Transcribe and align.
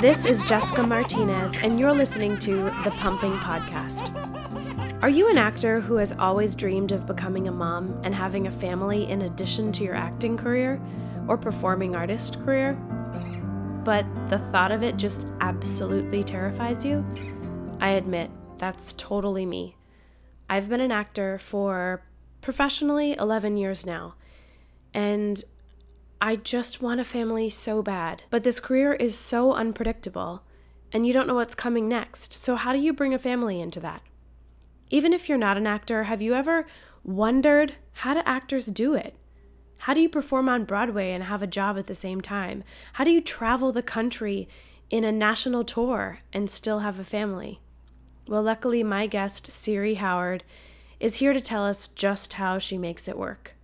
This 0.00 0.24
is 0.24 0.44
Jessica 0.44 0.86
Martinez, 0.86 1.56
and 1.62 1.78
you're 1.78 1.92
listening 1.92 2.36
to 2.38 2.64
the 2.84 2.94
Pumping 2.98 3.32
Podcast. 3.32 4.10
Are 5.02 5.08
you 5.08 5.28
an 5.28 5.38
actor 5.38 5.80
who 5.80 5.96
has 5.96 6.12
always 6.12 6.54
dreamed 6.54 6.92
of 6.92 7.06
becoming 7.06 7.48
a 7.48 7.52
mom 7.52 8.00
and 8.04 8.14
having 8.14 8.46
a 8.46 8.50
family 8.50 9.10
in 9.10 9.22
addition 9.22 9.72
to 9.72 9.84
your 9.84 9.94
acting 9.94 10.36
career 10.36 10.80
or 11.26 11.36
performing 11.36 11.96
artist 11.96 12.40
career? 12.44 12.74
But 13.84 14.06
the 14.28 14.38
thought 14.38 14.72
of 14.72 14.82
it 14.82 14.96
just 14.96 15.26
absolutely 15.40 16.22
terrifies 16.22 16.84
you? 16.84 17.04
I 17.80 17.90
admit, 17.90 18.30
that's 18.56 18.92
totally 18.92 19.46
me. 19.46 19.76
I've 20.48 20.68
been 20.68 20.80
an 20.80 20.92
actor 20.92 21.38
for 21.38 22.02
professionally 22.40 23.16
11 23.18 23.56
years 23.56 23.84
now, 23.84 24.14
and 24.94 25.42
I 26.22 26.36
just 26.36 26.82
want 26.82 27.00
a 27.00 27.04
family 27.04 27.48
so 27.48 27.82
bad. 27.82 28.24
But 28.28 28.42
this 28.42 28.60
career 28.60 28.92
is 28.92 29.16
so 29.16 29.54
unpredictable, 29.54 30.42
and 30.92 31.06
you 31.06 31.14
don't 31.14 31.26
know 31.26 31.36
what's 31.36 31.54
coming 31.54 31.88
next. 31.88 32.34
So, 32.34 32.56
how 32.56 32.74
do 32.74 32.78
you 32.78 32.92
bring 32.92 33.14
a 33.14 33.18
family 33.18 33.58
into 33.58 33.80
that? 33.80 34.02
Even 34.90 35.14
if 35.14 35.28
you're 35.28 35.38
not 35.38 35.56
an 35.56 35.66
actor, 35.66 36.04
have 36.04 36.20
you 36.20 36.34
ever 36.34 36.66
wondered 37.02 37.76
how 37.92 38.12
do 38.12 38.20
actors 38.26 38.66
do 38.66 38.94
it? 38.94 39.14
How 39.78 39.94
do 39.94 40.00
you 40.02 40.10
perform 40.10 40.48
on 40.50 40.64
Broadway 40.64 41.12
and 41.12 41.24
have 41.24 41.42
a 41.42 41.46
job 41.46 41.78
at 41.78 41.86
the 41.86 41.94
same 41.94 42.20
time? 42.20 42.64
How 42.94 43.04
do 43.04 43.10
you 43.10 43.22
travel 43.22 43.72
the 43.72 43.82
country 43.82 44.46
in 44.90 45.04
a 45.04 45.12
national 45.12 45.64
tour 45.64 46.18
and 46.34 46.50
still 46.50 46.80
have 46.80 46.98
a 46.98 47.04
family? 47.04 47.60
Well, 48.28 48.42
luckily, 48.42 48.82
my 48.82 49.06
guest, 49.06 49.50
Siri 49.50 49.94
Howard, 49.94 50.44
is 50.98 51.16
here 51.16 51.32
to 51.32 51.40
tell 51.40 51.64
us 51.64 51.88
just 51.88 52.34
how 52.34 52.58
she 52.58 52.76
makes 52.76 53.08
it 53.08 53.16
work. 53.16 53.54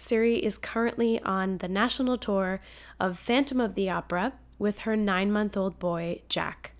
Siri 0.00 0.42
is 0.42 0.56
currently 0.56 1.20
on 1.24 1.58
the 1.58 1.68
national 1.68 2.16
tour 2.16 2.62
of 2.98 3.18
Phantom 3.18 3.60
of 3.60 3.74
the 3.74 3.90
Opera 3.90 4.32
with 4.58 4.80
her 4.80 4.96
nine 4.96 5.30
month 5.30 5.58
old 5.58 5.78
boy, 5.78 6.22
Jack. 6.26 6.72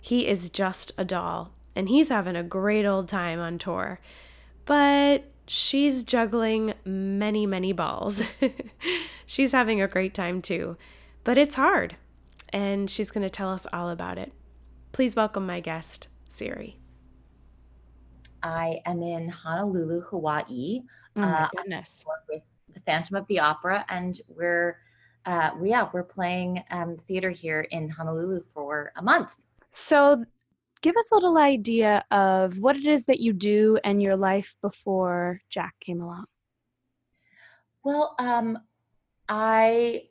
He 0.00 0.26
is 0.26 0.50
just 0.50 0.90
a 0.98 1.04
doll, 1.04 1.52
and 1.76 1.88
he's 1.88 2.08
having 2.08 2.34
a 2.34 2.42
great 2.42 2.84
old 2.84 3.08
time 3.08 3.38
on 3.38 3.58
tour. 3.58 4.00
But 4.64 5.30
she's 5.46 6.02
juggling 6.02 6.74
many, 6.84 7.46
many 7.46 7.72
balls. 7.72 8.24
she's 9.26 9.52
having 9.52 9.80
a 9.80 9.86
great 9.86 10.12
time 10.12 10.42
too, 10.42 10.76
but 11.22 11.38
it's 11.38 11.54
hard, 11.54 11.94
and 12.52 12.90
she's 12.90 13.12
going 13.12 13.22
to 13.22 13.30
tell 13.30 13.52
us 13.52 13.68
all 13.72 13.90
about 13.90 14.18
it. 14.18 14.32
Please 14.90 15.14
welcome 15.14 15.46
my 15.46 15.60
guest, 15.60 16.08
Siri. 16.28 16.80
I 18.42 18.80
am 18.84 19.04
in 19.04 19.28
Honolulu, 19.28 20.00
Hawaii. 20.00 20.82
Oh 21.14 21.20
my 21.20 21.42
uh, 21.42 21.48
goodness. 21.56 22.04
With 22.28 22.42
the 22.42 22.55
Phantom 22.86 23.16
of 23.16 23.26
the 23.26 23.40
Opera, 23.40 23.84
and 23.88 24.20
we're 24.28 24.78
uh, 25.26 25.50
we, 25.60 25.70
yeah, 25.70 25.88
we're 25.92 26.04
playing 26.04 26.62
um, 26.70 26.96
theater 26.96 27.30
here 27.30 27.62
in 27.72 27.88
Honolulu 27.88 28.42
for 28.54 28.92
a 28.96 29.02
month. 29.02 29.32
So 29.72 30.24
give 30.82 30.96
us 30.96 31.10
a 31.10 31.14
little 31.16 31.36
idea 31.36 32.04
of 32.12 32.58
what 32.58 32.76
it 32.76 32.86
is 32.86 33.04
that 33.06 33.18
you 33.18 33.32
do 33.32 33.78
and 33.82 34.00
your 34.00 34.16
life 34.16 34.54
before 34.62 35.40
Jack 35.50 35.74
came 35.80 36.00
along. 36.00 36.26
Well, 37.84 38.14
um, 38.18 38.58
I 39.28 40.04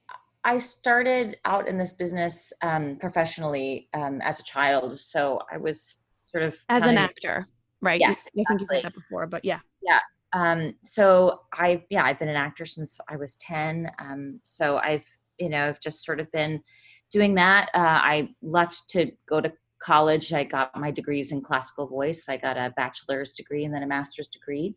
I 0.43 0.59
started 0.59 1.37
out 1.45 1.67
in 1.67 1.77
this 1.77 1.93
business 1.93 2.53
um, 2.61 2.97
professionally 2.97 3.87
um, 3.93 4.21
as 4.21 4.39
a 4.39 4.43
child, 4.43 4.99
so 4.99 5.39
I 5.51 5.57
was 5.57 6.05
sort 6.27 6.43
of 6.43 6.57
as 6.69 6.85
an 6.85 6.97
actor, 6.97 7.47
right? 7.81 7.99
Yes, 7.99 8.27
I 8.37 8.43
think 8.47 8.61
you 8.61 8.67
said 8.67 8.83
that 8.83 8.93
before, 8.93 9.27
but 9.27 9.43
yeah, 9.45 9.59
yeah. 9.81 9.99
Um, 10.35 10.75
so 10.83 11.39
I 11.53 11.83
yeah 11.89 12.03
I've 12.03 12.19
been 12.19 12.29
an 12.29 12.35
actor 12.35 12.67
since 12.67 12.99
I 13.09 13.15
was 13.15 13.37
ten. 13.37 13.89
Um, 13.97 14.39
so 14.43 14.77
I've 14.77 15.07
you 15.39 15.49
know 15.49 15.67
I've 15.67 15.79
just 15.79 16.05
sort 16.05 16.19
of 16.19 16.31
been 16.31 16.61
doing 17.09 17.33
that. 17.35 17.69
Uh, 17.73 17.79
I 17.79 18.29
left 18.43 18.89
to 18.89 19.11
go 19.27 19.41
to 19.41 19.51
college, 19.85 20.33
I 20.33 20.43
got 20.43 20.75
my 20.75 20.91
degrees 20.91 21.31
in 21.31 21.41
classical 21.41 21.87
voice. 21.87 22.27
I 22.29 22.37
got 22.37 22.57
a 22.57 22.73
bachelor's 22.75 23.33
degree 23.35 23.65
and 23.65 23.73
then 23.73 23.83
a 23.83 23.87
master's 23.87 24.27
degree. 24.27 24.75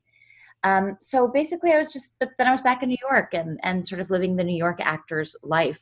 Um, 0.64 0.96
so 1.00 1.28
basically, 1.28 1.72
I 1.72 1.78
was 1.78 1.92
just, 1.92 2.16
but 2.18 2.30
then 2.36 2.46
I 2.46 2.50
was 2.50 2.60
back 2.60 2.82
in 2.82 2.88
New 2.88 2.98
York 3.10 3.32
and, 3.32 3.58
and 3.62 3.86
sort 3.86 4.00
of 4.00 4.10
living 4.10 4.36
the 4.36 4.44
New 4.44 4.56
York 4.56 4.80
actor's 4.80 5.36
life. 5.42 5.80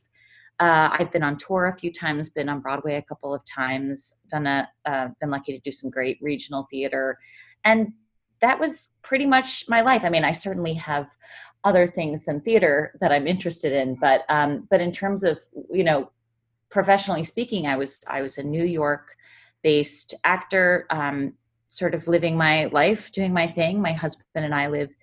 Uh, 0.61 0.89
I've 0.93 1.11
been 1.11 1.23
on 1.23 1.37
tour 1.37 1.67
a 1.67 1.77
few 1.77 1.93
times, 1.93 2.31
been 2.31 2.49
on 2.49 2.61
Broadway 2.61 2.97
a 2.97 3.03
couple 3.03 3.35
of 3.35 3.43
times, 3.45 4.19
done 4.31 4.47
a, 4.47 4.69
uh, 4.85 5.09
been 5.21 5.31
lucky 5.31 5.53
to 5.53 5.61
do 5.61 5.73
some 5.73 5.91
great 5.91 6.19
regional 6.21 6.67
theater. 6.71 7.19
And 7.65 7.93
that 8.41 8.59
was 8.59 8.95
pretty 9.03 9.27
much 9.27 9.65
my 9.69 9.81
life. 9.81 10.03
I 10.05 10.11
mean, 10.11 10.25
I 10.25 10.33
certainly 10.33 10.75
have 10.75 11.09
other 11.65 11.87
things 11.87 12.25
than 12.25 12.41
theater 12.41 12.93
that 13.01 13.13
I'm 13.13 13.27
interested 13.27 13.73
in, 13.73 13.97
but, 13.97 14.25
um, 14.29 14.67
but 14.71 14.81
in 14.81 14.93
terms 14.93 15.25
of, 15.25 15.41
you 15.71 15.85
know, 15.85 16.11
professionally 16.71 17.25
speaking, 17.25 17.67
I 17.67 17.77
was 17.77 18.01
I 18.09 18.23
was 18.23 18.39
a 18.39 18.43
New 18.43 18.65
York 18.65 19.15
based 19.63 20.15
actor, 20.25 20.87
um, 20.91 21.33
sort 21.71 21.95
of 21.95 22.09
living 22.09 22.37
my 22.37 22.67
life, 22.67 23.13
doing 23.13 23.33
my 23.33 23.47
thing. 23.47 23.81
My 23.81 23.93
husband 23.93 24.45
and 24.45 24.55
I 24.55 24.69
live 24.69 24.95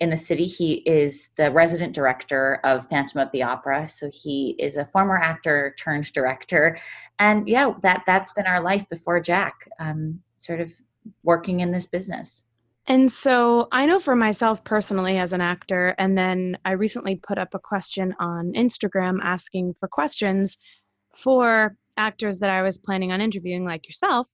in 0.00 0.10
the 0.10 0.16
city. 0.16 0.46
He 0.46 0.74
is 0.86 1.30
the 1.36 1.50
resident 1.50 1.94
director 1.94 2.60
of 2.64 2.88
Phantom 2.88 3.20
of 3.20 3.30
the 3.32 3.42
Opera, 3.42 3.88
so 3.88 4.10
he 4.12 4.56
is 4.58 4.76
a 4.76 4.86
former 4.86 5.18
actor 5.18 5.74
turned 5.78 6.12
director, 6.12 6.78
and 7.18 7.48
yeah, 7.48 7.72
that 7.82 8.02
that's 8.06 8.32
been 8.32 8.46
our 8.46 8.62
life 8.62 8.88
before 8.88 9.20
Jack. 9.20 9.68
Um, 9.78 10.20
sort 10.38 10.60
of 10.60 10.72
working 11.22 11.60
in 11.60 11.70
this 11.70 11.86
business. 11.86 12.44
And 12.90 13.08
so 13.08 13.68
I 13.70 13.86
know 13.86 14.00
for 14.00 14.16
myself 14.16 14.64
personally 14.64 15.16
as 15.16 15.32
an 15.32 15.40
actor, 15.40 15.94
and 15.96 16.18
then 16.18 16.58
I 16.64 16.72
recently 16.72 17.14
put 17.14 17.38
up 17.38 17.54
a 17.54 17.60
question 17.60 18.16
on 18.18 18.52
Instagram 18.54 19.20
asking 19.22 19.76
for 19.78 19.86
questions 19.86 20.58
for 21.14 21.76
actors 21.96 22.40
that 22.40 22.50
I 22.50 22.62
was 22.62 22.78
planning 22.78 23.12
on 23.12 23.20
interviewing, 23.20 23.64
like 23.64 23.86
yourself, 23.86 24.26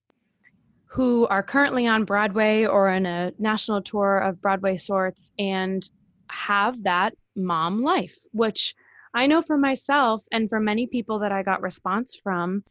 who 0.86 1.26
are 1.26 1.42
currently 1.42 1.86
on 1.86 2.06
Broadway 2.06 2.64
or 2.64 2.88
in 2.88 3.04
a 3.04 3.30
national 3.38 3.82
tour 3.82 4.16
of 4.16 4.40
Broadway 4.40 4.78
sorts 4.78 5.32
and 5.38 5.86
have 6.30 6.82
that 6.84 7.12
mom 7.36 7.82
life, 7.82 8.16
which 8.32 8.74
I 9.12 9.26
know 9.26 9.42
for 9.42 9.58
myself 9.58 10.24
and 10.32 10.48
for 10.48 10.60
many 10.60 10.86
people 10.86 11.18
that 11.18 11.30
I 11.30 11.42
got 11.42 11.60
response 11.60 12.16
from, 12.22 12.64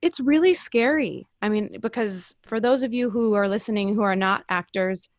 it's 0.00 0.18
really 0.18 0.54
scary. 0.54 1.26
I 1.42 1.50
mean, 1.50 1.76
because 1.82 2.34
for 2.46 2.58
those 2.58 2.82
of 2.82 2.94
you 2.94 3.10
who 3.10 3.34
are 3.34 3.48
listening 3.48 3.94
who 3.94 4.02
are 4.02 4.16
not 4.16 4.42
actors, 4.48 5.10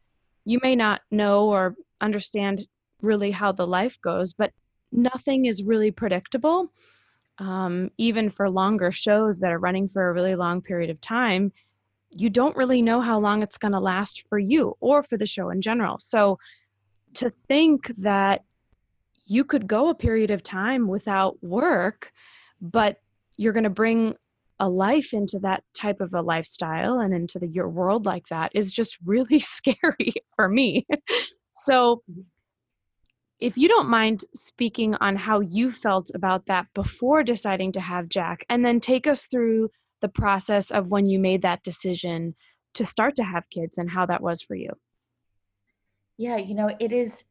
you 0.48 0.60
may 0.64 0.76
not 0.76 1.02
know 1.12 1.48
or 1.50 1.76
understand 2.02 2.66
really 3.02 3.32
how 3.32 3.52
the 3.52 3.68
life 3.68 4.00
goes, 4.02 4.34
but 4.34 4.52
nothing 4.92 5.46
is 5.46 5.64
really 5.64 5.92
predictable 5.92 6.72
um, 7.40 7.92
even 7.98 8.30
for 8.30 8.50
longer 8.50 8.92
shows 8.92 9.40
that 9.40 9.52
are 9.52 9.60
running 9.60 9.88
for 9.88 10.10
a 10.10 10.14
really 10.14 10.36
long 10.36 10.62
period 10.62 10.90
of 10.90 11.00
time, 11.02 11.52
you 12.16 12.30
don't 12.30 12.56
really 12.56 12.82
know 12.82 13.02
how 13.02 13.20
long 13.20 13.44
it's 13.44 13.58
going 13.58 13.74
to 13.74 13.80
last 13.80 14.24
for 14.30 14.40
you 14.40 14.76
or 14.80 15.04
for 15.04 15.18
the 15.18 15.26
show 15.26 15.50
in 15.50 15.62
general. 15.62 16.00
So 16.00 16.40
to 17.16 17.32
think 17.48 17.92
that 17.98 18.44
you 19.28 19.44
could 19.44 19.68
go 19.68 19.90
a 19.90 19.96
period 19.96 20.32
of 20.32 20.42
time 20.42 20.88
without 20.88 21.42
work, 21.44 22.12
but 22.62 23.02
you're 23.36 23.54
going 23.54 23.66
to 23.66 23.70
bring 23.70 24.16
a 24.60 24.68
life 24.68 25.14
into 25.14 25.40
that 25.40 25.64
type 25.76 26.02
of 26.02 26.14
a 26.14 26.22
lifestyle 26.22 27.00
and 27.00 27.14
into 27.14 27.40
the, 27.40 27.48
your 27.48 27.70
world 27.70 28.06
like 28.06 28.28
that 28.28 28.52
is 28.56 28.72
just 28.74 28.98
really 29.06 29.40
scary 29.40 30.14
for 30.36 30.50
me. 30.50 30.86
so 31.52 32.02
mm-hmm 32.10 32.22
if 33.40 33.58
you 33.58 33.68
don't 33.68 33.90
mind 33.90 34.26
speaking 34.34 34.96
on 34.96 35.16
how 35.16 35.42
you 35.42 35.72
felt 35.72 36.10
about 36.16 36.46
that 36.48 36.68
before 36.74 37.24
deciding 37.24 37.72
to 37.74 37.80
have 37.80 38.10
Jack, 38.10 38.44
and 38.50 38.66
then 38.66 38.80
take 38.80 39.06
us 39.06 39.28
through 39.28 39.70
the 40.02 40.10
process 40.10 40.72
of 40.72 40.88
when 40.88 41.06
you 41.06 41.20
made 41.20 41.42
that 41.44 41.64
decision 41.64 42.36
to 42.74 42.86
start 42.86 43.16
to 43.16 43.24
have 43.24 43.50
kids 43.52 43.78
and 43.78 43.90
how 43.90 44.06
that 44.06 44.22
was 44.22 44.42
for 44.42 44.56
you. 44.56 44.70
Yeah, 46.18 46.38
you 46.38 46.56
know, 46.56 46.76
it 46.80 46.92
is, 46.92 47.26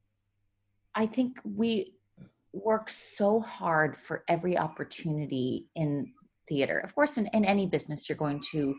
I 0.95 1.07
think 1.07 1.41
we 1.45 1.95
work 2.53 2.89
so 2.89 3.41
hard 3.41 3.97
for 3.97 4.25
every 4.29 4.57
opportunity 4.57 5.67
in 5.75 6.13
theater. 6.49 6.79
Of 6.79 6.95
course, 6.95 7.19
in, 7.19 7.27
in 7.33 7.45
any 7.45 7.67
business, 7.67 8.09
you're 8.09 8.17
going 8.17 8.41
to 8.53 8.75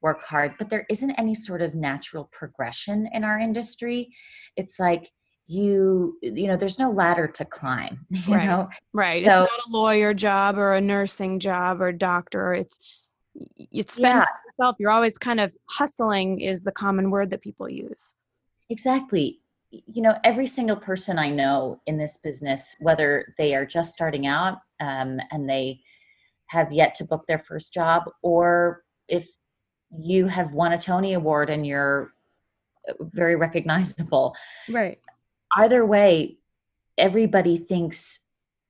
work 0.00 0.22
hard, 0.22 0.54
but 0.58 0.68
there 0.68 0.86
isn't 0.90 1.12
any 1.12 1.34
sort 1.34 1.62
of 1.62 1.74
natural 1.74 2.28
progression 2.32 3.08
in 3.12 3.24
our 3.24 3.38
industry. 3.38 4.12
It's 4.56 4.78
like, 4.80 5.10
you 5.46 6.16
you 6.22 6.46
know 6.46 6.56
there's 6.56 6.78
no 6.78 6.90
ladder 6.90 7.26
to 7.26 7.44
climb 7.44 8.06
you 8.10 8.34
right. 8.34 8.46
know 8.46 8.68
right 8.92 9.24
so, 9.24 9.30
it's 9.30 9.40
not 9.40 9.48
a 9.48 9.70
lawyer 9.70 10.14
job 10.14 10.56
or 10.56 10.74
a 10.74 10.80
nursing 10.80 11.38
job 11.38 11.80
or 11.80 11.92
doctor 11.92 12.54
it's 12.54 12.78
it's 13.56 13.98
yeah. 13.98 14.24
yourself 14.46 14.76
you're 14.78 14.90
always 14.90 15.18
kind 15.18 15.40
of 15.40 15.54
hustling 15.68 16.40
is 16.40 16.60
the 16.60 16.72
common 16.72 17.10
word 17.10 17.28
that 17.28 17.40
people 17.40 17.68
use 17.68 18.14
exactly 18.70 19.40
you 19.70 20.00
know 20.00 20.16
every 20.24 20.46
single 20.46 20.76
person 20.76 21.18
i 21.18 21.28
know 21.28 21.80
in 21.86 21.98
this 21.98 22.18
business 22.18 22.76
whether 22.80 23.34
they 23.36 23.54
are 23.54 23.66
just 23.66 23.92
starting 23.92 24.26
out 24.26 24.58
um, 24.80 25.18
and 25.30 25.48
they 25.48 25.80
have 26.52 26.70
yet 26.70 26.94
to 26.94 27.04
book 27.04 27.24
their 27.26 27.38
first 27.38 27.72
job 27.72 28.02
or 28.22 28.82
if 29.08 29.26
you 29.98 30.26
have 30.26 30.52
won 30.52 30.72
a 30.72 30.78
tony 30.78 31.14
award 31.14 31.48
and 31.48 31.66
you're 31.66 32.12
uh, 32.88 32.92
very 33.00 33.36
recognizable. 33.36 34.36
Right. 34.68 34.98
Either 35.56 35.84
way, 35.86 36.36
everybody 36.98 37.56
thinks 37.56 38.20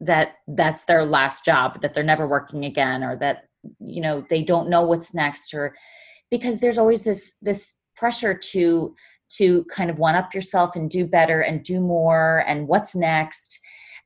that 0.00 0.34
that's 0.48 0.84
their 0.84 1.04
last 1.04 1.44
job 1.44 1.80
that 1.82 1.92
they're 1.92 2.02
never 2.02 2.26
working 2.26 2.64
again 2.64 3.04
or 3.04 3.16
that 3.16 3.44
you 3.78 4.00
know 4.00 4.24
they 4.30 4.42
don't 4.42 4.68
know 4.68 4.82
what's 4.82 5.14
next 5.14 5.54
or 5.54 5.74
because 6.30 6.58
there's 6.58 6.78
always 6.78 7.02
this 7.02 7.34
this 7.40 7.74
pressure 7.94 8.34
to 8.34 8.94
to 9.28 9.64
kind 9.64 9.90
of 9.90 10.00
one 10.00 10.16
up 10.16 10.34
yourself 10.34 10.74
and 10.74 10.90
do 10.90 11.06
better 11.06 11.40
and 11.40 11.62
do 11.62 11.80
more 11.80 12.44
and 12.48 12.66
what's 12.66 12.96
next 12.96 13.60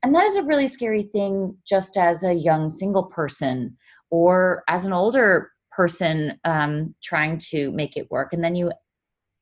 and 0.07 0.15
that 0.15 0.23
is 0.23 0.37
a 0.37 0.43
really 0.43 0.69
scary 0.69 1.03
thing 1.03 1.57
just 1.67 1.97
as 1.97 2.23
a 2.23 2.33
young 2.33 2.69
single 2.69 3.03
person 3.03 3.75
or 4.09 4.63
as 4.69 4.85
an 4.85 4.93
older 4.93 5.51
person 5.69 6.39
um, 6.45 6.95
trying 7.03 7.37
to 7.49 7.73
make 7.73 7.97
it 7.97 8.09
work. 8.09 8.31
And 8.31 8.41
then 8.41 8.55
you 8.55 8.71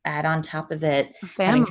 add 0.05 0.25
on 0.25 0.41
top 0.41 0.71
of 0.71 0.83
it 0.83 1.15
a 1.21 1.27
family. 1.27 1.61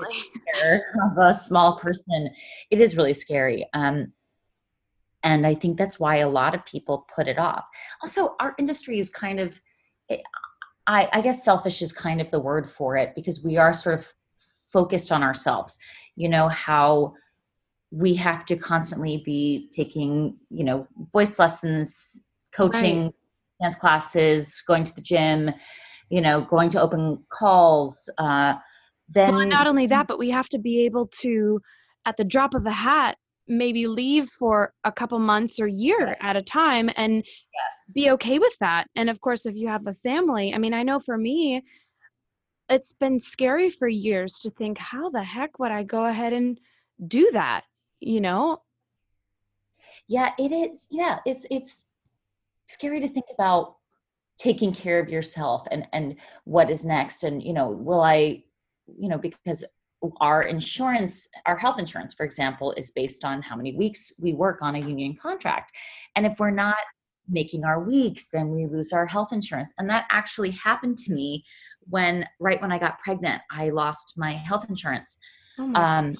of 1.02 1.18
a 1.18 1.34
small 1.34 1.76
person. 1.80 2.30
It 2.70 2.80
is 2.80 2.96
really 2.96 3.14
scary. 3.14 3.68
Um, 3.74 4.12
and 5.24 5.44
i 5.44 5.54
think 5.56 5.76
that's 5.76 5.98
why 5.98 6.18
a 6.18 6.28
lot 6.28 6.54
of 6.54 6.64
people 6.64 7.04
put 7.12 7.26
it 7.26 7.36
off. 7.36 7.64
Also 8.00 8.36
our 8.38 8.54
industry 8.60 9.00
is 9.00 9.10
kind 9.10 9.40
of 9.40 9.60
eh, 10.08 10.18
I, 10.86 11.08
I 11.12 11.20
guess 11.20 11.44
selfish 11.44 11.82
is 11.82 11.92
kind 11.92 12.20
of 12.20 12.30
the 12.30 12.38
word 12.38 12.68
for 12.68 12.96
it 12.96 13.16
because 13.16 13.42
we 13.42 13.56
are 13.56 13.74
sort 13.74 13.98
of 13.98 14.06
focused 14.72 15.10
on 15.10 15.24
ourselves. 15.24 15.76
You 16.14 16.28
know 16.28 16.46
how 16.46 17.14
we 17.90 18.14
have 18.14 18.44
to 18.46 18.56
constantly 18.56 19.22
be 19.24 19.68
taking 19.74 20.36
you 20.50 20.64
know 20.64 20.86
voice 21.12 21.38
lessons 21.38 22.24
coaching 22.54 23.04
right. 23.04 23.14
dance 23.60 23.76
classes 23.76 24.62
going 24.66 24.84
to 24.84 24.94
the 24.94 25.00
gym 25.00 25.50
you 26.10 26.20
know 26.20 26.42
going 26.42 26.70
to 26.70 26.80
open 26.80 27.22
calls 27.30 28.08
uh 28.18 28.54
then 29.08 29.34
well, 29.34 29.46
not 29.46 29.66
only 29.66 29.86
that 29.86 30.06
but 30.06 30.18
we 30.18 30.30
have 30.30 30.48
to 30.48 30.58
be 30.58 30.84
able 30.84 31.06
to 31.06 31.60
at 32.06 32.16
the 32.16 32.24
drop 32.24 32.54
of 32.54 32.66
a 32.66 32.72
hat 32.72 33.16
maybe 33.46 33.86
leave 33.86 34.28
for 34.30 34.72
a 34.84 34.92
couple 34.92 35.18
months 35.18 35.60
or 35.60 35.66
year 35.66 36.08
yes. 36.08 36.16
at 36.20 36.36
a 36.36 36.42
time 36.42 36.88
and 36.96 37.16
yes. 37.16 37.92
be 37.94 38.10
okay 38.10 38.38
with 38.38 38.56
that 38.58 38.86
and 38.96 39.10
of 39.10 39.20
course 39.20 39.44
if 39.46 39.54
you 39.54 39.68
have 39.68 39.86
a 39.86 39.94
family 39.94 40.52
i 40.54 40.58
mean 40.58 40.74
i 40.74 40.82
know 40.82 40.98
for 40.98 41.18
me 41.18 41.62
it's 42.70 42.94
been 42.94 43.20
scary 43.20 43.68
for 43.68 43.88
years 43.88 44.34
to 44.34 44.50
think 44.50 44.78
how 44.78 45.10
the 45.10 45.22
heck 45.22 45.58
would 45.58 45.70
i 45.70 45.82
go 45.82 46.06
ahead 46.06 46.32
and 46.32 46.58
do 47.06 47.28
that 47.32 47.64
you 48.06 48.20
know? 48.20 48.62
Yeah 50.08 50.32
it 50.38 50.52
is 50.52 50.86
yeah 50.90 51.18
it's 51.24 51.46
it's 51.50 51.88
scary 52.68 53.00
to 53.00 53.08
think 53.08 53.26
about 53.32 53.76
taking 54.38 54.72
care 54.72 54.98
of 54.98 55.08
yourself 55.08 55.66
and 55.70 55.86
and 55.92 56.16
what 56.44 56.70
is 56.70 56.84
next. 56.84 57.22
And 57.22 57.42
you 57.42 57.52
know 57.52 57.68
will 57.70 58.00
i 58.00 58.42
you 58.86 59.08
know 59.08 59.18
because 59.18 59.64
our 60.20 60.42
insurance 60.42 61.28
our 61.46 61.56
health 61.56 61.78
insurance 61.78 62.12
for 62.12 62.24
example 62.24 62.74
is 62.76 62.90
based 62.90 63.24
on 63.24 63.40
how 63.40 63.56
many 63.56 63.74
weeks 63.74 64.12
we 64.20 64.34
work 64.34 64.58
on 64.60 64.74
a 64.74 64.78
union 64.78 65.16
contract. 65.16 65.72
And 66.16 66.26
if 66.26 66.38
we're 66.38 66.50
not 66.50 66.76
making 67.28 67.64
our 67.64 67.82
weeks 67.82 68.28
then 68.28 68.50
we 68.50 68.66
lose 68.66 68.92
our 68.92 69.06
health 69.06 69.32
insurance. 69.32 69.72
And 69.78 69.88
that 69.88 70.06
actually 70.10 70.50
happened 70.50 70.98
to 70.98 71.12
me 71.12 71.44
when 71.88 72.26
right 72.40 72.60
when 72.60 72.72
i 72.72 72.78
got 72.78 72.98
pregnant 73.00 73.40
i 73.50 73.70
lost 73.70 74.14
my 74.18 74.32
health 74.32 74.66
insurance. 74.68 75.18
Oh 75.58 75.66
my 75.68 75.98
um 75.98 76.16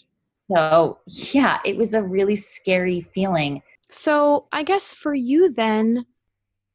so 0.51 0.99
yeah 1.07 1.59
it 1.65 1.77
was 1.77 1.95
a 1.95 2.03
really 2.03 2.37
scary 2.37 3.01
feeling 3.01 3.63
so 3.91 4.47
i 4.53 4.63
guess 4.63 4.95
for 4.95 5.15
you 5.15 5.53
then 5.53 6.05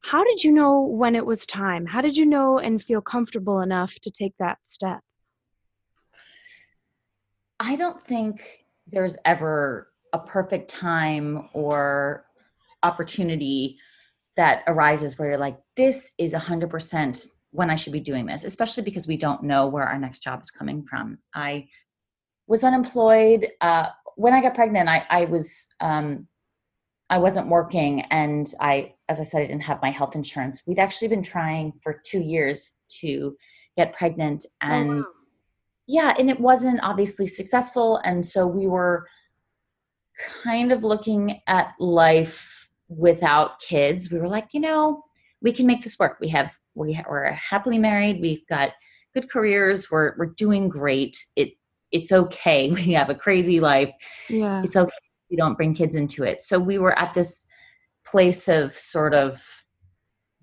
how 0.02 0.24
did 0.24 0.42
you 0.42 0.52
know 0.52 0.82
when 0.82 1.14
it 1.14 1.24
was 1.24 1.46
time? 1.46 1.86
How 1.86 2.00
did 2.00 2.16
you 2.16 2.26
know 2.26 2.58
and 2.58 2.82
feel 2.82 3.00
comfortable 3.00 3.60
enough 3.60 3.94
to 4.00 4.10
take 4.10 4.34
that 4.38 4.58
step? 4.64 5.00
I 7.58 7.76
don't 7.76 8.02
think 8.02 8.64
there's 8.86 9.18
ever 9.24 9.92
a 10.12 10.18
perfect 10.18 10.70
time 10.70 11.48
or 11.52 12.24
opportunity 12.82 13.78
that 14.36 14.62
arises 14.66 15.18
where 15.18 15.28
you're 15.28 15.38
like, 15.38 15.58
this 15.76 16.12
is 16.18 16.32
100% 16.32 17.26
when 17.50 17.68
I 17.68 17.76
should 17.76 17.92
be 17.92 18.00
doing 18.00 18.24
this, 18.24 18.44
especially 18.44 18.84
because 18.84 19.06
we 19.06 19.18
don't 19.18 19.42
know 19.42 19.68
where 19.68 19.84
our 19.84 19.98
next 19.98 20.20
job 20.20 20.40
is 20.40 20.50
coming 20.50 20.82
from. 20.82 21.18
I 21.34 21.68
was 22.50 22.64
unemployed. 22.64 23.48
Uh, 23.60 23.86
when 24.16 24.34
I 24.34 24.42
got 24.42 24.56
pregnant, 24.56 24.88
I, 24.88 25.06
I 25.08 25.24
was 25.26 25.68
um, 25.80 26.26
I 27.08 27.18
wasn't 27.18 27.48
working 27.48 28.02
and 28.10 28.52
I, 28.60 28.94
as 29.08 29.18
I 29.20 29.22
said, 29.22 29.42
I 29.42 29.46
didn't 29.46 29.62
have 29.62 29.80
my 29.80 29.90
health 29.90 30.14
insurance. 30.14 30.62
We'd 30.66 30.78
actually 30.78 31.08
been 31.08 31.22
trying 31.22 31.72
for 31.80 32.00
two 32.04 32.20
years 32.20 32.74
to 33.00 33.36
get 33.76 33.94
pregnant 33.94 34.46
oh, 34.62 34.66
and 34.66 34.90
oh, 34.90 34.96
wow. 34.96 35.04
yeah, 35.86 36.14
and 36.18 36.28
it 36.28 36.38
wasn't 36.38 36.80
obviously 36.82 37.26
successful. 37.26 37.96
And 38.04 38.24
so 38.24 38.46
we 38.46 38.66
were 38.66 39.06
kind 40.44 40.70
of 40.70 40.84
looking 40.84 41.40
at 41.46 41.72
life 41.78 42.68
without 42.88 43.60
kids. 43.60 44.10
We 44.10 44.18
were 44.18 44.28
like, 44.28 44.48
you 44.52 44.60
know, 44.60 45.02
we 45.40 45.52
can 45.52 45.66
make 45.66 45.82
this 45.82 45.98
work. 45.98 46.18
We 46.20 46.28
have, 46.28 46.52
we 46.74 46.92
ha- 46.92 47.04
we're 47.08 47.30
happily 47.30 47.78
married. 47.78 48.20
We've 48.20 48.46
got 48.48 48.72
good 49.14 49.30
careers. 49.30 49.90
We're, 49.90 50.14
we're 50.16 50.34
doing 50.36 50.68
great. 50.68 51.16
It, 51.34 51.54
it's 51.92 52.12
okay. 52.12 52.70
We 52.74 52.92
have 52.92 53.10
a 53.10 53.14
crazy 53.14 53.60
life. 53.60 53.92
Yeah. 54.28 54.62
It's 54.64 54.76
okay 54.76 54.92
we 55.30 55.36
don't 55.36 55.56
bring 55.56 55.74
kids 55.74 55.96
into 55.96 56.24
it. 56.24 56.42
So 56.42 56.58
we 56.58 56.78
were 56.78 56.98
at 56.98 57.14
this 57.14 57.46
place 58.04 58.48
of 58.48 58.72
sort 58.72 59.14
of 59.14 59.42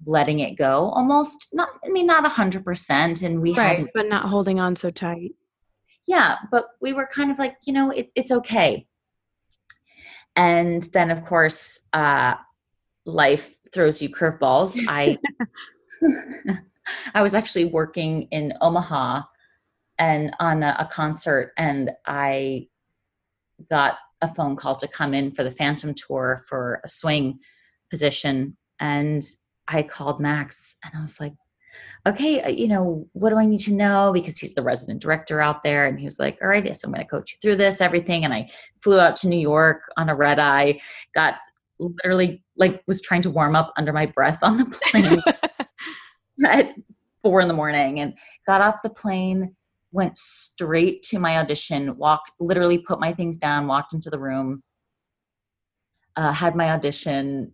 letting 0.06 0.40
it 0.40 0.56
go 0.56 0.92
almost 0.92 1.50
not 1.54 1.70
i 1.84 1.90
mean 1.90 2.06
not 2.06 2.24
a 2.24 2.30
hundred 2.30 2.64
percent 2.64 3.24
and 3.24 3.42
we 3.42 3.56
right, 3.56 3.88
but 3.96 4.08
not 4.08 4.30
holding 4.30 4.60
on 4.60 4.76
so 4.76 4.92
tight 4.92 5.34
yeah 6.06 6.36
but 6.52 6.66
we 6.80 6.94
were 6.94 7.08
kind 7.08 7.32
of 7.32 7.40
like 7.40 7.58
you 7.66 7.74
know 7.74 7.90
it, 7.90 8.12
it's 8.14 8.30
okay 8.30 8.86
and 10.36 10.84
then 10.94 11.10
of 11.10 11.26
course 11.26 11.88
uh 11.94 12.36
life 13.06 13.56
throws 13.74 14.00
you 14.00 14.08
curveballs 14.08 14.78
i 14.88 15.18
i 17.16 17.22
was 17.24 17.34
actually 17.34 17.66
working 17.66 18.22
in 18.30 18.54
omaha 18.62 19.24
and 20.00 20.36
on 20.40 20.64
a, 20.64 20.76
a 20.80 20.86
concert 20.92 21.54
and 21.58 21.92
i 22.06 22.68
got 23.70 23.98
a 24.22 24.28
phone 24.28 24.56
call 24.56 24.76
to 24.76 24.88
come 24.88 25.14
in 25.14 25.32
for 25.32 25.44
the 25.44 25.52
Phantom 25.52 25.94
tour 25.94 26.42
for 26.48 26.82
a 26.84 26.90
swing 26.90 27.40
position. 27.90 28.58
And 28.80 29.24
I 29.68 29.84
called 29.84 30.20
Max 30.20 30.76
and 30.84 30.94
I 30.98 31.02
was 31.02 31.20
like, 31.20 31.34
okay, 32.08 32.42
uh, 32.42 32.50
you 32.50 32.68
know, 32.68 33.08
what 33.14 33.30
do 33.30 33.38
I 33.38 33.46
need 33.46 33.60
to 33.62 33.74
know? 33.74 34.12
Because 34.14 34.40
he's 34.40 34.56
the 34.56 34.64
resident 34.64 35.02
director 35.02 35.42
out 35.42 35.62
there. 35.62 35.86
And 35.86 36.00
he 36.00 36.06
was 36.06 36.20
like, 36.20 36.40
all 36.42 36.48
right, 36.48 36.66
yes, 36.66 36.84
I'm 36.84 36.92
going 36.92 37.04
to 37.04 37.10
coach 37.10 37.34
you 37.34 37.38
through 37.42 37.58
this, 37.58 37.82
everything. 37.82 38.26
And 38.26 38.34
I 38.34 38.50
flew 38.82 39.00
out 39.00 39.16
to 39.18 39.28
New 39.28 39.40
York 39.40 39.84
on 39.98 40.10
a 40.10 40.16
red 40.16 40.40
eye, 40.40 40.80
got 41.14 41.36
literally 41.80 42.44
like 42.56 42.82
was 42.88 43.02
trying 43.04 43.22
to 43.22 43.30
warm 43.30 43.56
up 43.56 43.72
under 43.78 43.94
my 43.94 44.08
breath 44.08 44.40
on 44.42 44.58
the 44.58 44.66
plane 44.92 45.22
at 46.48 46.70
four 47.22 47.42
in 47.42 47.48
the 47.48 47.54
morning 47.54 48.00
and 48.00 48.18
got 48.48 48.62
off 48.62 48.82
the 48.82 48.90
plane 48.90 49.56
went 49.92 50.18
straight 50.18 51.04
to 51.04 51.20
my 51.20 51.38
audition, 51.38 51.98
walked, 51.98 52.32
literally 52.40 52.78
put 52.78 53.00
my 53.00 53.14
things 53.14 53.38
down, 53.38 53.68
walked 53.68 53.94
into 53.94 54.10
the 54.10 54.20
room, 54.20 54.62
uh, 56.16 56.32
had 56.32 56.56
my 56.56 56.72
audition, 56.72 57.54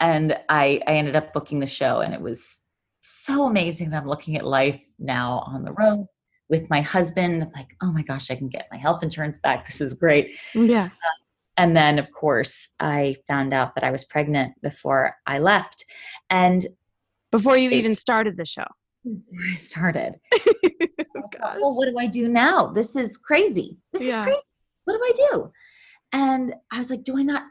and 0.00 0.38
I, 0.48 0.80
I 0.86 0.94
ended 0.94 1.16
up 1.16 1.32
booking 1.32 1.60
the 1.60 1.66
show. 1.66 2.00
And 2.00 2.14
it 2.14 2.20
was 2.20 2.60
so 3.00 3.46
amazing 3.46 3.90
that 3.90 4.02
I'm 4.02 4.08
looking 4.08 4.36
at 4.36 4.46
life 4.46 4.82
now 4.98 5.44
on 5.46 5.64
the 5.64 5.72
road 5.72 6.06
with 6.48 6.68
my 6.70 6.80
husband. 6.80 7.50
like, 7.54 7.68
oh 7.82 7.92
my 7.92 8.02
gosh, 8.02 8.30
I 8.30 8.36
can 8.36 8.48
get 8.48 8.68
my 8.70 8.78
health 8.78 9.02
insurance 9.02 9.38
back. 9.38 9.66
This 9.66 9.80
is 9.80 9.94
great. 9.94 10.36
Yeah. 10.54 10.84
Uh, 10.84 11.20
and 11.56 11.76
then, 11.76 11.98
of 11.98 12.10
course, 12.10 12.74
I 12.80 13.16
found 13.28 13.54
out 13.54 13.74
that 13.74 13.84
I 13.84 13.90
was 13.90 14.04
pregnant 14.04 14.60
before 14.60 15.14
I 15.26 15.38
left. 15.38 15.84
And 16.30 16.66
before 17.30 17.56
you 17.56 17.70
it, 17.70 17.74
even 17.74 17.94
started 17.94 18.36
the 18.36 18.44
show. 18.44 18.66
Before 19.04 19.40
I 19.52 19.56
started. 19.56 20.20
oh, 21.44 21.58
well, 21.60 21.76
what 21.76 21.88
do 21.88 21.98
I 21.98 22.06
do 22.06 22.28
now? 22.28 22.68
This 22.68 22.96
is 22.96 23.16
crazy. 23.16 23.78
This 23.92 24.06
yeah. 24.06 24.20
is 24.20 24.24
crazy. 24.24 24.40
What 24.84 24.94
do 24.94 25.00
I 25.02 25.28
do? 25.30 25.52
And 26.12 26.54
I 26.70 26.78
was 26.78 26.90
like, 26.90 27.04
do 27.04 27.18
I 27.18 27.22
not 27.22 27.44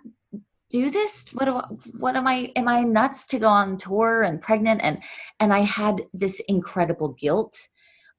do 0.73 0.89
this? 0.89 1.25
What 1.33 1.45
do 1.45 1.55
I, 1.57 1.65
what 1.99 2.15
am 2.15 2.27
I 2.27 2.51
am 2.55 2.67
I 2.67 2.81
nuts 2.81 3.27
to 3.27 3.39
go 3.39 3.47
on 3.47 3.77
tour 3.77 4.23
and 4.23 4.41
pregnant 4.41 4.81
and 4.83 5.03
and 5.39 5.53
I 5.53 5.59
had 5.59 6.01
this 6.13 6.41
incredible 6.47 7.09
guilt 7.09 7.55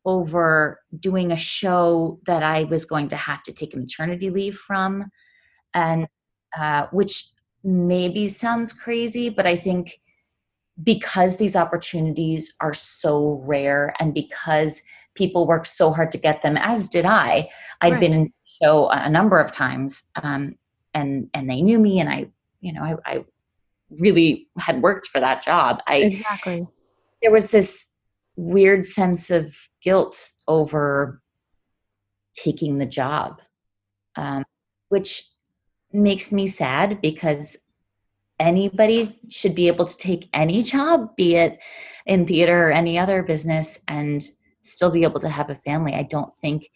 over 0.05 0.79
doing 1.01 1.33
a 1.33 1.37
show 1.37 2.21
that 2.27 2.43
I 2.45 2.65
was 2.65 2.85
going 2.85 3.09
to 3.09 3.17
have 3.17 3.43
to 3.45 3.53
take 3.53 3.75
a 3.75 3.79
maternity 3.79 4.31
leave 4.31 4.57
from 4.57 5.11
and 5.75 6.07
uh, 6.57 6.87
which 6.93 7.31
maybe 7.65 8.29
sounds 8.29 8.73
crazy 8.73 9.31
but 9.31 9.47
I 9.47 9.57
think 9.57 9.99
because 10.83 11.37
these 11.37 11.57
opportunities 11.57 12.55
are 12.61 12.75
so 12.75 13.43
rare 13.45 13.95
and 13.99 14.15
because 14.15 14.81
people 15.15 15.47
worked 15.47 15.67
so 15.67 15.93
hard 15.93 16.13
to 16.13 16.19
get 16.19 16.43
them 16.43 16.57
as 16.57 16.89
did 16.89 17.05
i. 17.05 17.49
I 17.81 17.87
had 17.87 17.93
right. 17.95 18.01
been 18.01 18.13
in 18.13 18.33
show 18.63 18.89
a 18.89 19.11
number 19.11 19.39
of 19.39 19.53
times 19.53 20.11
um, 20.23 20.57
and 20.95 21.29
and 21.35 21.51
they 21.51 21.61
knew 21.61 21.79
me 21.79 22.01
and 22.01 22.09
i 22.09 22.27
you 22.61 22.73
know 22.73 22.83
I, 22.83 22.97
I 23.05 23.25
really 23.91 24.49
had 24.59 24.83
worked 24.83 25.09
for 25.09 25.21
that 25.21 25.43
job. 25.43 25.81
I 25.87 25.97
exactly. 25.97 26.67
there 27.23 27.31
was 27.31 27.49
this 27.49 27.93
weird 28.37 28.85
sense 28.85 29.31
of 29.31 29.55
guilt 29.83 30.33
over 30.49 31.23
taking 32.37 32.79
the 32.79 32.87
job 32.87 33.41
um, 34.17 34.45
which 34.89 35.29
makes 35.93 36.33
me 36.33 36.47
sad 36.47 37.01
because 37.01 37.59
anybody 38.41 39.19
should 39.29 39.55
be 39.55 39.69
able 39.69 39.85
to 39.85 39.97
take 39.97 40.29
any 40.33 40.63
job, 40.63 41.15
be 41.17 41.37
it 41.37 41.59
in 42.07 42.27
theater 42.27 42.69
or 42.69 42.73
any 42.73 42.99
other 42.99 43.23
business, 43.23 43.81
and 43.89 44.25
still 44.65 44.91
be 44.91 45.05
able 45.05 45.21
to 45.21 45.29
have 45.29 45.51
a 45.51 45.55
family. 45.55 45.95
I 45.95 46.03
don't 46.03 46.35
think 46.41 46.71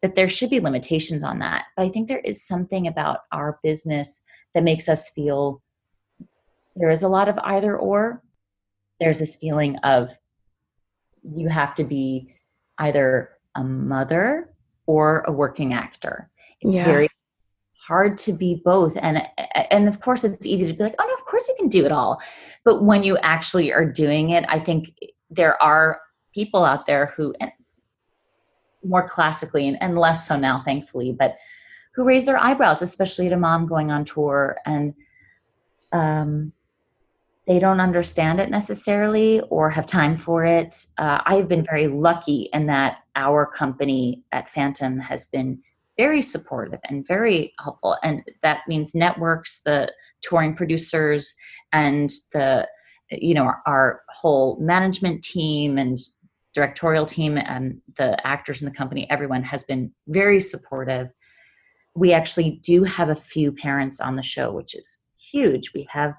that 0.00 0.14
there 0.14 0.28
should 0.28 0.50
be 0.50 0.60
limitations 0.60 1.22
on 1.22 1.38
that. 1.40 1.64
But 1.76 1.84
I 1.84 1.88
think 1.88 2.08
there 2.08 2.18
is 2.18 2.44
something 2.44 2.86
about 2.86 3.20
our 3.30 3.58
business 3.62 4.22
that 4.54 4.64
makes 4.64 4.88
us 4.88 5.08
feel 5.10 5.62
there 6.74 6.90
is 6.90 7.02
a 7.02 7.08
lot 7.08 7.28
of 7.28 7.38
either 7.42 7.76
or. 7.76 8.22
There's 9.00 9.18
this 9.18 9.36
feeling 9.36 9.76
of 9.78 10.10
you 11.22 11.48
have 11.48 11.74
to 11.76 11.84
be 11.84 12.34
either 12.78 13.30
a 13.54 13.62
mother 13.62 14.52
or 14.86 15.20
a 15.26 15.32
working 15.32 15.72
actor. 15.72 16.30
It's 16.60 16.74
yeah. 16.74 16.84
very 16.84 17.08
hard 17.86 18.16
to 18.16 18.32
be 18.32 18.62
both 18.64 18.96
and 19.02 19.20
and 19.70 19.88
of 19.88 20.00
course 20.00 20.22
it's 20.22 20.46
easy 20.46 20.64
to 20.66 20.72
be 20.72 20.84
like 20.84 20.94
oh 21.00 21.04
no 21.04 21.14
of 21.14 21.24
course 21.24 21.48
you 21.48 21.54
can 21.58 21.68
do 21.68 21.84
it 21.84 21.90
all 21.90 22.22
but 22.64 22.84
when 22.84 23.02
you 23.02 23.18
actually 23.18 23.72
are 23.72 23.84
doing 23.84 24.30
it 24.30 24.44
i 24.48 24.56
think 24.56 24.96
there 25.30 25.60
are 25.60 26.00
people 26.32 26.64
out 26.64 26.86
there 26.86 27.06
who 27.06 27.34
more 28.84 29.06
classically 29.06 29.68
and, 29.68 29.80
and 29.80 29.96
less 29.96 30.26
so 30.26 30.36
now 30.36 30.58
thankfully 30.58 31.14
but 31.16 31.36
who 31.94 32.04
raise 32.04 32.24
their 32.24 32.38
eyebrows 32.38 32.82
especially 32.82 33.26
at 33.26 33.32
a 33.32 33.36
mom 33.36 33.66
going 33.66 33.90
on 33.90 34.04
tour 34.04 34.58
and 34.66 34.94
um 35.92 36.52
they 37.46 37.58
don't 37.58 37.80
understand 37.80 38.38
it 38.38 38.50
necessarily 38.50 39.40
or 39.50 39.68
have 39.68 39.86
time 39.86 40.16
for 40.16 40.44
it. 40.44 40.86
Uh, 40.98 41.20
I've 41.26 41.48
been 41.48 41.64
very 41.64 41.88
lucky 41.88 42.48
in 42.52 42.66
that 42.66 42.98
our 43.16 43.46
company 43.46 44.22
at 44.30 44.48
Phantom 44.48 45.00
has 45.00 45.26
been 45.26 45.60
very 45.96 46.22
supportive 46.22 46.80
and 46.84 47.06
very 47.06 47.52
helpful. 47.60 47.96
And 48.02 48.22
that 48.42 48.60
means 48.68 48.94
networks, 48.94 49.62
the 49.62 49.92
touring 50.22 50.54
producers, 50.54 51.34
and 51.72 52.10
the 52.32 52.68
you 53.10 53.34
know 53.34 53.44
our, 53.44 53.62
our 53.66 54.02
whole 54.08 54.58
management 54.58 55.22
team 55.22 55.76
and 55.76 55.98
directorial 56.54 57.06
team 57.06 57.38
and 57.38 57.80
the 57.96 58.24
actors 58.26 58.62
in 58.62 58.68
the 58.68 58.74
company. 58.74 59.08
Everyone 59.10 59.42
has 59.42 59.62
been 59.62 59.92
very 60.08 60.40
supportive. 60.40 61.08
We 61.94 62.12
actually 62.12 62.60
do 62.62 62.84
have 62.84 63.08
a 63.08 63.16
few 63.16 63.52
parents 63.52 64.00
on 64.00 64.16
the 64.16 64.22
show, 64.22 64.52
which 64.52 64.74
is 64.74 64.98
huge. 65.18 65.72
We 65.74 65.86
have 65.90 66.14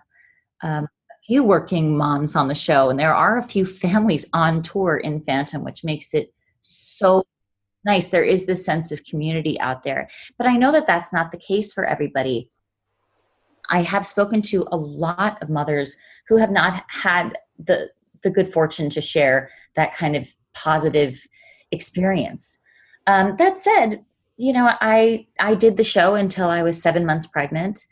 um, 0.63 0.85
a 0.85 1.23
few 1.25 1.43
working 1.43 1.95
moms 1.97 2.35
on 2.35 2.47
the 2.47 2.55
show, 2.55 2.89
and 2.89 2.99
there 2.99 3.13
are 3.13 3.37
a 3.37 3.43
few 3.43 3.65
families 3.65 4.29
on 4.33 4.61
tour 4.61 4.97
in 4.97 5.21
Phantom, 5.21 5.63
which 5.63 5.83
makes 5.83 6.13
it 6.13 6.33
so 6.61 7.23
nice. 7.85 8.07
There 8.07 8.23
is 8.23 8.45
this 8.45 8.65
sense 8.65 8.91
of 8.91 9.03
community 9.03 9.59
out 9.59 9.81
there. 9.83 10.09
But 10.37 10.47
I 10.47 10.57
know 10.57 10.71
that 10.71 10.87
that's 10.87 11.13
not 11.13 11.31
the 11.31 11.37
case 11.37 11.73
for 11.73 11.85
everybody. 11.85 12.49
I 13.69 13.81
have 13.81 14.05
spoken 14.05 14.41
to 14.43 14.67
a 14.71 14.77
lot 14.77 15.41
of 15.41 15.49
mothers 15.49 15.97
who 16.27 16.37
have 16.37 16.51
not 16.51 16.83
had 16.89 17.37
the 17.59 17.89
the 18.23 18.31
good 18.31 18.51
fortune 18.51 18.89
to 18.91 19.01
share 19.01 19.49
that 19.75 19.95
kind 19.95 20.15
of 20.15 20.27
positive 20.53 21.19
experience. 21.71 22.59
Um, 23.07 23.35
that 23.37 23.57
said, 23.57 24.03
you 24.37 24.53
know, 24.53 24.75
I 24.81 25.27
I 25.39 25.55
did 25.55 25.77
the 25.77 25.83
show 25.83 26.15
until 26.15 26.47
I 26.47 26.63
was 26.63 26.81
seven 26.81 27.05
months 27.05 27.27
pregnant, 27.27 27.85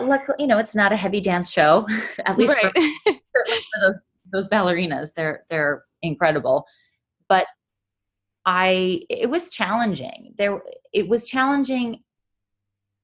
luckily, 0.00 0.36
you 0.38 0.46
know, 0.46 0.58
it's 0.58 0.74
not 0.74 0.92
a 0.92 0.96
heavy 0.96 1.20
dance 1.20 1.50
show, 1.50 1.86
at 2.26 2.38
least 2.38 2.56
right. 2.62 2.72
for, 2.72 3.12
for 3.34 3.80
those, 3.80 4.00
those 4.32 4.48
ballerinas. 4.48 5.14
They're 5.14 5.44
they're 5.50 5.84
incredible, 6.02 6.64
but 7.28 7.46
I 8.46 9.02
it 9.08 9.28
was 9.28 9.50
challenging. 9.50 10.34
There 10.38 10.60
it 10.92 11.08
was 11.08 11.26
challenging 11.26 12.02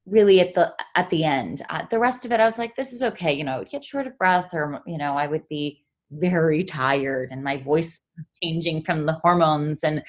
really 0.06 0.40
at 0.40 0.54
the 0.54 0.72
at 0.96 1.10
the 1.10 1.24
end. 1.24 1.62
Uh, 1.68 1.82
the 1.90 1.98
rest 1.98 2.24
of 2.24 2.32
it, 2.32 2.40
I 2.40 2.44
was 2.44 2.58
like, 2.58 2.74
this 2.76 2.92
is 2.92 3.02
okay. 3.02 3.32
You 3.32 3.44
know, 3.44 3.52
I 3.52 3.58
would 3.58 3.70
get 3.70 3.84
short 3.84 4.06
of 4.06 4.16
breath, 4.18 4.54
or 4.54 4.82
you 4.86 4.98
know, 4.98 5.16
I 5.16 5.26
would 5.26 5.46
be 5.48 5.84
very 6.10 6.64
tired, 6.64 7.30
and 7.30 7.42
my 7.42 7.56
voice 7.58 8.02
changing 8.42 8.82
from 8.82 9.06
the 9.06 9.14
hormones, 9.14 9.84
and 9.84 10.02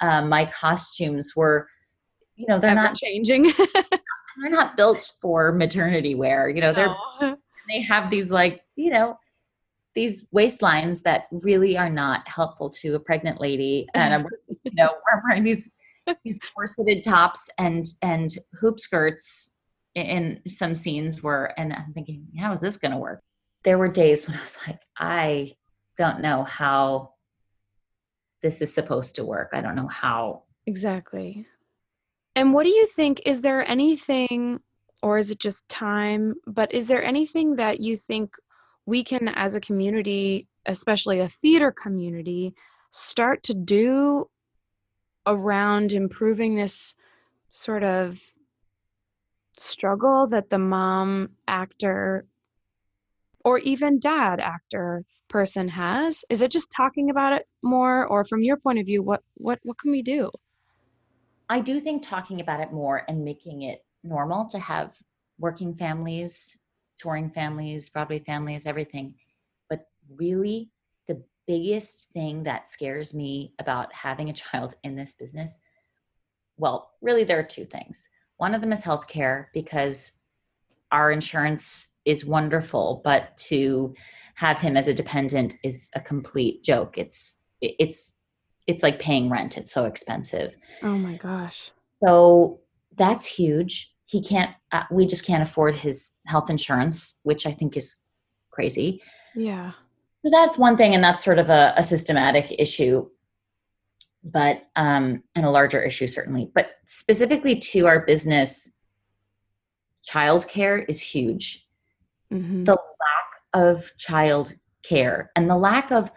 um, 0.00 0.28
my 0.28 0.46
costumes 0.46 1.32
were, 1.36 1.68
you 2.36 2.46
know, 2.48 2.58
they're 2.58 2.70
Ever 2.70 2.80
not 2.80 2.96
changing. 2.96 3.52
they're 4.38 4.50
not 4.50 4.76
built 4.76 5.10
for 5.20 5.52
maternity 5.52 6.14
wear. 6.14 6.48
You 6.48 6.60
know, 6.60 6.72
they're 6.72 6.94
no. 7.20 7.36
they 7.68 7.82
have 7.82 8.10
these 8.10 8.30
like 8.30 8.62
you 8.76 8.90
know 8.90 9.18
these 9.94 10.26
waistlines 10.34 11.02
that 11.02 11.26
really 11.30 11.78
are 11.78 11.88
not 11.88 12.28
helpful 12.28 12.68
to 12.70 12.94
a 12.94 13.00
pregnant 13.00 13.40
lady, 13.40 13.86
and 13.94 14.14
I'm 14.14 14.26
you 14.64 14.72
know 14.74 14.88
I'm 15.12 15.22
wearing 15.26 15.44
these 15.44 15.72
these 16.24 16.38
corseted 16.54 17.02
tops 17.02 17.50
and 17.58 17.86
and 18.02 18.38
hoop 18.60 18.78
skirts 18.78 19.56
in 19.94 20.40
some 20.46 20.74
scenes 20.74 21.22
were 21.22 21.52
and 21.56 21.72
i'm 21.72 21.92
thinking 21.94 22.26
how 22.38 22.52
is 22.52 22.60
this 22.60 22.76
going 22.76 22.92
to 22.92 22.98
work 22.98 23.22
there 23.66 23.76
were 23.76 23.88
days 23.88 24.26
when 24.26 24.38
i 24.38 24.42
was 24.42 24.56
like 24.66 24.80
i 24.96 25.54
don't 25.98 26.22
know 26.22 26.42
how 26.44 27.12
this 28.42 28.62
is 28.62 28.72
supposed 28.72 29.16
to 29.16 29.24
work 29.24 29.50
i 29.52 29.60
don't 29.60 29.76
know 29.76 29.88
how 29.88 30.42
exactly 30.66 31.46
and 32.36 32.52
what 32.52 32.64
do 32.64 32.70
you 32.70 32.86
think? 32.86 33.22
Is 33.24 33.40
there 33.40 33.68
anything, 33.68 34.60
or 35.02 35.16
is 35.16 35.30
it 35.30 35.38
just 35.38 35.66
time? 35.70 36.34
But 36.46 36.72
is 36.72 36.86
there 36.86 37.02
anything 37.02 37.56
that 37.56 37.80
you 37.80 37.96
think 37.96 38.36
we 38.84 39.02
can, 39.02 39.28
as 39.28 39.54
a 39.54 39.60
community, 39.60 40.46
especially 40.66 41.20
a 41.20 41.30
theater 41.40 41.72
community, 41.72 42.54
start 42.92 43.42
to 43.44 43.54
do 43.54 44.28
around 45.26 45.92
improving 45.92 46.54
this 46.54 46.94
sort 47.52 47.82
of 47.82 48.20
struggle 49.56 50.26
that 50.26 50.50
the 50.50 50.58
mom 50.58 51.30
actor 51.48 52.26
or 53.46 53.58
even 53.60 54.00
dad 54.00 54.40
actor 54.40 55.04
person 55.28 55.68
has 55.68 56.24
is 56.30 56.42
it 56.42 56.50
just 56.50 56.70
talking 56.76 57.10
about 57.10 57.32
it 57.32 57.46
more 57.62 58.06
or 58.06 58.24
from 58.24 58.42
your 58.42 58.56
point 58.56 58.78
of 58.78 58.86
view 58.86 59.02
what 59.02 59.22
what 59.34 59.58
what 59.62 59.78
can 59.78 59.90
we 59.90 60.02
do 60.02 60.30
I 61.48 61.60
do 61.60 61.78
think 61.78 62.02
talking 62.02 62.40
about 62.40 62.60
it 62.60 62.72
more 62.72 63.04
and 63.08 63.24
making 63.24 63.62
it 63.62 63.84
normal 64.02 64.46
to 64.46 64.58
have 64.58 64.96
working 65.38 65.76
families, 65.76 66.58
touring 66.98 67.30
families, 67.30 67.88
Broadway 67.88 68.18
families, 68.18 68.66
everything. 68.66 69.14
But 69.70 69.86
really, 70.16 70.70
the 71.06 71.22
biggest 71.46 72.08
thing 72.12 72.42
that 72.42 72.66
scares 72.66 73.14
me 73.14 73.54
about 73.60 73.92
having 73.92 74.28
a 74.28 74.32
child 74.32 74.74
in 74.82 74.96
this 74.96 75.12
business 75.12 75.60
well, 76.58 76.92
really, 77.02 77.24
there 77.24 77.38
are 77.38 77.44
two 77.44 77.66
things. 77.66 78.08
One 78.38 78.54
of 78.54 78.60
them 78.60 78.72
is 78.72 78.82
healthcare 78.82 79.46
because 79.52 80.12
our 80.90 81.10
insurance 81.10 81.88
is 82.06 82.24
wonderful, 82.24 83.02
but 83.04 83.36
to 83.48 83.94
have 84.34 84.60
him 84.60 84.76
as 84.76 84.88
a 84.88 84.94
dependent 84.94 85.54
is 85.62 85.90
a 85.94 86.00
complete 86.00 86.62
joke. 86.62 86.96
It's 86.96 87.40
it's 87.60 88.14
it's 88.66 88.82
like 88.82 88.98
paying 88.98 89.30
rent. 89.30 89.56
It's 89.56 89.72
so 89.72 89.84
expensive. 89.84 90.56
Oh 90.82 90.96
my 90.96 91.16
gosh. 91.16 91.70
So 92.02 92.60
that's 92.96 93.24
huge. 93.24 93.94
He 94.06 94.22
can't, 94.22 94.50
uh, 94.72 94.84
we 94.90 95.06
just 95.06 95.26
can't 95.26 95.42
afford 95.42 95.76
his 95.76 96.12
health 96.26 96.50
insurance, 96.50 97.20
which 97.22 97.46
I 97.46 97.52
think 97.52 97.76
is 97.76 98.00
crazy. 98.50 99.02
Yeah. 99.34 99.72
So 100.24 100.30
that's 100.30 100.58
one 100.58 100.76
thing. 100.76 100.94
And 100.94 101.02
that's 101.02 101.24
sort 101.24 101.38
of 101.38 101.48
a, 101.48 101.74
a 101.76 101.84
systematic 101.84 102.54
issue, 102.58 103.08
but, 104.24 104.64
um, 104.76 105.22
and 105.34 105.46
a 105.46 105.50
larger 105.50 105.80
issue 105.80 106.06
certainly. 106.06 106.50
But 106.54 106.70
specifically 106.86 107.56
to 107.56 107.86
our 107.86 108.04
business, 108.04 108.72
childcare 110.08 110.84
is 110.88 111.00
huge. 111.00 111.65
Mm-hmm. 112.32 112.64
The 112.64 112.72
lack 112.72 113.28
of 113.54 113.90
child 113.98 114.54
care 114.82 115.30
and 115.36 115.48
the 115.48 115.56
lack 115.56 115.90
of 115.90 116.10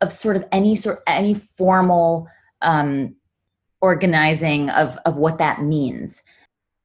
of 0.00 0.12
sort 0.12 0.36
of 0.36 0.44
any 0.52 0.76
sort 0.76 1.02
any 1.06 1.34
formal 1.34 2.28
um, 2.62 3.16
organizing 3.80 4.70
of 4.70 4.98
of 5.06 5.16
what 5.16 5.38
that 5.38 5.62
means. 5.62 6.22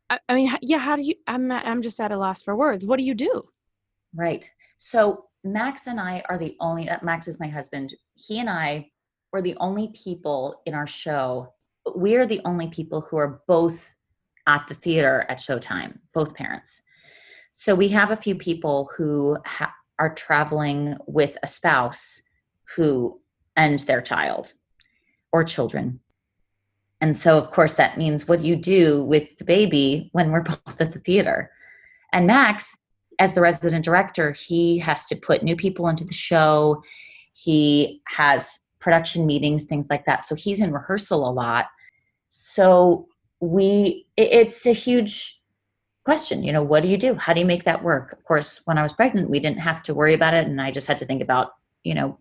I, 0.10 0.20
I 0.30 0.36
mean, 0.36 0.52
yeah. 0.62 0.78
How 0.78 0.96
do 0.96 1.04
you? 1.04 1.16
I'm 1.28 1.52
I'm 1.52 1.82
just 1.82 2.00
at 2.00 2.12
a 2.12 2.18
loss 2.18 2.44
for 2.44 2.56
words. 2.56 2.86
What 2.86 2.98
do 2.98 3.04
you 3.04 3.14
do? 3.14 3.44
Right. 4.14 4.50
So 4.78 5.26
Max 5.44 5.88
and 5.88 6.00
I 6.00 6.24
are 6.30 6.38
the 6.38 6.56
only. 6.60 6.90
Uh, 6.90 6.98
Max 7.02 7.28
is 7.28 7.40
my 7.40 7.48
husband. 7.48 7.94
He 8.16 8.40
and 8.40 8.50
I 8.50 8.90
were 9.32 9.42
the 9.42 9.58
only 9.58 9.90
people 9.90 10.62
in 10.66 10.74
our 10.74 10.88
show. 10.88 11.54
We 11.96 12.16
are 12.16 12.26
the 12.26 12.42
only 12.46 12.68
people 12.68 13.02
who 13.02 13.18
are 13.18 13.42
both 13.48 13.96
at 14.48 14.68
the 14.68 14.76
theater 14.76 15.26
at 15.30 15.40
showtime. 15.40 15.98
Both 16.14 16.36
parents. 16.36 16.82
So 17.54 17.76
we 17.76 17.90
have 17.90 18.12
a 18.12 18.16
few 18.16 18.36
people 18.36 18.90
who 18.96 19.38
ha- 19.46 19.74
are 20.00 20.14
traveling 20.14 20.98
with 21.08 21.38
a 21.44 21.48
spouse 21.48 22.22
who 22.76 23.20
and 23.56 23.80
their 23.80 24.02
child 24.02 24.54
or 25.32 25.44
children. 25.44 26.00
And 27.02 27.16
so, 27.16 27.38
of 27.38 27.52
course, 27.52 27.74
that 27.76 27.98
means 27.98 28.28
what 28.28 28.42
do 28.42 28.48
you 28.48 28.56
do 28.56 29.04
with 29.04 29.28
the 29.38 29.46
baby 29.46 30.10
when 30.14 30.32
we're 30.32 30.42
both 30.66 30.80
at 30.80 30.94
the 30.94 31.00
theater? 31.00 31.52
And 32.14 32.28
Max, 32.28 32.76
as 33.20 33.34
the 33.34 33.42
resident 33.42 33.84
director, 33.84 34.32
he 34.32 34.78
has 34.80 35.06
to 35.08 35.16
put 35.16 35.44
new 35.44 35.56
people 35.56 35.88
into 35.88 36.06
the 36.06 36.14
show. 36.14 36.82
He 37.34 38.02
has 38.08 38.60
production 38.80 39.26
meetings, 39.26 39.66
things 39.66 39.88
like 39.90 40.06
that. 40.06 40.24
So 40.24 40.36
he's 40.36 40.60
in 40.60 40.72
rehearsal 40.72 41.28
a 41.28 41.32
lot. 41.32 41.68
So 42.30 43.08
we, 43.40 44.08
it's 44.18 44.66
a 44.66 44.74
huge 44.74 45.41
question 46.04 46.44
you 46.44 46.52
know 46.52 46.64
what 46.64 46.82
do 46.84 46.90
you 46.90 46.98
do? 46.98 47.16
How 47.16 47.34
do 47.34 47.40
you 47.40 47.46
make 47.46 47.64
that 47.66 47.84
work? 47.84 48.12
Of 48.14 48.24
course 48.24 48.62
when 48.66 48.78
i 48.78 48.84
was 48.84 48.94
pregnant 48.94 49.30
we 49.30 49.40
didn't 49.40 49.60
have 49.60 49.84
to 49.84 49.94
worry 49.94 50.14
about 50.14 50.34
it 50.34 50.48
and 50.48 50.62
i 50.62 50.72
just 50.72 50.88
had 50.88 50.98
to 51.00 51.06
think 51.06 51.22
about 51.22 51.54
you 51.84 51.94
know 51.94 52.18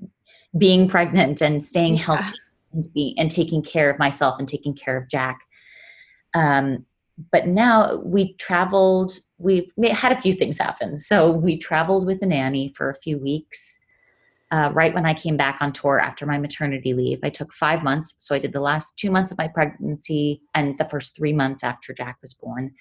being 0.59 0.89
pregnant 0.89 1.41
and 1.41 1.63
staying 1.63 1.97
yeah. 1.97 2.03
healthy 2.03 2.39
and 2.73 2.89
be 2.95 3.15
and 3.19 3.31
taking 3.31 3.63
care 3.63 3.91
of 3.91 3.99
myself 3.99 4.39
and 4.39 4.49
taking 4.49 4.75
care 4.75 4.97
of 4.97 5.09
jack. 5.09 5.41
Um, 6.35 6.87
but 7.33 7.47
now 7.47 7.97
we 8.05 8.35
traveled 8.35 9.19
we've 9.39 9.73
had 9.93 10.13
a 10.13 10.21
few 10.21 10.33
things 10.33 10.59
happen. 10.59 10.97
So 10.97 11.31
we 11.31 11.59
traveled 11.59 12.07
with 12.07 12.23
a 12.23 12.27
nanny 12.27 12.73
for 12.77 12.91
a 12.91 12.95
few 12.95 13.19
weeks 13.19 13.79
uh, 14.53 14.71
right 14.73 14.93
when 14.95 15.07
i 15.07 15.15
came 15.15 15.37
back 15.37 15.59
on 15.61 15.73
tour 15.73 16.01
after 16.01 16.27
my 16.27 16.39
maternity 16.39 16.95
leave. 16.95 17.21
I 17.23 17.31
took 17.31 17.53
five 17.53 17.83
months 17.83 18.15
so 18.19 18.35
i 18.35 18.39
did 18.39 18.53
the 18.53 18.61
last 18.61 18.99
two 18.99 19.11
months 19.11 19.31
of 19.31 19.39
my 19.39 19.49
pregnancy 19.49 20.43
and 20.55 20.77
the 20.79 20.89
first 20.89 21.17
three 21.17 21.33
months 21.33 21.63
after 21.63 21.93
jack 21.93 22.19
was 22.23 22.35
born 22.35 22.73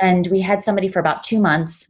and 0.00 0.26
we 0.28 0.40
had 0.40 0.62
somebody 0.62 0.88
for 0.88 0.98
about 0.98 1.22
two 1.22 1.40
months 1.40 1.86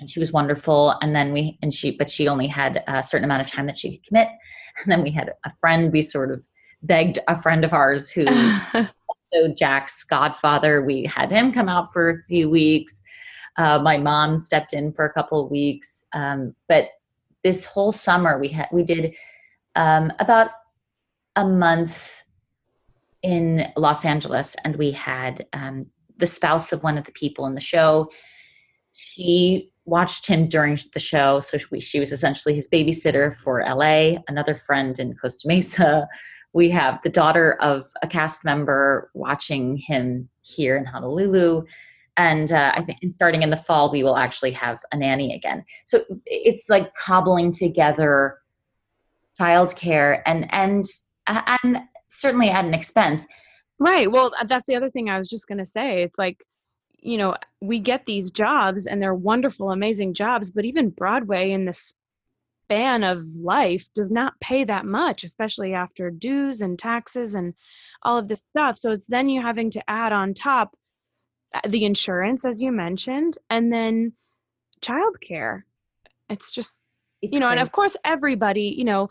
and 0.00 0.10
she 0.10 0.20
was 0.20 0.32
wonderful 0.32 0.94
and 1.02 1.14
then 1.14 1.32
we 1.32 1.58
and 1.62 1.74
she 1.74 1.90
but 1.90 2.10
she 2.10 2.28
only 2.28 2.46
had 2.46 2.82
a 2.86 3.02
certain 3.02 3.24
amount 3.24 3.42
of 3.42 3.50
time 3.50 3.66
that 3.66 3.78
she 3.78 3.96
could 3.96 4.06
commit 4.06 4.28
and 4.82 4.90
then 4.90 5.02
we 5.02 5.10
had 5.10 5.32
a 5.44 5.52
friend 5.54 5.92
we 5.92 6.02
sort 6.02 6.30
of 6.30 6.46
begged 6.82 7.18
a 7.28 7.40
friend 7.40 7.64
of 7.64 7.72
ours 7.72 8.10
who 8.10 8.24
so 9.32 9.48
jack's 9.56 10.04
godfather 10.04 10.82
we 10.82 11.04
had 11.04 11.30
him 11.30 11.52
come 11.52 11.68
out 11.68 11.92
for 11.92 12.10
a 12.10 12.22
few 12.24 12.48
weeks. 12.48 13.02
Uh, 13.56 13.76
my 13.80 13.98
mom 13.98 14.38
stepped 14.38 14.72
in 14.72 14.92
for 14.92 15.04
a 15.04 15.12
couple 15.12 15.44
of 15.44 15.50
weeks 15.50 16.06
um, 16.14 16.54
but 16.68 16.90
this 17.42 17.64
whole 17.64 17.90
summer 17.90 18.38
we 18.38 18.48
had 18.48 18.68
we 18.72 18.84
did 18.84 19.14
um, 19.74 20.12
about 20.20 20.50
a 21.34 21.44
month 21.44 22.22
in 23.22 23.68
los 23.76 24.04
angeles 24.04 24.54
and 24.64 24.76
we 24.76 24.92
had 24.92 25.44
um, 25.54 25.82
the 26.18 26.26
spouse 26.26 26.72
of 26.72 26.82
one 26.82 26.98
of 26.98 27.04
the 27.04 27.12
people 27.12 27.46
in 27.46 27.54
the 27.54 27.60
show. 27.60 28.10
She 28.92 29.70
watched 29.84 30.26
him 30.26 30.48
during 30.48 30.78
the 30.92 31.00
show, 31.00 31.40
so 31.40 31.58
she, 31.58 32.00
was 32.00 32.12
essentially 32.12 32.54
his 32.54 32.68
babysitter 32.68 33.34
for 33.36 33.64
LA. 33.66 34.20
Another 34.28 34.54
friend 34.54 34.98
in 34.98 35.14
Costa 35.16 35.48
Mesa. 35.48 36.08
We 36.52 36.70
have 36.70 37.00
the 37.02 37.10
daughter 37.10 37.54
of 37.60 37.86
a 38.02 38.06
cast 38.06 38.44
member 38.44 39.10
watching 39.14 39.76
him 39.76 40.28
here 40.40 40.76
in 40.76 40.84
Honolulu. 40.84 41.64
And 42.16 42.50
uh, 42.50 42.72
I 42.74 42.82
think 42.82 42.98
starting 43.12 43.42
in 43.42 43.50
the 43.50 43.56
fall, 43.56 43.90
we 43.90 44.02
will 44.02 44.16
actually 44.16 44.50
have 44.52 44.80
a 44.92 44.96
nanny 44.96 45.34
again. 45.34 45.64
So 45.84 46.04
it's 46.26 46.68
like 46.68 46.94
cobbling 46.94 47.52
together 47.52 48.38
childcare 49.38 50.20
and 50.26 50.52
and 50.52 50.84
and 51.26 51.78
certainly 52.08 52.50
at 52.50 52.64
an 52.64 52.74
expense 52.74 53.26
Right. 53.78 54.10
Well, 54.10 54.32
uh, 54.38 54.44
that's 54.44 54.66
the 54.66 54.74
other 54.74 54.88
thing 54.88 55.08
I 55.08 55.18
was 55.18 55.28
just 55.28 55.46
going 55.46 55.58
to 55.58 55.66
say. 55.66 56.02
It's 56.02 56.18
like, 56.18 56.42
you 57.00 57.16
know, 57.16 57.36
we 57.60 57.78
get 57.78 58.06
these 58.06 58.30
jobs 58.30 58.86
and 58.86 59.00
they're 59.00 59.14
wonderful, 59.14 59.70
amazing 59.70 60.14
jobs, 60.14 60.50
but 60.50 60.64
even 60.64 60.90
Broadway 60.90 61.52
in 61.52 61.64
this 61.64 61.94
span 62.64 63.04
of 63.04 63.24
life 63.36 63.86
does 63.94 64.10
not 64.10 64.38
pay 64.40 64.64
that 64.64 64.84
much, 64.84 65.24
especially 65.24 65.74
after 65.74 66.10
dues 66.10 66.60
and 66.60 66.78
taxes 66.78 67.34
and 67.34 67.54
all 68.02 68.18
of 68.18 68.28
this 68.28 68.42
stuff. 68.50 68.76
So 68.78 68.90
it's 68.90 69.06
then 69.06 69.28
you 69.28 69.40
having 69.40 69.70
to 69.70 69.90
add 69.90 70.12
on 70.12 70.34
top 70.34 70.76
uh, 71.54 71.60
the 71.66 71.84
insurance, 71.84 72.44
as 72.44 72.60
you 72.60 72.72
mentioned, 72.72 73.38
and 73.48 73.72
then 73.72 74.12
childcare. 74.82 75.62
It's 76.28 76.50
just, 76.50 76.78
it's 77.22 77.32
you 77.32 77.40
know, 77.40 77.46
crazy. 77.46 77.58
and 77.58 77.66
of 77.66 77.72
course, 77.72 77.96
everybody, 78.04 78.74
you 78.76 78.84
know, 78.84 79.08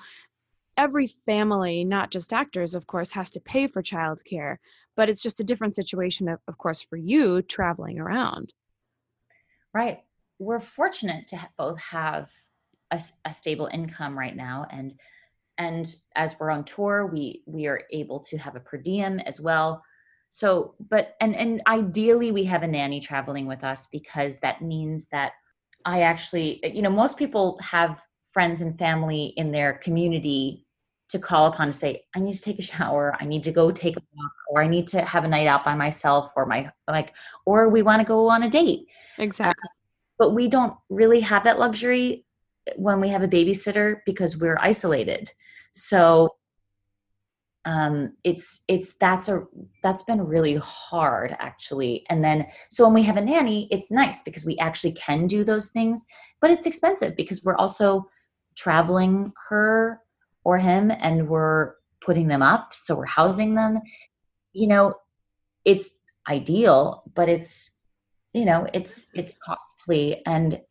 every 0.77 1.07
family, 1.07 1.83
not 1.83 2.11
just 2.11 2.31
actors, 2.31 2.75
of 2.75 2.87
course, 2.87 3.11
has 3.11 3.31
to 3.31 3.39
pay 3.39 3.67
for 3.67 3.81
childcare, 3.81 4.57
but 4.95 5.09
it's 5.09 5.21
just 5.21 5.39
a 5.39 5.43
different 5.43 5.75
situation, 5.75 6.29
of, 6.29 6.39
of 6.47 6.57
course, 6.57 6.81
for 6.81 6.95
you 6.95 7.41
traveling 7.41 7.99
around. 7.99 8.53
Right. 9.73 9.99
We're 10.39 10.59
fortunate 10.59 11.27
to 11.29 11.49
both 11.57 11.81
have 11.81 12.31
a, 12.91 13.01
a 13.25 13.33
stable 13.33 13.69
income 13.71 14.17
right 14.17 14.35
now, 14.35 14.67
and 14.69 14.93
and 15.57 15.87
as 16.15 16.39
we're 16.39 16.51
on 16.51 16.63
tour, 16.63 17.07
we 17.07 17.41
we 17.47 17.65
are 17.65 17.81
able 17.91 18.19
to 18.21 18.37
have 18.37 18.55
a 18.55 18.59
per 18.59 18.77
diem 18.77 19.19
as 19.19 19.41
well. 19.41 19.83
So, 20.29 20.75
but 20.89 21.15
and 21.19 21.35
and 21.35 21.61
ideally, 21.67 22.31
we 22.31 22.43
have 22.45 22.63
a 22.63 22.67
nanny 22.67 22.99
traveling 22.99 23.47
with 23.47 23.63
us 23.63 23.87
because 23.87 24.39
that 24.39 24.61
means 24.61 25.07
that 25.07 25.33
I 25.85 26.01
actually, 26.01 26.59
you 26.63 26.81
know, 26.81 26.89
most 26.89 27.17
people 27.17 27.59
have 27.61 27.99
friends 28.31 28.61
and 28.61 28.77
family 28.77 29.33
in 29.37 29.51
their 29.51 29.73
community 29.73 30.66
to 31.09 31.19
call 31.19 31.47
upon 31.47 31.67
to 31.67 31.73
say 31.73 32.03
i 32.15 32.19
need 32.19 32.35
to 32.35 32.41
take 32.41 32.59
a 32.59 32.61
shower 32.61 33.15
i 33.19 33.25
need 33.25 33.43
to 33.43 33.51
go 33.51 33.71
take 33.71 33.95
a 33.95 34.01
walk 34.15 34.31
or 34.49 34.61
i 34.61 34.67
need 34.67 34.87
to 34.87 35.01
have 35.01 35.23
a 35.23 35.27
night 35.27 35.47
out 35.47 35.63
by 35.63 35.73
myself 35.75 36.31
or 36.35 36.45
my 36.45 36.69
like 36.87 37.13
or 37.45 37.69
we 37.69 37.81
want 37.81 37.99
to 37.99 38.05
go 38.05 38.27
on 38.29 38.43
a 38.43 38.49
date. 38.49 38.87
Exactly 39.17 39.51
uh, 39.63 39.77
but 40.17 40.33
we 40.33 40.47
don't 40.47 40.75
really 40.89 41.19
have 41.19 41.43
that 41.43 41.59
luxury 41.59 42.25
when 42.75 42.99
we 42.99 43.09
have 43.09 43.23
a 43.23 43.27
babysitter 43.27 43.97
because 44.05 44.37
we're 44.37 44.57
isolated. 44.61 45.31
So 45.73 46.29
um 47.65 48.13
it's 48.23 48.63
it's 48.67 48.95
that's 48.95 49.27
a 49.27 49.43
that's 49.83 50.03
been 50.03 50.21
really 50.21 50.55
hard 50.55 51.35
actually. 51.39 52.05
And 52.09 52.23
then 52.23 52.47
so 52.69 52.85
when 52.85 52.93
we 52.93 53.03
have 53.03 53.17
a 53.17 53.21
nanny 53.21 53.67
it's 53.71 53.91
nice 53.91 54.21
because 54.23 54.45
we 54.45 54.57
actually 54.57 54.93
can 54.93 55.27
do 55.27 55.43
those 55.43 55.71
things 55.71 56.05
but 56.39 56.51
it's 56.51 56.65
expensive 56.65 57.15
because 57.15 57.43
we're 57.43 57.57
also 57.57 58.07
traveling 58.55 59.33
her 59.49 60.01
or 60.47 60.57
him 60.57 60.93
and 61.01 61.27
we're 61.27 61.73
putting 61.99 62.29
them 62.29 62.41
up 62.41 62.73
so 62.73 62.95
we're 62.95 63.05
housing 63.05 63.53
them. 63.53 63.81
You 64.53 64.67
know 64.67 64.93
it's 65.65 65.89
ideal 66.29 67.03
but 67.15 67.27
it's 67.27 67.71
you 68.31 68.45
know 68.45 68.65
it's 68.73 69.07
it's 69.13 69.35
costly 69.35 70.25
and 70.25 70.61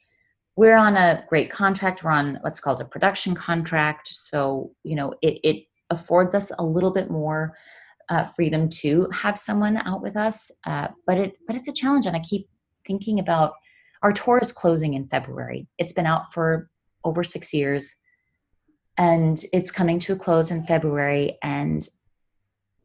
we're 0.56 0.76
on 0.76 0.96
a 0.96 1.22
great 1.28 1.50
contract. 1.50 2.02
We're 2.02 2.10
on 2.22 2.38
what's 2.40 2.58
called 2.58 2.80
a 2.80 2.86
production 2.86 3.34
contract 3.34 4.08
so 4.08 4.72
you 4.82 4.96
know 4.96 5.12
it, 5.20 5.38
it 5.44 5.64
affords 5.90 6.34
us 6.34 6.50
a 6.58 6.64
little 6.64 6.90
bit 6.90 7.10
more 7.10 7.54
uh, 8.08 8.24
freedom 8.24 8.70
to 8.70 9.06
have 9.12 9.36
someone 9.36 9.76
out 9.78 10.00
with 10.00 10.16
us 10.16 10.50
uh, 10.64 10.88
but 11.06 11.18
it 11.18 11.34
but 11.46 11.54
it's 11.54 11.68
a 11.68 11.72
challenge 11.72 12.06
and 12.06 12.16
i 12.16 12.20
keep 12.20 12.48
thinking 12.86 13.18
about 13.18 13.52
our 14.02 14.12
tour 14.12 14.38
is 14.38 14.52
closing 14.52 14.94
in 14.94 15.06
february. 15.08 15.66
It's 15.78 15.92
been 15.92 16.06
out 16.06 16.32
for 16.32 16.70
over 17.04 17.22
six 17.22 17.52
years 17.52 17.96
and 18.98 19.44
it's 19.52 19.70
coming 19.70 19.98
to 20.00 20.12
a 20.14 20.16
close 20.16 20.50
in 20.50 20.64
February 20.64 21.38
and 21.42 21.86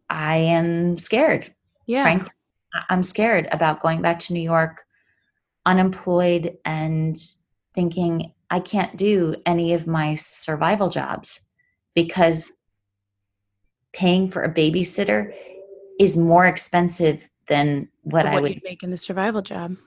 I 0.09 0.37
am 0.37 0.97
scared. 0.97 1.53
Yeah. 1.87 2.03
Frankly, 2.03 2.31
I'm 2.89 3.03
scared 3.03 3.47
about 3.51 3.81
going 3.81 4.01
back 4.01 4.19
to 4.21 4.33
New 4.33 4.41
York 4.41 4.83
unemployed 5.65 6.57
and 6.65 7.15
thinking 7.73 8.33
I 8.49 8.59
can't 8.59 8.97
do 8.97 9.35
any 9.45 9.73
of 9.73 9.87
my 9.87 10.15
survival 10.15 10.89
jobs 10.89 11.41
because 11.95 12.51
paying 13.93 14.27
for 14.27 14.43
a 14.43 14.53
babysitter 14.53 15.33
is 15.99 16.17
more 16.17 16.45
expensive 16.45 17.27
than 17.47 17.87
what, 18.03 18.25
what 18.25 18.33
I 18.33 18.39
would 18.39 18.61
make 18.63 18.83
in 18.83 18.89
the 18.89 18.97
survival 18.97 19.41
job. 19.41 19.77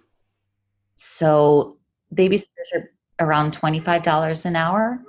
So 0.96 1.78
babysitters 2.14 2.72
are 2.74 2.90
around 3.20 3.58
$25 3.58 4.46
an 4.46 4.56
hour. 4.56 5.02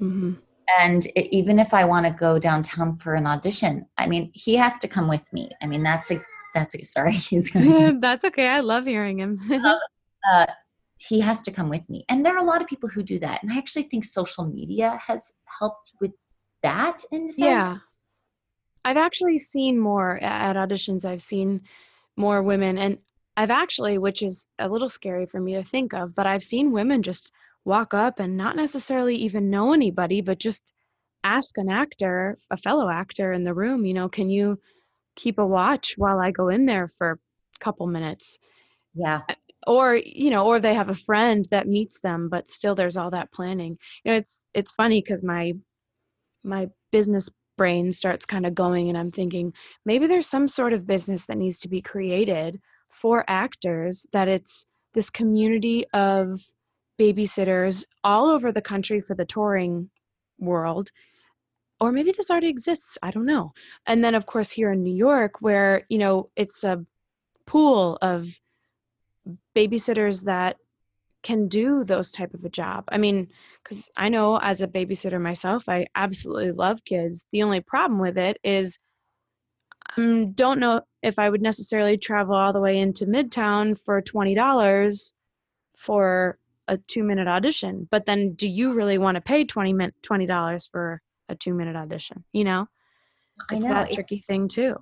Mm-hmm 0.00 0.34
and 0.78 1.06
it, 1.16 1.34
even 1.34 1.58
if 1.58 1.72
i 1.74 1.84
want 1.84 2.06
to 2.06 2.12
go 2.12 2.38
downtown 2.38 2.96
for 2.96 3.14
an 3.14 3.26
audition 3.26 3.86
i 3.98 4.06
mean 4.06 4.30
he 4.34 4.54
has 4.56 4.76
to 4.78 4.88
come 4.88 5.08
with 5.08 5.32
me. 5.32 5.50
I 5.62 5.66
mean 5.66 5.82
that's 5.82 6.10
a 6.10 6.22
that's 6.54 6.74
a 6.74 6.84
sorry 6.94 7.12
he's 7.12 7.50
going 7.50 8.00
that's 8.06 8.24
okay 8.24 8.48
i 8.48 8.60
love 8.60 8.86
hearing 8.86 9.18
him. 9.18 9.40
Uh, 9.50 10.36
uh, 10.42 10.46
he 10.98 11.18
has 11.18 11.40
to 11.40 11.50
come 11.50 11.70
with 11.70 11.88
me. 11.88 12.04
And 12.10 12.26
there 12.26 12.34
are 12.36 12.44
a 12.44 12.46
lot 12.46 12.60
of 12.60 12.68
people 12.68 12.90
who 12.90 13.02
do 13.02 13.18
that. 13.20 13.42
And 13.42 13.50
i 13.50 13.56
actually 13.56 13.84
think 13.84 14.04
social 14.04 14.44
media 14.44 15.00
has 15.06 15.32
helped 15.46 15.92
with 15.98 16.10
that 16.62 17.02
in 17.10 17.22
a 17.22 17.32
sense. 17.32 17.38
Yeah. 17.38 17.78
I've 18.84 18.98
actually 18.98 19.38
seen 19.38 19.78
more 19.78 20.22
at 20.22 20.56
auditions 20.56 21.06
i've 21.06 21.22
seen 21.22 21.62
more 22.16 22.42
women. 22.42 22.76
And 22.76 22.98
i've 23.36 23.50
actually 23.50 23.96
which 23.96 24.22
is 24.22 24.46
a 24.58 24.68
little 24.68 24.90
scary 24.90 25.24
for 25.24 25.40
me 25.40 25.54
to 25.54 25.62
think 25.62 25.94
of 25.94 26.14
but 26.14 26.26
i've 26.26 26.42
seen 26.42 26.72
women 26.72 27.02
just 27.02 27.32
walk 27.64 27.94
up 27.94 28.20
and 28.20 28.36
not 28.36 28.56
necessarily 28.56 29.16
even 29.16 29.50
know 29.50 29.72
anybody, 29.72 30.20
but 30.20 30.38
just 30.38 30.72
ask 31.24 31.58
an 31.58 31.68
actor, 31.68 32.38
a 32.50 32.56
fellow 32.56 32.88
actor 32.88 33.32
in 33.32 33.44
the 33.44 33.54
room, 33.54 33.84
you 33.84 33.94
know, 33.94 34.08
can 34.08 34.30
you 34.30 34.58
keep 35.16 35.38
a 35.38 35.46
watch 35.46 35.94
while 35.96 36.18
I 36.18 36.30
go 36.30 36.48
in 36.48 36.66
there 36.66 36.88
for 36.88 37.12
a 37.12 37.58
couple 37.58 37.86
minutes? 37.86 38.38
Yeah. 38.94 39.20
Eh, 39.28 39.34
or, 39.66 39.96
you 39.96 40.30
know, 40.30 40.46
or 40.46 40.58
they 40.58 40.74
have 40.74 40.88
a 40.88 40.94
friend 40.94 41.46
that 41.50 41.68
meets 41.68 42.00
them, 42.00 42.28
but 42.30 42.48
still 42.48 42.74
there's 42.74 42.96
all 42.96 43.10
that 43.10 43.32
planning. 43.32 43.78
You 44.04 44.12
know, 44.12 44.16
it's 44.16 44.44
it's 44.54 44.72
funny 44.72 45.02
because 45.02 45.22
my 45.22 45.52
my 46.42 46.68
business 46.90 47.28
brain 47.58 47.92
starts 47.92 48.24
kind 48.24 48.46
of 48.46 48.54
going 48.54 48.88
and 48.88 48.96
I'm 48.96 49.10
thinking 49.10 49.52
maybe 49.84 50.06
there's 50.06 50.26
some 50.26 50.48
sort 50.48 50.72
of 50.72 50.86
business 50.86 51.26
that 51.26 51.36
needs 51.36 51.58
to 51.58 51.68
be 51.68 51.82
created 51.82 52.58
for 52.88 53.22
actors 53.28 54.06
that 54.14 54.28
it's 54.28 54.66
this 54.94 55.10
community 55.10 55.84
of 55.92 56.40
babysitters 57.00 57.84
all 58.04 58.28
over 58.28 58.52
the 58.52 58.60
country 58.60 59.00
for 59.00 59.14
the 59.14 59.24
touring 59.24 59.88
world 60.38 60.90
or 61.80 61.92
maybe 61.92 62.12
this 62.12 62.30
already 62.30 62.48
exists 62.48 62.98
i 63.02 63.10
don't 63.10 63.24
know 63.24 63.52
and 63.86 64.04
then 64.04 64.14
of 64.14 64.26
course 64.26 64.50
here 64.50 64.72
in 64.72 64.82
new 64.82 64.94
york 64.94 65.40
where 65.40 65.84
you 65.88 65.98
know 65.98 66.28
it's 66.36 66.62
a 66.64 66.84
pool 67.46 67.98
of 68.02 68.28
babysitters 69.56 70.24
that 70.24 70.56
can 71.22 71.48
do 71.48 71.84
those 71.84 72.10
type 72.10 72.32
of 72.34 72.44
a 72.44 72.48
job. 72.48 72.84
I 72.88 72.98
mean, 72.98 73.28
cuz 73.64 73.90
I 73.96 74.08
know 74.08 74.38
as 74.38 74.62
a 74.62 74.68
babysitter 74.68 75.20
myself, 75.20 75.68
I 75.68 75.86
absolutely 75.94 76.52
love 76.52 76.84
kids. 76.84 77.26
The 77.32 77.42
only 77.42 77.60
problem 77.60 78.00
with 78.00 78.16
it 78.16 78.38
is 78.42 78.78
i 79.96 80.30
don't 80.34 80.60
know 80.60 80.82
if 81.02 81.18
I 81.18 81.28
would 81.28 81.42
necessarily 81.42 81.96
travel 81.98 82.34
all 82.36 82.52
the 82.52 82.60
way 82.60 82.78
into 82.78 83.06
Midtown 83.06 83.76
for 83.84 84.00
$20 84.00 85.12
for 85.76 86.38
a 86.70 86.78
2-minute 86.78 87.28
audition. 87.28 87.86
But 87.90 88.06
then 88.06 88.32
do 88.34 88.48
you 88.48 88.72
really 88.72 88.96
want 88.96 89.16
to 89.16 89.20
pay 89.20 89.44
20 89.44 89.72
min- 89.72 89.92
$20 90.02 90.70
for 90.70 91.02
a 91.28 91.34
2-minute 91.34 91.76
audition, 91.76 92.24
you 92.32 92.44
know? 92.44 92.66
It's 93.50 93.64
I 93.64 93.68
know 93.68 93.74
that 93.74 93.90
it- 93.90 93.94
tricky 93.94 94.20
thing 94.20 94.48
too. 94.48 94.76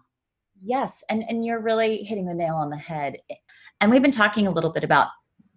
Yes, 0.63 1.05
and 1.09 1.23
and 1.29 1.45
you're 1.45 1.61
really 1.61 2.03
hitting 2.03 2.27
the 2.27 2.35
nail 2.35 2.57
on 2.57 2.69
the 2.69 2.77
head. 2.77 3.17
Eh, 3.31 3.35
and 3.81 3.91
we've 3.93 4.03
been 4.03 4.11
talking 4.11 4.49
a 4.49 4.51
little 4.51 4.73
bit 4.73 4.83
about 4.83 5.07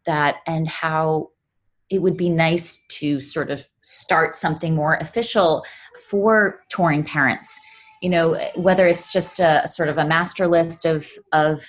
that 0.05 0.35
and 0.45 0.67
how 0.67 1.29
it 1.89 1.99
would 2.03 2.15
be 2.15 2.29
nice 2.29 2.85
to 2.87 3.19
sort 3.19 3.49
of 3.49 3.63
start 3.81 4.35
something 4.35 4.75
more 4.75 4.95
official 4.97 5.65
for 6.07 6.61
touring 6.69 7.03
parents. 7.03 7.59
You 8.01 8.09
know, 8.09 8.33
eh, 8.33 8.51
whether 8.55 8.85
it's 8.85 9.11
just 9.11 9.39
a, 9.39 9.63
sort 9.67 9.89
of 9.89 9.97
a 9.97 10.05
master 10.05 10.47
list 10.47 10.85
of 10.85 11.09
of 11.31 11.65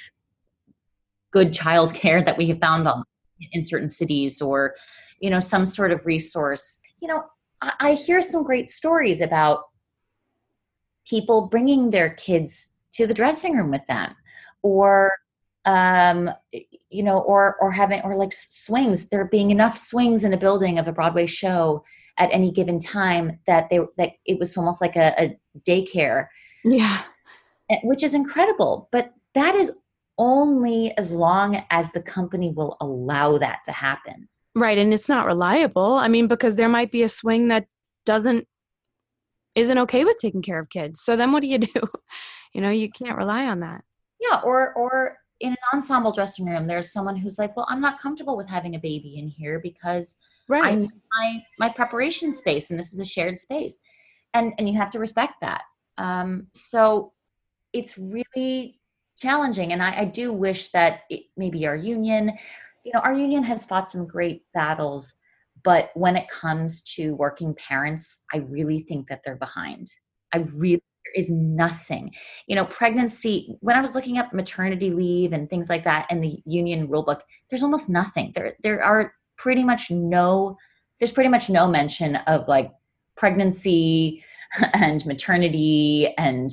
good 1.31 1.55
childcare 1.55 2.23
that 2.27 2.37
we 2.37 2.49
have 2.49 2.59
found 2.59 2.87
on 2.87 3.03
in 3.53 3.63
certain 3.65 3.89
cities, 3.89 4.41
or 4.41 4.75
you 5.21 5.31
know, 5.31 5.41
some 5.41 5.65
sort 5.65 5.93
of 5.93 6.07
resource. 6.07 6.81
You 7.01 7.09
know, 7.09 7.25
I, 7.61 7.73
I 7.81 7.93
hear 7.95 8.23
some 8.23 8.43
great 8.45 8.71
stories 8.71 9.21
about 9.21 9.65
people 11.09 11.47
bringing 11.47 11.91
their 11.91 12.11
kids 12.11 12.75
to 12.93 13.07
the 13.07 13.15
dressing 13.15 13.57
room 13.57 13.71
with 13.71 13.87
them 13.87 14.15
or 14.63 15.13
um 15.65 16.31
you 16.91 17.03
know 17.03 17.19
or 17.21 17.57
or 17.61 17.71
having 17.71 18.01
or 18.03 18.17
like 18.17 18.33
swings 18.33 19.09
there 19.09 19.27
being 19.27 19.51
enough 19.51 19.79
swings 19.79 20.25
in 20.25 20.33
a 20.33 20.37
building 20.37 20.79
of 20.79 20.89
a 20.89 20.93
broadway 20.93 21.27
show 21.27 21.85
at 22.19 22.29
any 22.33 22.51
given 22.51 22.79
time 22.79 23.39
that 23.47 23.69
they 23.71 23.79
that 23.97 24.13
it 24.27 24.39
was 24.39 24.57
almost 24.57 24.81
like 24.81 24.97
a, 24.97 25.15
a 25.23 25.39
daycare 25.69 26.27
Yeah. 26.65 27.03
eh, 27.71 27.79
which 27.85 28.03
is 28.03 28.15
incredible 28.15 28.89
but 28.91 29.13
that 29.35 29.55
is 29.55 29.73
only 30.19 30.93
as 30.99 31.11
long 31.13 31.63
as 31.71 31.91
the 31.93 32.03
company 32.03 32.51
will 32.53 32.77
allow 32.81 33.39
that 33.39 33.61
to 33.65 33.73
happen 33.73 34.29
Right, 34.55 34.77
and 34.77 34.93
it's 34.93 35.09
not 35.09 35.25
reliable. 35.25 35.95
I 35.95 36.09
mean, 36.09 36.29
because 36.29 36.55
there 36.57 36.69
might 36.69 36.93
be 36.93 37.05
a 37.05 37.09
swing 37.09 37.49
that 37.49 37.65
doesn't 38.05 38.47
isn't 39.55 39.79
okay 39.79 40.05
with 40.05 40.19
taking 40.21 40.43
care 40.43 40.59
of 40.59 40.69
kids. 40.69 41.01
So 41.01 41.17
then 41.17 41.33
what 41.33 41.41
do 41.41 41.47
you 41.49 41.59
do? 41.59 41.73
You 42.55 42.61
know, 42.61 42.69
you 42.69 42.91
can't 42.91 43.17
rely 43.17 43.47
on 43.47 43.61
that. 43.61 43.83
yeah 44.21 44.41
or 44.45 44.75
or 44.75 45.17
in 45.41 45.53
an 45.53 45.57
ensemble 45.73 46.13
dressing 46.13 46.45
room 46.45 46.67
there's 46.67 46.93
someone 46.93 47.17
who's 47.17 47.39
like 47.39 47.57
well 47.57 47.67
i'm 47.71 47.81
not 47.81 47.99
comfortable 48.01 48.37
with 48.37 48.47
having 48.49 48.75
a 48.75 48.79
baby 48.79 49.17
in 49.17 49.27
here 49.27 49.59
because 49.59 50.19
I 50.51 50.59
Right. 50.59 50.79
need 50.81 50.91
my 51.19 51.43
my 51.59 51.69
preparation 51.71 52.35
space, 52.35 52.69
and 52.71 52.79
this 52.79 52.93
is 52.93 53.01
a 53.01 53.07
shared 53.07 53.39
space, 53.39 53.81
and 54.35 54.53
and 54.59 54.69
you 54.69 54.77
have 54.77 54.91
to 54.91 54.99
respect 54.99 55.35
that. 55.41 55.63
Um, 55.97 56.49
so 56.53 57.13
it's 57.73 57.97
really 57.97 58.79
challenging, 59.19 59.73
and 59.73 59.83
I, 59.83 60.01
I 60.01 60.05
do 60.05 60.33
wish 60.33 60.71
that 60.71 61.01
it, 61.11 61.25
maybe 61.37 61.67
our 61.67 61.77
union, 61.77 62.33
you 62.85 62.93
know, 62.95 63.01
our 63.01 63.15
union 63.15 63.43
has 63.45 63.67
fought 63.67 63.91
some 63.91 64.07
great 64.07 64.43
battles, 64.55 65.15
but 65.63 65.91
when 65.95 66.17
it 66.17 66.29
comes 66.29 66.83
to 66.95 67.15
working 67.15 67.55
parents, 67.55 68.25
I 68.33 68.39
really 68.39 68.85
think 68.89 69.09
that 69.09 69.23
they're 69.25 69.37
behind. 69.37 69.89
I 70.33 70.39
really 70.55 70.83
there 71.05 71.13
is 71.17 71.31
nothing 71.31 72.13
you 72.47 72.55
know 72.55 72.65
pregnancy 72.67 73.57
when 73.61 73.77
i 73.77 73.81
was 73.81 73.95
looking 73.95 74.19
up 74.19 74.33
maternity 74.33 74.91
leave 74.91 75.33
and 75.33 75.51
things 75.51 75.69
like 75.69 75.85
that 75.85 76.07
in 76.11 76.21
the 76.21 76.41
union 76.45 76.87
rulebook 76.89 77.21
there's 77.51 77.63
almost 77.63 77.89
nothing 77.89 78.31
there 78.35 78.55
there 78.63 78.83
are 78.83 79.13
pretty 79.37 79.65
much 79.65 79.91
no 79.91 80.57
there's 80.99 81.13
pretty 81.13 81.29
much 81.29 81.51
no 81.51 81.67
mention 81.67 82.17
of 82.29 82.47
like 82.47 82.71
pregnancy 83.17 84.23
and 84.75 85.05
maternity 85.07 86.15
and 86.19 86.51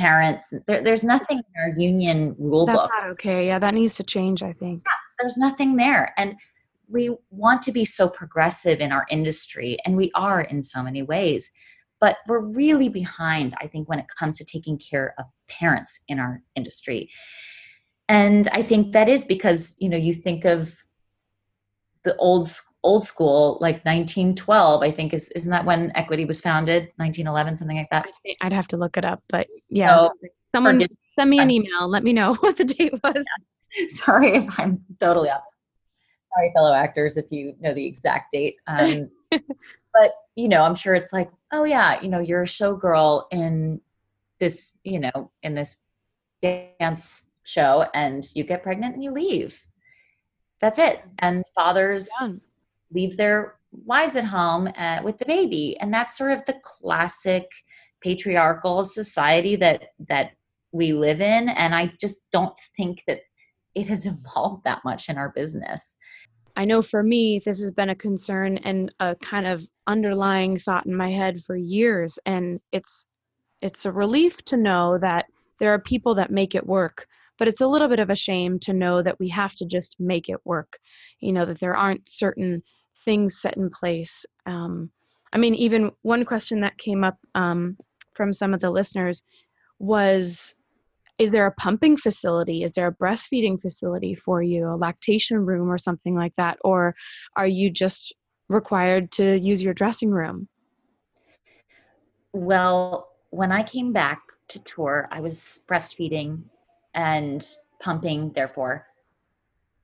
parents 0.00 0.52
there, 0.66 0.82
there's 0.82 1.04
nothing 1.04 1.38
in 1.38 1.62
our 1.62 1.78
union 1.78 2.34
rule 2.38 2.66
That's 2.66 2.80
book 2.80 2.90
not 2.98 3.10
okay. 3.10 3.46
Yeah, 3.46 3.58
that 3.58 3.74
needs 3.74 3.94
to 3.94 4.04
change, 4.04 4.42
I 4.42 4.52
think. 4.52 4.82
Yeah, 4.86 4.92
there's 5.20 5.36
nothing 5.36 5.76
there 5.76 6.12
and 6.16 6.34
we 6.88 7.16
want 7.30 7.62
to 7.62 7.72
be 7.72 7.84
so 7.84 8.08
progressive 8.08 8.80
in 8.80 8.92
our 8.92 9.06
industry 9.10 9.78
and 9.84 9.96
we 9.96 10.10
are 10.14 10.40
in 10.40 10.62
so 10.62 10.82
many 10.82 11.02
ways 11.02 11.50
but 12.00 12.16
we're 12.26 12.46
really 12.46 12.88
behind 12.88 13.54
i 13.60 13.66
think 13.66 13.88
when 13.88 13.98
it 13.98 14.06
comes 14.18 14.38
to 14.38 14.44
taking 14.44 14.78
care 14.78 15.14
of 15.18 15.26
parents 15.48 16.00
in 16.08 16.18
our 16.18 16.42
industry 16.56 17.08
and 18.08 18.48
i 18.52 18.62
think 18.62 18.92
that 18.92 19.08
is 19.08 19.24
because 19.24 19.76
you 19.78 19.88
know 19.88 19.96
you 19.96 20.12
think 20.12 20.44
of 20.44 20.74
the 22.04 22.16
old 22.16 22.50
old 22.82 23.04
school 23.06 23.58
like 23.60 23.84
1912 23.84 24.82
i 24.82 24.90
think 24.90 25.12
is 25.12 25.30
isn't 25.32 25.50
that 25.50 25.64
when 25.66 25.92
equity 25.94 26.24
was 26.24 26.40
founded? 26.40 26.84
1911 26.96 27.56
something 27.56 27.76
like 27.76 27.90
that? 27.90 28.06
I 28.26 28.34
I'd 28.46 28.52
have 28.52 28.68
to 28.68 28.76
look 28.78 28.96
it 28.96 29.04
up, 29.04 29.22
but 29.28 29.46
yeah, 29.68 29.96
So, 29.98 30.12
someone 30.54 30.76
forgive- 30.76 30.96
send 31.18 31.28
me 31.30 31.38
an 31.40 31.50
email. 31.50 31.88
Let 31.88 32.02
me 32.04 32.12
know 32.14 32.34
what 32.40 32.56
the 32.56 32.64
date 32.64 32.94
was. 33.04 33.24
sorry 33.88 34.30
if 34.36 34.58
i'm 34.58 34.82
totally 34.98 35.28
off. 35.30 35.42
Sorry 36.34 36.50
fellow 36.54 36.72
actors 36.74 37.16
if 37.16 37.30
you 37.30 37.54
know 37.60 37.74
the 37.74 37.86
exact 37.86 38.32
date 38.32 38.56
um, 38.66 39.10
but 39.30 40.12
you 40.36 40.48
know 40.48 40.62
i'm 40.62 40.74
sure 40.74 40.94
it's 40.94 41.12
like 41.12 41.30
oh 41.52 41.64
yeah 41.64 42.00
you 42.00 42.08
know 42.08 42.18
you're 42.20 42.42
a 42.42 42.46
showgirl 42.46 43.24
in 43.30 43.80
this 44.40 44.72
you 44.84 44.98
know 45.00 45.30
in 45.42 45.54
this 45.54 45.76
dance 46.40 47.30
show 47.44 47.84
and 47.94 48.28
you 48.34 48.42
get 48.44 48.62
pregnant 48.62 48.94
and 48.94 49.04
you 49.04 49.10
leave 49.10 49.64
that's 50.60 50.78
it. 50.78 51.02
And 51.20 51.44
fathers 51.54 52.08
Done. 52.18 52.40
leave 52.92 53.16
their 53.16 53.56
wives 53.84 54.16
at 54.16 54.24
home 54.24 54.68
uh, 54.76 55.00
with 55.02 55.18
the 55.18 55.24
baby. 55.26 55.76
And 55.80 55.92
that's 55.92 56.16
sort 56.16 56.32
of 56.32 56.44
the 56.44 56.56
classic 56.62 57.50
patriarchal 58.00 58.84
society 58.84 59.56
that 59.56 59.88
that 60.08 60.32
we 60.72 60.92
live 60.92 61.20
in. 61.20 61.48
And 61.48 61.74
i 61.74 61.92
just 62.00 62.30
don't 62.30 62.56
think 62.76 63.02
that 63.06 63.20
it 63.74 63.88
has 63.88 64.06
evolved 64.36 64.64
that 64.64 64.80
much 64.84 65.08
in 65.08 65.18
our 65.18 65.30
business. 65.30 65.96
I 66.56 66.64
know 66.64 66.82
for 66.82 67.02
me, 67.02 67.40
this 67.44 67.60
has 67.60 67.70
been 67.70 67.90
a 67.90 67.94
concern 67.94 68.58
and 68.58 68.92
a 69.00 69.14
kind 69.16 69.46
of 69.46 69.66
underlying 69.86 70.58
thought 70.58 70.86
in 70.86 70.94
my 70.94 71.10
head 71.10 71.42
for 71.42 71.56
years. 71.56 72.18
And 72.26 72.60
it's 72.72 73.06
it's 73.62 73.86
a 73.86 73.92
relief 73.92 74.42
to 74.46 74.56
know 74.56 74.98
that 74.98 75.26
there 75.58 75.72
are 75.72 75.78
people 75.78 76.14
that 76.14 76.30
make 76.30 76.54
it 76.54 76.66
work, 76.66 77.06
but 77.40 77.48
it's 77.48 77.62
a 77.62 77.66
little 77.66 77.88
bit 77.88 77.98
of 77.98 78.10
a 78.10 78.14
shame 78.14 78.58
to 78.60 78.74
know 78.74 79.02
that 79.02 79.18
we 79.18 79.26
have 79.30 79.54
to 79.54 79.64
just 79.64 79.96
make 79.98 80.28
it 80.28 80.36
work. 80.44 80.78
You 81.20 81.32
know, 81.32 81.46
that 81.46 81.58
there 81.58 81.74
aren't 81.74 82.08
certain 82.08 82.62
things 83.04 83.40
set 83.40 83.56
in 83.56 83.70
place. 83.70 84.26
Um, 84.44 84.90
I 85.32 85.38
mean, 85.38 85.54
even 85.54 85.90
one 86.02 86.26
question 86.26 86.60
that 86.60 86.76
came 86.76 87.02
up 87.02 87.16
um, 87.34 87.78
from 88.14 88.34
some 88.34 88.52
of 88.52 88.60
the 88.60 88.70
listeners 88.70 89.22
was 89.78 90.54
is 91.18 91.32
there 91.32 91.46
a 91.46 91.52
pumping 91.52 91.96
facility 91.96 92.62
is 92.62 92.72
there 92.72 92.86
a 92.86 92.94
breastfeeding 92.94 93.60
facility 93.60 94.14
for 94.14 94.42
you 94.42 94.66
a 94.66 94.76
lactation 94.76 95.38
room 95.38 95.70
or 95.70 95.78
something 95.78 96.14
like 96.14 96.34
that 96.36 96.58
or 96.64 96.94
are 97.36 97.46
you 97.46 97.70
just 97.70 98.14
required 98.48 99.10
to 99.10 99.38
use 99.38 99.62
your 99.62 99.72
dressing 99.72 100.10
room 100.10 100.48
Well, 102.32 103.08
when 103.30 103.52
I 103.52 103.62
came 103.62 103.92
back 103.92 104.20
to 104.48 104.58
tour, 104.60 105.08
I 105.10 105.20
was 105.20 105.64
breastfeeding 105.68 106.42
and 106.94 107.46
pumping, 107.80 108.32
therefore, 108.32 108.86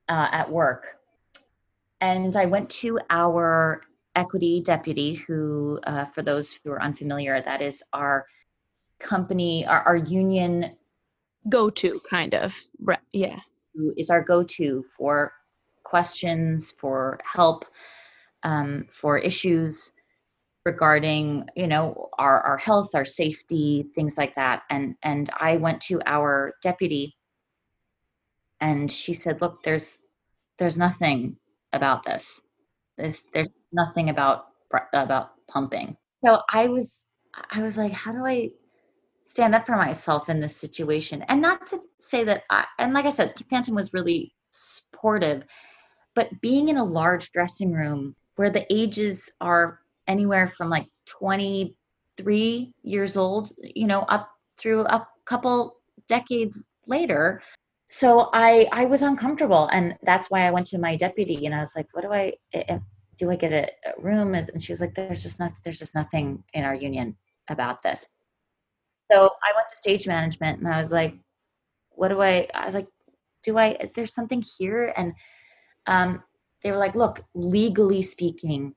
uh, 0.08 0.28
at 0.32 0.50
work. 0.50 0.98
And 2.00 2.36
I 2.36 2.46
went 2.46 2.68
to 2.70 2.98
our 3.10 3.82
equity 4.14 4.60
deputy, 4.60 5.14
who, 5.14 5.80
uh, 5.84 6.04
for 6.06 6.22
those 6.22 6.52
who 6.52 6.70
are 6.70 6.82
unfamiliar, 6.82 7.40
that 7.40 7.62
is 7.62 7.82
our 7.92 8.26
company, 8.98 9.66
our, 9.66 9.80
our 9.82 9.96
union, 9.96 10.76
go 11.48 11.70
to 11.70 12.00
kind 12.08 12.34
of 12.34 12.56
Re- 12.80 12.96
yeah 13.12 13.38
who 13.76 13.92
is 13.96 14.10
our 14.10 14.22
go 14.22 14.42
to 14.42 14.84
for 14.96 15.32
questions, 15.84 16.74
for 16.78 17.20
help, 17.24 17.64
um, 18.42 18.86
for 18.90 19.18
issues 19.18 19.92
regarding 20.66 21.48
you 21.54 21.68
know 21.68 22.08
our, 22.18 22.40
our 22.42 22.58
health 22.58 22.90
our 22.92 23.04
safety 23.04 23.86
things 23.94 24.18
like 24.18 24.34
that. 24.34 24.64
And 24.68 24.96
and 25.02 25.30
i 25.38 25.56
went 25.56 25.80
to 25.82 26.02
our 26.04 26.52
deputy 26.62 27.16
and 28.60 28.90
she 28.90 29.14
said 29.14 29.40
look 29.40 29.62
there's 29.62 30.00
there's 30.58 30.76
nothing 30.76 31.36
about 31.72 32.02
this. 32.02 32.40
This 32.98 33.22
there's 33.32 33.48
nothing 33.72 34.10
about 34.10 34.48
about 34.92 35.30
pumping. 35.46 35.96
So 36.24 36.40
i 36.50 36.66
was 36.66 37.02
i 37.52 37.62
was 37.62 37.76
like 37.76 37.92
how 37.92 38.12
do 38.12 38.26
i 38.26 38.50
stand 39.24 39.54
up 39.54 39.66
for 39.66 39.76
myself 39.76 40.28
in 40.28 40.40
this 40.40 40.56
situation? 40.56 41.22
And 41.28 41.40
not 41.40 41.66
to 41.68 41.80
say 42.00 42.24
that 42.24 42.42
I, 42.50 42.64
and 42.78 42.92
like 42.92 43.06
i 43.06 43.10
said 43.10 43.34
phantom 43.50 43.76
was 43.76 43.94
really 43.94 44.34
supportive 44.50 45.44
but 46.14 46.40
being 46.40 46.70
in 46.70 46.78
a 46.78 46.84
large 46.84 47.30
dressing 47.30 47.72
room 47.72 48.16
where 48.36 48.48
the 48.50 48.66
ages 48.72 49.30
are 49.40 49.80
anywhere 50.08 50.48
from 50.48 50.70
like 50.70 50.86
23 51.06 52.72
years 52.82 53.16
old 53.16 53.52
you 53.62 53.86
know 53.86 54.00
up 54.02 54.30
through 54.58 54.82
a 54.86 55.06
couple 55.24 55.76
decades 56.08 56.62
later 56.86 57.42
so 57.86 58.30
I 58.32 58.68
I 58.72 58.84
was 58.84 59.02
uncomfortable, 59.02 59.68
and 59.72 59.96
that's 60.02 60.28
why 60.28 60.46
I 60.46 60.50
went 60.50 60.66
to 60.68 60.78
my 60.78 60.96
deputy, 60.96 61.46
and 61.46 61.54
I 61.54 61.60
was 61.60 61.74
like, 61.76 61.86
"What 61.92 62.02
do 62.02 62.12
I 62.12 62.32
do? 63.16 63.30
I 63.30 63.36
get 63.36 63.52
a, 63.52 63.70
room?" 63.98 64.34
And 64.34 64.62
she 64.62 64.72
was 64.72 64.80
like, 64.80 64.94
"There's 64.94 65.22
just 65.22 65.38
nothing. 65.38 65.58
There's 65.64 65.78
just 65.78 65.94
nothing 65.94 66.42
in 66.52 66.64
our 66.64 66.74
union 66.74 67.16
about 67.48 67.82
this." 67.82 68.08
So 69.10 69.30
I 69.44 69.52
went 69.54 69.68
to 69.68 69.76
stage 69.76 70.08
management, 70.08 70.58
and 70.58 70.68
I 70.68 70.78
was 70.78 70.90
like, 70.92 71.14
"What 71.90 72.08
do 72.08 72.20
I?" 72.22 72.48
I 72.54 72.64
was 72.64 72.74
like, 72.74 72.88
"Do 73.44 73.56
I? 73.56 73.76
Is 73.80 73.92
there 73.92 74.06
something 74.06 74.42
here?" 74.58 74.92
And 74.96 75.14
um, 75.86 76.24
they 76.64 76.72
were 76.72 76.78
like, 76.78 76.96
"Look, 76.96 77.24
legally 77.34 78.02
speaking, 78.02 78.74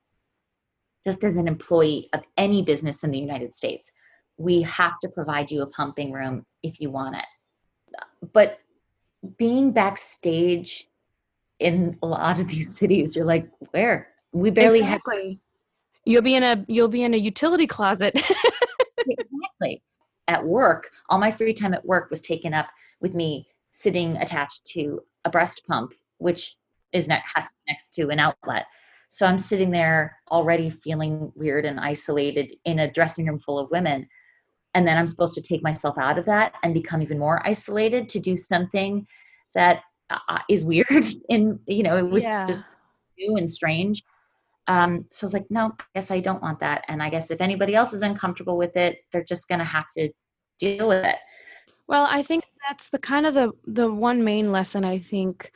just 1.10 1.24
as 1.24 1.38
an 1.38 1.48
employee 1.48 2.08
of 2.14 2.22
any 2.38 2.62
business 2.62 3.04
in 3.04 3.10
the 3.10 3.18
United 3.18 3.56
States, 3.56 3.92
we 4.38 4.62
have 4.62 5.00
to 5.02 5.10
provide 5.10 5.50
you 5.50 5.64
a 5.64 5.70
pumping 5.72 6.12
room 6.12 6.46
if 6.62 6.80
you 6.80 6.92
want 6.92 7.16
it." 7.16 7.26
But 8.32 8.60
being 9.38 9.72
backstage 9.72 10.88
in 11.58 11.98
a 12.04 12.06
lot 12.06 12.40
of 12.40 12.48
these 12.48 12.76
cities, 12.80 13.16
you're 13.16 13.26
like, 13.26 13.50
where? 13.72 14.10
We 14.34 14.52
barely 14.52 14.82
exactly. 14.82 15.30
have. 15.30 15.38
You'll 16.06 16.22
be 16.22 16.36
in 16.36 16.44
a 16.44 16.64
you'll 16.68 16.88
be 17.00 17.02
in 17.02 17.16
a 17.16 17.18
utility 17.18 17.66
closet. 17.66 18.14
exactly. 19.08 19.82
At 20.28 20.46
work, 20.46 20.92
all 21.10 21.18
my 21.18 21.32
free 21.32 21.54
time 21.54 21.74
at 21.74 21.84
work 21.84 22.12
was 22.12 22.22
taken 22.22 22.54
up 22.54 22.68
with 23.02 23.16
me 23.16 23.48
sitting 23.72 24.16
attached 24.18 24.64
to 24.74 25.02
a 25.26 25.30
breast 25.32 25.64
pump, 25.68 25.94
which 26.20 26.56
is 26.94 27.08
ne- 27.08 27.24
next 27.68 27.96
to 27.96 28.10
an 28.10 28.20
outlet. 28.20 28.68
So 29.10 29.26
I'm 29.26 29.40
sitting 29.40 29.72
there 29.72 30.18
already 30.30 30.70
feeling 30.70 31.32
weird 31.36 31.66
and 31.66 31.80
isolated 31.80 32.56
in 32.66 32.80
a 32.80 32.92
dressing 32.92 33.26
room 33.26 33.40
full 33.40 33.58
of 33.60 33.70
women. 33.72 34.08
And 34.76 34.88
then 34.88 34.98
i'm 34.98 35.08
supposed 35.08 35.34
to 35.34 35.42
take 35.42 35.64
myself 35.64 35.98
out 35.98 36.20
of 36.20 36.26
that 36.26 36.54
and 36.64 36.76
become 36.76 37.02
even 37.02 37.18
more 37.18 37.46
isolated 37.46 38.08
to 38.10 38.20
do 38.20 38.38
something 38.38 39.06
that 39.56 39.82
uh, 40.12 40.40
is 40.48 40.64
weird 40.64 40.88
and 41.30 41.60
you 41.66 41.84
know 41.84 41.98
it 41.98 42.08
was 42.08 42.24
yeah. 42.24 42.46
just 42.46 42.64
new 43.18 43.36
and 43.36 43.50
strange. 43.50 44.04
Um, 44.68 45.06
so 45.12 45.26
i 45.26 45.28
was 45.28 45.34
like 45.34 45.50
no 45.50 45.72
i 45.80 45.84
guess 45.96 46.12
i 46.12 46.20
don't 46.20 46.42
want 46.44 46.60
that. 46.60 46.86
And 46.88 47.02
i 47.02 47.10
guess 47.10 47.32
if 47.32 47.42
anybody 47.42 47.74
else 47.74 47.94
is 47.94 48.04
uncomfortable 48.04 48.58
with 48.58 48.78
it 48.78 49.00
they're 49.12 49.24
just 49.24 49.48
going 49.48 49.60
to 49.60 49.66
have 49.66 49.88
to 49.98 50.12
deal 50.60 50.88
with 50.88 51.04
it. 51.04 51.16
Well 51.88 52.08
i 52.08 52.22
think 52.22 52.44
that's 52.68 52.90
the 52.90 53.00
kind 53.00 53.26
of 53.26 53.34
the 53.34 53.52
the 53.66 53.92
one 53.92 54.24
main 54.24 54.52
lesson 54.52 54.86
i 54.86 55.00
think. 55.00 55.52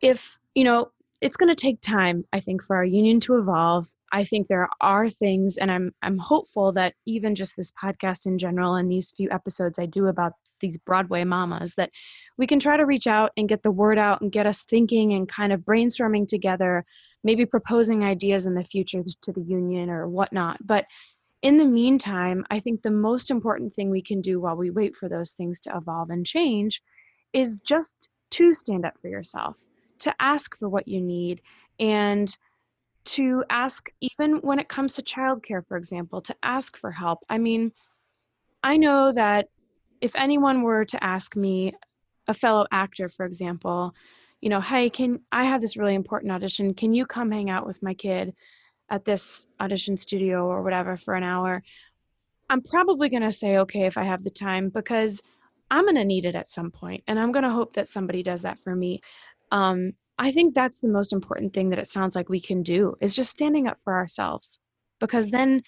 If 0.00 0.38
you 0.54 0.62
know 0.62 0.92
it's 1.22 1.36
going 1.36 1.48
to 1.48 1.54
take 1.54 1.80
time 1.80 2.24
i 2.32 2.40
think 2.40 2.62
for 2.62 2.76
our 2.76 2.84
union 2.84 3.20
to 3.20 3.38
evolve 3.38 3.86
I 4.12 4.24
think 4.24 4.46
there 4.46 4.68
are 4.82 5.08
things, 5.08 5.56
and 5.56 5.72
I'm 5.72 5.90
I'm 6.02 6.18
hopeful 6.18 6.70
that 6.72 6.94
even 7.06 7.34
just 7.34 7.56
this 7.56 7.72
podcast 7.82 8.26
in 8.26 8.36
general 8.38 8.74
and 8.74 8.90
these 8.90 9.10
few 9.16 9.30
episodes 9.30 9.78
I 9.78 9.86
do 9.86 10.06
about 10.06 10.34
these 10.60 10.76
Broadway 10.76 11.24
mamas, 11.24 11.74
that 11.76 11.90
we 12.36 12.46
can 12.46 12.60
try 12.60 12.76
to 12.76 12.84
reach 12.84 13.06
out 13.06 13.32
and 13.38 13.48
get 13.48 13.62
the 13.62 13.70
word 13.70 13.98
out 13.98 14.20
and 14.20 14.30
get 14.30 14.46
us 14.46 14.64
thinking 14.64 15.14
and 15.14 15.26
kind 15.26 15.50
of 15.50 15.62
brainstorming 15.62 16.28
together, 16.28 16.84
maybe 17.24 17.46
proposing 17.46 18.04
ideas 18.04 18.44
in 18.44 18.54
the 18.54 18.62
future 18.62 19.02
to 19.22 19.32
the 19.32 19.40
union 19.40 19.88
or 19.88 20.06
whatnot. 20.06 20.58
But 20.64 20.84
in 21.40 21.56
the 21.56 21.64
meantime, 21.64 22.44
I 22.50 22.60
think 22.60 22.82
the 22.82 22.90
most 22.90 23.30
important 23.30 23.72
thing 23.72 23.88
we 23.88 24.02
can 24.02 24.20
do 24.20 24.40
while 24.40 24.56
we 24.56 24.70
wait 24.70 24.94
for 24.94 25.08
those 25.08 25.32
things 25.32 25.58
to 25.60 25.74
evolve 25.74 26.10
and 26.10 26.26
change 26.26 26.82
is 27.32 27.56
just 27.66 28.10
to 28.32 28.52
stand 28.52 28.84
up 28.84 28.94
for 29.00 29.08
yourself, 29.08 29.56
to 30.02 30.14
ask 30.20 30.56
for 30.58 30.68
what 30.68 30.86
you 30.86 31.00
need, 31.00 31.40
and 31.80 32.36
to 33.04 33.44
ask, 33.50 33.90
even 34.00 34.36
when 34.42 34.58
it 34.58 34.68
comes 34.68 34.94
to 34.94 35.02
childcare, 35.02 35.66
for 35.66 35.76
example, 35.76 36.20
to 36.22 36.36
ask 36.42 36.78
for 36.78 36.90
help. 36.90 37.18
I 37.28 37.38
mean, 37.38 37.72
I 38.62 38.76
know 38.76 39.12
that 39.12 39.48
if 40.00 40.14
anyone 40.14 40.62
were 40.62 40.84
to 40.84 41.02
ask 41.02 41.34
me, 41.34 41.74
a 42.28 42.34
fellow 42.34 42.66
actor, 42.70 43.08
for 43.08 43.26
example, 43.26 43.94
you 44.40 44.48
know, 44.48 44.60
hey, 44.60 44.90
can 44.90 45.20
I 45.30 45.44
have 45.44 45.60
this 45.60 45.76
really 45.76 45.94
important 45.94 46.32
audition? 46.32 46.74
Can 46.74 46.92
you 46.92 47.06
come 47.06 47.30
hang 47.30 47.50
out 47.50 47.66
with 47.66 47.82
my 47.82 47.94
kid 47.94 48.34
at 48.90 49.04
this 49.04 49.46
audition 49.60 49.96
studio 49.96 50.46
or 50.46 50.62
whatever 50.62 50.96
for 50.96 51.14
an 51.14 51.22
hour? 51.22 51.62
I'm 52.50 52.60
probably 52.60 53.08
going 53.08 53.22
to 53.22 53.32
say 53.32 53.58
okay 53.58 53.86
if 53.86 53.96
I 53.96 54.04
have 54.04 54.24
the 54.24 54.30
time 54.30 54.68
because 54.68 55.22
I'm 55.70 55.84
going 55.84 55.96
to 55.96 56.04
need 56.04 56.24
it 56.24 56.34
at 56.34 56.50
some 56.50 56.70
point 56.70 57.02
and 57.06 57.18
I'm 57.18 57.32
going 57.32 57.44
to 57.44 57.50
hope 57.50 57.74
that 57.74 57.88
somebody 57.88 58.22
does 58.22 58.42
that 58.42 58.58
for 58.58 58.76
me. 58.76 59.00
Um, 59.52 59.92
I 60.18 60.32
think 60.32 60.54
that's 60.54 60.80
the 60.80 60.88
most 60.88 61.12
important 61.12 61.52
thing 61.52 61.70
that 61.70 61.78
it 61.78 61.86
sounds 61.86 62.16
like 62.16 62.28
we 62.28 62.40
can 62.40 62.62
do 62.62 62.96
is 63.00 63.14
just 63.14 63.30
standing 63.30 63.68
up 63.68 63.78
for 63.84 63.94
ourselves. 63.94 64.58
Because 64.98 65.26
then 65.26 65.62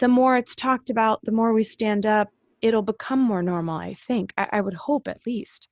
the 0.00 0.08
more 0.08 0.36
it's 0.36 0.56
talked 0.56 0.90
about, 0.90 1.20
the 1.22 1.32
more 1.32 1.52
we 1.52 1.62
stand 1.62 2.06
up, 2.06 2.28
it'll 2.62 2.82
become 2.82 3.20
more 3.20 3.42
normal, 3.42 3.76
I 3.76 3.94
think. 3.94 4.32
I, 4.36 4.48
I 4.52 4.60
would 4.60 4.74
hope 4.74 5.06
at 5.06 5.26
least. 5.26 5.68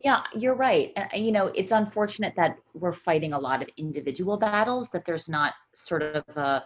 Yeah, 0.00 0.22
you're 0.34 0.54
right. 0.54 0.92
Uh, 0.96 1.06
you 1.16 1.32
know, 1.32 1.46
it's 1.54 1.72
unfortunate 1.72 2.34
that 2.36 2.58
we're 2.74 2.92
fighting 2.92 3.32
a 3.32 3.38
lot 3.38 3.62
of 3.62 3.68
individual 3.78 4.36
battles, 4.36 4.88
that 4.90 5.06
there's 5.06 5.30
not 5.30 5.54
sort 5.72 6.02
of 6.02 6.24
a, 6.36 6.62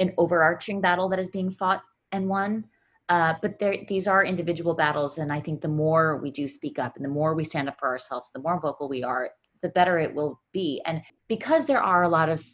an 0.00 0.12
overarching 0.18 0.80
battle 0.80 1.08
that 1.10 1.20
is 1.20 1.28
being 1.28 1.50
fought 1.50 1.82
and 2.10 2.28
won. 2.28 2.64
Uh, 3.08 3.34
but 3.42 3.58
there, 3.58 3.76
these 3.86 4.06
are 4.06 4.24
individual 4.24 4.74
battles, 4.74 5.18
and 5.18 5.32
I 5.32 5.40
think 5.40 5.60
the 5.60 5.68
more 5.68 6.18
we 6.18 6.30
do 6.30 6.48
speak 6.48 6.78
up, 6.78 6.96
and 6.96 7.04
the 7.04 7.10
more 7.10 7.34
we 7.34 7.44
stand 7.44 7.68
up 7.68 7.78
for 7.78 7.88
ourselves, 7.88 8.30
the 8.32 8.40
more 8.40 8.58
vocal 8.58 8.88
we 8.88 9.02
are, 9.02 9.30
the 9.62 9.68
better 9.68 9.98
it 9.98 10.14
will 10.14 10.40
be. 10.52 10.80
And 10.86 11.02
because 11.28 11.66
there 11.66 11.82
are 11.82 12.04
a 12.04 12.08
lot 12.08 12.28
of 12.28 12.44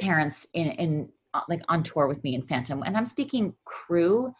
parents 0.00 0.46
in, 0.54 0.68
in 0.72 1.08
uh, 1.34 1.40
like 1.48 1.62
on 1.68 1.82
tour 1.82 2.06
with 2.06 2.22
me 2.22 2.34
in 2.34 2.42
Phantom, 2.42 2.82
and 2.84 2.96
I'm 2.96 3.04
speaking 3.04 3.54
crew, 3.64 4.32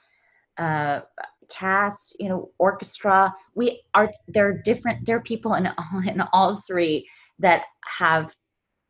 uh, 0.57 1.01
cast, 1.49 2.17
you 2.21 2.29
know, 2.29 2.51
orchestra. 2.59 3.35
We 3.55 3.83
are 3.95 4.11
there 4.29 4.49
are 4.49 4.63
different. 4.63 5.05
There 5.05 5.17
are 5.17 5.23
people 5.23 5.55
in 5.55 5.69
in 6.07 6.23
all 6.33 6.57
three 6.57 7.09
that 7.41 7.65
have 7.85 8.33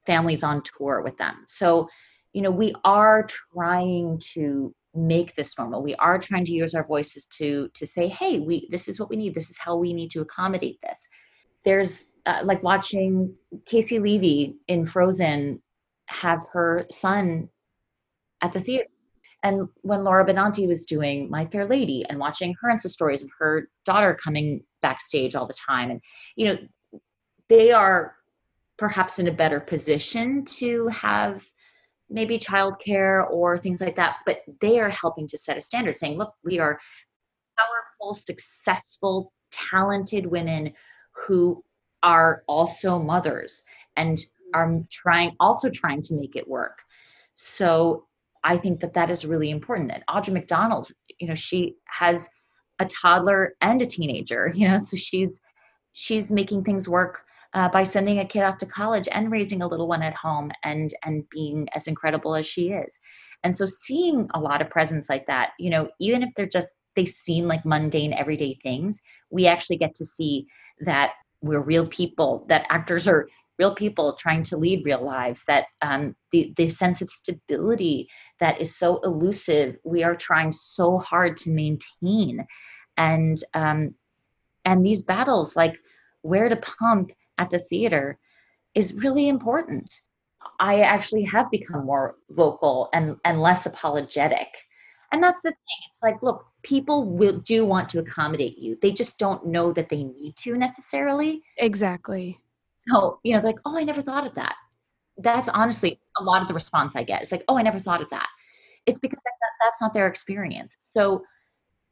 families 0.06 0.42
on 0.42 0.62
tour 0.62 1.02
with 1.02 1.16
them. 1.16 1.44
So, 1.46 1.88
you 2.32 2.42
know, 2.42 2.50
we 2.50 2.74
are 2.84 3.26
trying 3.26 4.20
to 4.34 4.74
make 4.94 5.34
this 5.34 5.56
normal. 5.56 5.82
We 5.82 5.94
are 5.96 6.18
trying 6.18 6.44
to 6.46 6.52
use 6.52 6.74
our 6.74 6.86
voices 6.86 7.26
to 7.38 7.68
to 7.74 7.86
say, 7.86 8.08
hey, 8.08 8.38
we 8.38 8.68
this 8.70 8.88
is 8.88 8.98
what 8.98 9.10
we 9.10 9.16
need. 9.16 9.34
This 9.34 9.50
is 9.50 9.58
how 9.58 9.76
we 9.76 9.92
need 9.92 10.10
to 10.12 10.20
accommodate 10.20 10.78
this 10.82 11.08
there's 11.64 12.12
uh, 12.26 12.40
like 12.44 12.62
watching 12.62 13.34
Caissie 13.66 14.00
Levy 14.00 14.56
in 14.68 14.86
Frozen 14.86 15.62
have 16.06 16.46
her 16.52 16.86
son 16.90 17.48
at 18.40 18.52
the 18.52 18.60
theater. 18.60 18.86
And 19.42 19.68
when 19.82 20.04
Laura 20.04 20.24
Benanti 20.24 20.66
was 20.66 20.84
doing 20.84 21.30
My 21.30 21.46
Fair 21.46 21.66
Lady 21.66 22.04
and 22.08 22.18
watching 22.18 22.54
her 22.60 22.70
Insta 22.70 22.88
stories 22.88 23.24
of 23.24 23.30
her 23.38 23.68
daughter 23.86 24.16
coming 24.22 24.62
backstage 24.82 25.34
all 25.34 25.46
the 25.46 25.54
time. 25.54 25.90
And, 25.90 26.00
you 26.36 26.46
know, 26.46 26.58
they 27.48 27.70
are 27.70 28.16
perhaps 28.76 29.18
in 29.18 29.28
a 29.28 29.32
better 29.32 29.60
position 29.60 30.44
to 30.44 30.88
have 30.88 31.42
maybe 32.10 32.38
childcare 32.38 33.30
or 33.30 33.56
things 33.56 33.80
like 33.80 33.96
that, 33.96 34.16
but 34.26 34.42
they 34.60 34.80
are 34.80 34.90
helping 34.90 35.28
to 35.28 35.38
set 35.38 35.56
a 35.56 35.60
standard 35.60 35.96
saying, 35.96 36.18
look, 36.18 36.34
we 36.44 36.58
are 36.58 36.78
powerful, 37.56 38.14
successful, 38.14 39.32
talented 39.50 40.26
women 40.26 40.72
who 41.12 41.62
are 42.02 42.42
also 42.48 42.98
mothers 42.98 43.64
and 43.96 44.18
are 44.54 44.80
trying 44.90 45.36
also 45.38 45.70
trying 45.70 46.02
to 46.02 46.14
make 46.14 46.36
it 46.36 46.48
work. 46.48 46.82
So 47.36 48.06
i 48.42 48.56
think 48.56 48.80
that 48.80 48.94
that 48.94 49.10
is 49.10 49.26
really 49.26 49.50
important. 49.50 49.92
And 49.92 50.02
audra 50.08 50.32
mcdonald 50.32 50.90
you 51.20 51.28
know 51.28 51.34
she 51.34 51.76
has 51.86 52.30
a 52.80 52.86
toddler 52.86 53.54
and 53.60 53.80
a 53.82 53.86
teenager 53.86 54.50
you 54.54 54.66
know 54.66 54.78
so 54.78 54.96
she's 54.96 55.40
she's 55.92 56.32
making 56.32 56.64
things 56.64 56.88
work 56.88 57.24
uh, 57.54 57.68
by 57.68 57.82
sending 57.82 58.20
a 58.20 58.24
kid 58.24 58.42
off 58.42 58.58
to 58.58 58.66
college 58.66 59.08
and 59.10 59.32
raising 59.32 59.62
a 59.62 59.66
little 59.66 59.88
one 59.88 60.02
at 60.02 60.14
home 60.14 60.50
and 60.64 60.94
and 61.04 61.28
being 61.30 61.68
as 61.74 61.86
incredible 61.86 62.34
as 62.34 62.46
she 62.46 62.70
is 62.70 62.98
and 63.44 63.56
so 63.56 63.66
seeing 63.66 64.28
a 64.34 64.40
lot 64.40 64.60
of 64.60 64.70
presence 64.70 65.08
like 65.08 65.26
that 65.26 65.50
you 65.58 65.70
know 65.70 65.88
even 66.00 66.22
if 66.22 66.30
they're 66.36 66.46
just 66.46 66.72
they 66.96 67.04
seem 67.04 67.46
like 67.46 67.64
mundane 67.64 68.12
everyday 68.12 68.54
things 68.62 69.00
we 69.30 69.46
actually 69.46 69.76
get 69.76 69.94
to 69.94 70.04
see 70.04 70.46
that 70.80 71.12
we're 71.42 71.60
real 71.60 71.86
people, 71.88 72.44
that 72.48 72.66
actors 72.68 73.08
are 73.08 73.28
real 73.58 73.74
people 73.74 74.14
trying 74.14 74.42
to 74.42 74.56
lead 74.56 74.84
real 74.84 75.02
lives, 75.02 75.44
that 75.46 75.66
um, 75.82 76.14
the, 76.32 76.52
the 76.56 76.68
sense 76.68 77.02
of 77.02 77.10
stability 77.10 78.08
that 78.40 78.60
is 78.60 78.76
so 78.76 79.00
elusive, 79.04 79.76
we 79.84 80.02
are 80.02 80.14
trying 80.14 80.52
so 80.52 80.98
hard 80.98 81.36
to 81.36 81.50
maintain. 81.50 82.46
And, 82.96 83.42
um, 83.54 83.94
and 84.64 84.84
these 84.84 85.02
battles, 85.02 85.56
like 85.56 85.78
where 86.22 86.48
to 86.48 86.56
pump 86.56 87.12
at 87.40 87.50
the 87.50 87.58
theater, 87.58 88.18
is 88.74 88.94
really 88.94 89.28
important. 89.28 89.92
I 90.60 90.80
actually 90.82 91.24
have 91.24 91.50
become 91.50 91.86
more 91.86 92.16
vocal 92.30 92.90
and, 92.92 93.16
and 93.24 93.40
less 93.40 93.66
apologetic. 93.66 94.48
And 95.12 95.22
that's 95.22 95.40
the 95.40 95.50
thing. 95.50 95.80
It's 95.90 96.02
like 96.02 96.22
look 96.22 96.46
people 96.62 97.04
will 97.04 97.38
do 97.38 97.64
want 97.64 97.88
to 97.88 97.98
accommodate 97.98 98.58
you. 98.58 98.78
They 98.80 98.92
just 98.92 99.18
don't 99.18 99.46
know 99.46 99.72
that 99.72 99.88
they 99.88 100.04
need 100.04 100.36
to 100.36 100.56
necessarily. 100.56 101.42
Exactly. 101.56 102.38
Oh 102.92 103.18
you 103.24 103.34
know 103.34 103.40
like 103.42 103.58
oh 103.64 103.76
i 103.76 103.82
never 103.82 104.02
thought 104.02 104.26
of 104.26 104.34
that. 104.34 104.54
That's 105.18 105.48
honestly 105.48 105.98
a 106.18 106.22
lot 106.22 106.42
of 106.42 106.48
the 106.48 106.54
response 106.54 106.94
i 106.94 107.02
get. 107.02 107.22
It's 107.22 107.32
like 107.32 107.44
oh 107.48 107.58
i 107.58 107.62
never 107.62 107.80
thought 107.80 108.02
of 108.02 108.10
that. 108.10 108.28
It's 108.86 109.00
because 109.00 109.18
that, 109.24 109.32
that's 109.60 109.82
not 109.82 109.92
their 109.92 110.06
experience. 110.06 110.76
So 110.86 111.24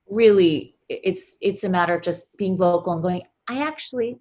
really 0.08 0.76
it's 0.88 1.37
it's 1.40 1.64
a 1.64 1.68
matter 1.68 1.94
of 1.94 2.02
just 2.02 2.24
being 2.37 2.56
vocal 2.56 2.92
and 2.92 3.02
going 3.02 3.22
I 3.48 3.62
actually, 3.66 4.18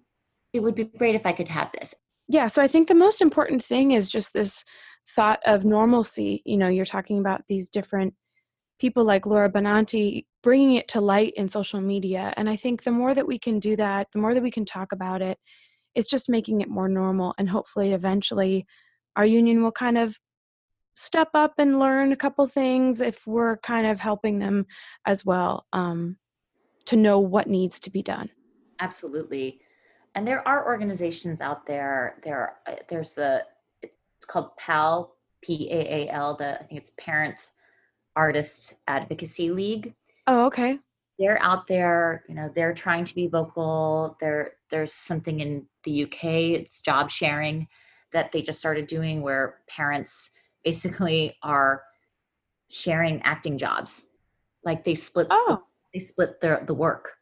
it 0.52 0.60
would 0.60 0.74
be 0.74 0.84
great 0.84 1.14
if 1.14 1.26
I 1.26 1.32
could 1.32 1.48
have 1.48 1.70
this. 1.78 1.94
Yeah. 2.28 2.46
So 2.48 2.62
I 2.62 2.68
think 2.68 2.88
the 2.88 2.94
most 2.94 3.22
important 3.22 3.64
thing 3.64 3.92
is 3.92 4.08
just 4.08 4.32
this 4.32 4.64
thought 5.14 5.40
of 5.46 5.64
normalcy. 5.64 6.42
You 6.44 6.58
know, 6.58 6.68
you're 6.68 6.84
talking 6.84 7.18
about 7.18 7.42
these 7.48 7.70
different 7.70 8.14
people 8.78 9.04
like 9.04 9.26
Laura 9.26 9.50
Benanti 9.50 10.26
bringing 10.42 10.74
it 10.74 10.88
to 10.88 11.00
light 11.00 11.32
in 11.36 11.48
social 11.48 11.80
media. 11.80 12.32
And 12.36 12.48
I 12.48 12.56
think 12.56 12.84
the 12.84 12.92
more 12.92 13.14
that 13.14 13.26
we 13.26 13.38
can 13.38 13.58
do 13.58 13.76
that, 13.76 14.08
the 14.12 14.18
more 14.18 14.34
that 14.34 14.42
we 14.42 14.50
can 14.50 14.64
talk 14.64 14.92
about 14.92 15.22
it, 15.22 15.38
it's 15.94 16.08
just 16.08 16.28
making 16.28 16.60
it 16.60 16.68
more 16.68 16.88
normal. 16.88 17.34
And 17.38 17.48
hopefully, 17.48 17.92
eventually, 17.92 18.66
our 19.16 19.26
union 19.26 19.62
will 19.62 19.72
kind 19.72 19.98
of 19.98 20.16
step 20.94 21.28
up 21.34 21.54
and 21.58 21.78
learn 21.78 22.12
a 22.12 22.16
couple 22.16 22.46
things 22.46 23.00
if 23.00 23.26
we're 23.26 23.56
kind 23.58 23.86
of 23.86 24.00
helping 24.00 24.38
them 24.38 24.66
as 25.06 25.24
well 25.24 25.66
um, 25.72 26.16
to 26.84 26.96
know 26.96 27.18
what 27.18 27.48
needs 27.48 27.80
to 27.80 27.90
be 27.90 28.02
done. 28.02 28.30
Absolutely. 28.80 29.60
And 30.18 30.26
there 30.26 30.46
are 30.48 30.66
organizations 30.66 31.40
out 31.40 31.64
there. 31.64 32.16
There, 32.24 32.56
uh, 32.66 32.72
there's 32.88 33.12
the 33.12 33.44
it's 33.82 34.26
called 34.26 34.56
PAL, 34.56 35.14
P 35.42 35.68
A 35.70 35.76
A 35.76 36.10
L. 36.10 36.34
The 36.36 36.60
I 36.60 36.64
think 36.64 36.80
it's 36.80 36.90
Parent 36.98 37.50
Artist 38.16 38.74
Advocacy 38.88 39.50
League. 39.50 39.94
Oh, 40.26 40.46
okay. 40.46 40.80
They're 41.20 41.40
out 41.40 41.68
there. 41.68 42.24
You 42.28 42.34
know, 42.34 42.50
they're 42.52 42.74
trying 42.74 43.04
to 43.04 43.14
be 43.14 43.28
vocal. 43.28 44.16
There, 44.20 44.54
there's 44.72 44.92
something 44.92 45.38
in 45.38 45.64
the 45.84 46.02
UK. 46.02 46.24
It's 46.58 46.80
job 46.80 47.12
sharing 47.12 47.68
that 48.12 48.32
they 48.32 48.42
just 48.42 48.58
started 48.58 48.88
doing 48.88 49.22
where 49.22 49.60
parents 49.68 50.32
basically 50.64 51.36
are 51.44 51.84
sharing 52.70 53.22
acting 53.22 53.56
jobs. 53.56 54.08
Like 54.64 54.82
they 54.82 54.96
split. 54.96 55.28
Oh. 55.30 55.62
The, 55.92 55.98
they 56.00 56.04
split 56.04 56.40
their 56.40 56.64
the 56.66 56.74
work. 56.74 57.12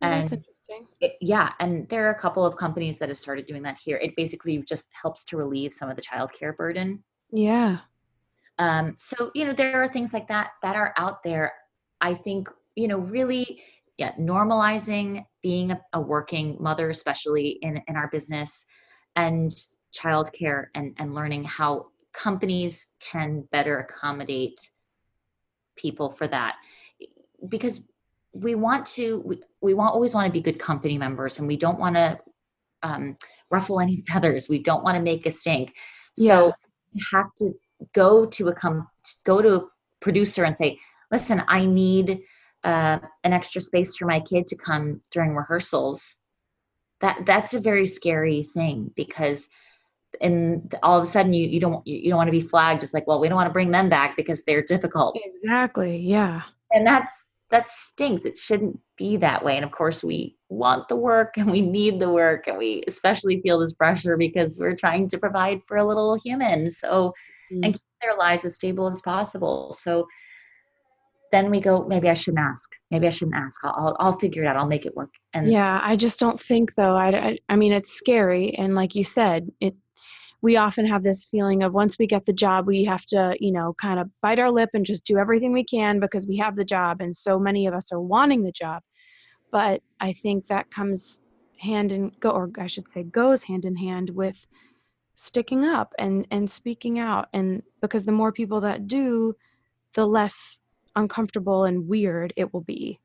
And 0.00 0.42
interesting. 0.70 0.96
It, 1.00 1.16
yeah, 1.20 1.52
and 1.60 1.88
there 1.88 2.06
are 2.06 2.10
a 2.10 2.18
couple 2.18 2.44
of 2.44 2.56
companies 2.56 2.98
that 2.98 3.08
have 3.08 3.18
started 3.18 3.46
doing 3.46 3.62
that 3.62 3.78
here. 3.82 3.96
It 3.98 4.16
basically 4.16 4.58
just 4.62 4.86
helps 4.92 5.24
to 5.26 5.36
relieve 5.36 5.72
some 5.72 5.90
of 5.90 5.96
the 5.96 6.02
childcare 6.02 6.56
burden. 6.56 7.02
Yeah. 7.32 7.78
Um, 8.58 8.94
so 8.98 9.30
you 9.34 9.44
know 9.44 9.52
there 9.52 9.80
are 9.82 9.88
things 9.88 10.12
like 10.12 10.28
that 10.28 10.50
that 10.62 10.76
are 10.76 10.92
out 10.96 11.22
there. 11.22 11.52
I 12.00 12.14
think 12.14 12.48
you 12.76 12.88
know 12.88 12.98
really, 12.98 13.62
yeah, 13.98 14.12
normalizing 14.16 15.24
being 15.42 15.72
a, 15.72 15.80
a 15.94 16.00
working 16.00 16.56
mother, 16.60 16.90
especially 16.90 17.58
in 17.62 17.82
in 17.88 17.96
our 17.96 18.08
business, 18.08 18.64
and 19.16 19.50
childcare, 19.96 20.66
and 20.74 20.94
and 20.98 21.14
learning 21.14 21.44
how 21.44 21.86
companies 22.12 22.88
can 23.00 23.42
better 23.52 23.78
accommodate 23.78 24.58
people 25.76 26.10
for 26.10 26.26
that 26.26 26.56
because 27.48 27.80
we 28.32 28.54
want 28.54 28.86
to 28.86 29.22
we, 29.24 29.40
we 29.60 29.74
want 29.74 29.94
always 29.94 30.14
want 30.14 30.26
to 30.26 30.32
be 30.32 30.40
good 30.40 30.58
company 30.58 30.96
members 30.96 31.38
and 31.38 31.48
we 31.48 31.56
don't 31.56 31.78
want 31.78 31.96
to 31.96 32.18
um, 32.82 33.16
ruffle 33.50 33.80
any 33.80 34.02
feathers. 34.08 34.48
We 34.48 34.58
don't 34.58 34.84
want 34.84 34.96
to 34.96 35.02
make 35.02 35.26
a 35.26 35.30
stink. 35.30 35.74
So 36.16 36.46
yes. 36.46 36.66
you 36.92 37.04
have 37.12 37.34
to 37.38 37.52
go 37.94 38.26
to 38.26 38.48
a 38.48 38.54
com- 38.54 38.88
go 39.24 39.40
to 39.40 39.54
a 39.56 39.60
producer 40.00 40.44
and 40.44 40.56
say 40.56 40.78
listen 41.10 41.42
i 41.48 41.64
need 41.64 42.20
uh, 42.64 42.98
an 43.24 43.32
extra 43.32 43.62
space 43.62 43.96
for 43.96 44.06
my 44.06 44.20
kid 44.20 44.46
to 44.48 44.56
come 44.56 45.00
during 45.10 45.34
rehearsals. 45.34 46.14
That 47.00 47.24
that's 47.24 47.54
a 47.54 47.60
very 47.60 47.86
scary 47.86 48.42
thing 48.42 48.90
because 48.94 49.48
and 50.20 50.74
all 50.82 50.98
of 50.98 51.04
a 51.04 51.06
sudden 51.06 51.32
you, 51.32 51.46
you 51.46 51.60
don't 51.60 51.86
you 51.86 52.10
don't 52.10 52.18
want 52.18 52.28
to 52.28 52.32
be 52.32 52.40
flagged 52.40 52.80
just 52.80 52.92
like 52.92 53.06
well 53.06 53.20
we 53.20 53.28
don't 53.28 53.36
want 53.36 53.48
to 53.48 53.52
bring 53.52 53.70
them 53.70 53.88
back 53.88 54.16
because 54.16 54.42
they're 54.42 54.62
difficult. 54.62 55.18
Exactly 55.24 55.96
yeah. 55.96 56.42
And 56.72 56.86
that's 56.86 57.26
that 57.50 57.68
stinks. 57.68 58.24
It 58.24 58.38
shouldn't 58.38 58.78
be 58.96 59.16
that 59.18 59.44
way. 59.44 59.56
And 59.56 59.64
of 59.64 59.72
course 59.72 60.04
we 60.04 60.36
want 60.48 60.88
the 60.88 60.96
work 60.96 61.34
and 61.36 61.50
we 61.50 61.60
need 61.60 62.00
the 62.00 62.10
work 62.10 62.46
and 62.46 62.58
we 62.58 62.82
especially 62.86 63.40
feel 63.40 63.58
this 63.58 63.72
pressure 63.72 64.16
because 64.16 64.58
we're 64.58 64.76
trying 64.76 65.08
to 65.08 65.18
provide 65.18 65.60
for 65.66 65.76
a 65.76 65.86
little 65.86 66.16
human. 66.22 66.70
So 66.70 67.12
mm. 67.52 67.64
and 67.64 67.74
keep 67.74 67.82
their 68.02 68.16
lives 68.16 68.44
as 68.44 68.54
stable 68.54 68.88
as 68.88 69.02
possible. 69.02 69.72
So 69.72 70.06
then 71.32 71.48
we 71.48 71.60
go 71.60 71.86
maybe 71.86 72.08
i 72.08 72.14
shouldn't 72.14 72.40
ask. 72.40 72.68
Maybe 72.90 73.06
i 73.06 73.10
shouldn't 73.10 73.36
ask. 73.36 73.64
I'll, 73.64 73.74
I'll, 73.76 73.96
I'll 74.00 74.18
figure 74.18 74.42
it 74.42 74.46
out. 74.46 74.56
I'll 74.56 74.66
make 74.66 74.86
it 74.86 74.96
work. 74.96 75.10
And 75.32 75.50
yeah 75.50 75.80
i 75.82 75.96
just 75.96 76.18
don't 76.18 76.40
think 76.40 76.74
though. 76.74 76.96
I, 76.96 77.08
I 77.08 77.38
i 77.48 77.56
mean 77.56 77.72
it's 77.72 77.92
scary. 77.92 78.54
And 78.54 78.74
like 78.74 78.94
you 78.94 79.04
said 79.04 79.48
it 79.60 79.74
we 80.42 80.56
often 80.56 80.86
have 80.86 81.02
this 81.02 81.28
feeling 81.28 81.62
of 81.62 81.74
once 81.74 81.98
we 81.98 82.06
get 82.06 82.24
the 82.24 82.32
job 82.32 82.66
we 82.66 82.84
have 82.84 83.04
to 83.06 83.34
you 83.40 83.52
know 83.52 83.74
kind 83.80 84.00
of 84.00 84.08
bite 84.22 84.38
our 84.38 84.50
lip 84.50 84.70
and 84.74 84.86
just 84.86 85.04
do 85.04 85.18
everything 85.18 85.52
we 85.52 85.64
can 85.64 86.00
because 86.00 86.26
we 86.26 86.36
have 86.36 86.56
the 86.56 86.64
job 86.64 87.00
and 87.00 87.14
so 87.14 87.38
many 87.38 87.66
of 87.66 87.74
us 87.74 87.92
are 87.92 88.00
wanting 88.00 88.42
the 88.42 88.52
job. 88.52 88.82
But 89.52 89.82
i 90.00 90.12
think 90.12 90.46
that 90.46 90.70
comes 90.70 91.22
hand 91.58 91.92
in 91.92 92.12
go 92.20 92.30
or 92.30 92.50
i 92.58 92.66
should 92.66 92.88
say 92.88 93.02
goes 93.02 93.42
hand 93.42 93.64
in 93.64 93.76
hand 93.76 94.10
with 94.10 94.46
sticking 95.20 95.66
up 95.66 95.92
and 95.98 96.26
and 96.30 96.50
speaking 96.50 96.98
out. 96.98 97.28
And 97.34 97.62
because 97.82 98.06
the 98.06 98.12
more 98.12 98.32
people 98.32 98.60
that 98.62 98.86
do 98.86 99.34
the 99.94 100.06
less 100.06 100.60
uncomfortable 100.96 101.64
and 101.64 101.86
weird 101.86 102.32
it 102.36 102.52
will 102.54 102.62
be. 102.62 102.98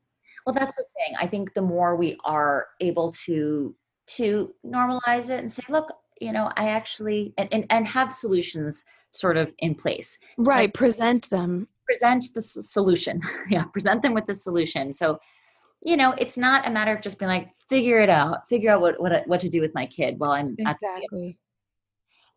Well 0.46 0.54
that's 0.54 0.74
the 0.76 0.84
thing. 0.96 1.16
I 1.20 1.26
think 1.26 1.52
the 1.52 1.60
more 1.60 1.94
we 1.94 2.16
are 2.24 2.68
able 2.80 3.12
to 3.26 3.74
to 4.08 4.54
normalize 4.64 5.28
it 5.28 5.40
and 5.40 5.52
say 5.52 5.62
look 5.68 5.92
you 6.20 6.32
know 6.32 6.50
i 6.56 6.68
actually 6.68 7.32
and, 7.38 7.48
and, 7.52 7.66
and 7.70 7.86
have 7.86 8.12
solutions 8.12 8.84
sort 9.16 9.36
of 9.36 9.54
in 9.58 9.74
place. 9.74 10.18
Right 10.38 10.62
like, 10.62 10.74
present 10.74 11.28
them. 11.30 11.68
present 11.84 12.24
the 12.34 12.40
solution. 12.40 13.20
Yeah 13.50 13.64
present 13.72 14.02
them 14.02 14.14
with 14.14 14.26
the 14.26 14.34
solution. 14.34 14.92
So 14.92 15.18
you 15.82 15.96
know 15.96 16.14
it's 16.18 16.36
not 16.36 16.66
a 16.66 16.70
matter 16.70 16.94
of 16.94 17.00
just 17.00 17.18
being 17.18 17.28
like 17.28 17.50
figure 17.68 17.98
it 17.98 18.08
out 18.08 18.48
figure 18.48 18.70
out 18.70 18.80
what 18.80 19.00
what, 19.00 19.26
what 19.26 19.40
to 19.40 19.48
do 19.48 19.60
with 19.60 19.74
my 19.74 19.86
kid 19.86 20.14
while 20.18 20.32
i'm 20.32 20.54
exactly. 20.58 21.38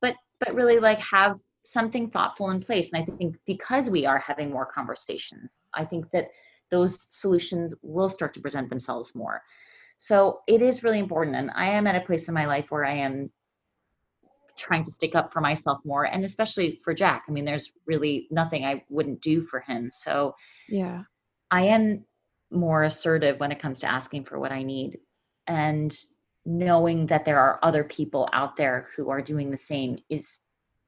But 0.02 0.16
but 0.40 0.54
really 0.54 0.80
like 0.80 1.00
have 1.02 1.40
something 1.66 2.10
thoughtful 2.10 2.50
in 2.52 2.60
place. 2.60 2.92
And 2.92 3.02
i 3.02 3.06
think 3.06 3.36
because 3.46 3.90
we 3.90 4.06
are 4.06 4.20
having 4.20 4.52
more 4.52 4.66
conversations 4.66 5.60
i 5.74 5.86
think 5.86 6.10
that 6.12 6.28
those 6.72 6.98
solutions 7.10 7.74
will 7.82 8.10
start 8.10 8.34
to 8.36 8.40
present 8.40 8.70
themselves 8.70 9.16
more. 9.16 9.42
So 9.98 10.42
it 10.48 10.62
is 10.62 10.84
really 10.84 11.00
important 11.00 11.36
and 11.36 11.52
i 11.56 11.68
am 11.70 11.88
at 11.88 11.96
a 11.96 12.06
place 12.06 12.28
in 12.28 12.34
my 12.34 12.46
life 12.46 12.68
where 12.70 12.86
i 12.86 12.94
am 12.94 13.32
trying 14.60 14.84
to 14.84 14.92
stick 14.92 15.16
up 15.16 15.32
for 15.32 15.42
myself 15.42 15.80
more 15.86 16.06
and 16.06 16.24
especially 16.24 16.80
for 16.84 16.94
Jack. 16.94 17.24
I 17.28 17.32
mean, 17.32 17.46
there's 17.46 17.72
really 17.86 18.28
nothing 18.30 18.66
I 18.66 18.84
wouldn't 18.90 19.22
do 19.22 19.42
for 19.42 19.60
him. 19.62 19.90
So, 19.90 20.36
yeah. 20.68 21.04
I 21.52 21.64
am 21.64 22.06
more 22.52 22.84
assertive 22.84 23.40
when 23.40 23.52
it 23.52 23.60
comes 23.60 23.80
to 23.80 23.92
asking 23.92 24.26
for 24.26 24.40
what 24.40 24.52
I 24.52 24.62
need 24.64 25.00
and 25.48 25.96
knowing 26.46 27.06
that 27.08 27.26
there 27.26 27.40
are 27.40 27.60
other 27.64 27.84
people 27.84 28.30
out 28.34 28.56
there 28.56 28.88
who 28.96 29.10
are 29.10 29.22
doing 29.22 29.50
the 29.50 29.58
same 29.58 29.98
is 30.10 30.38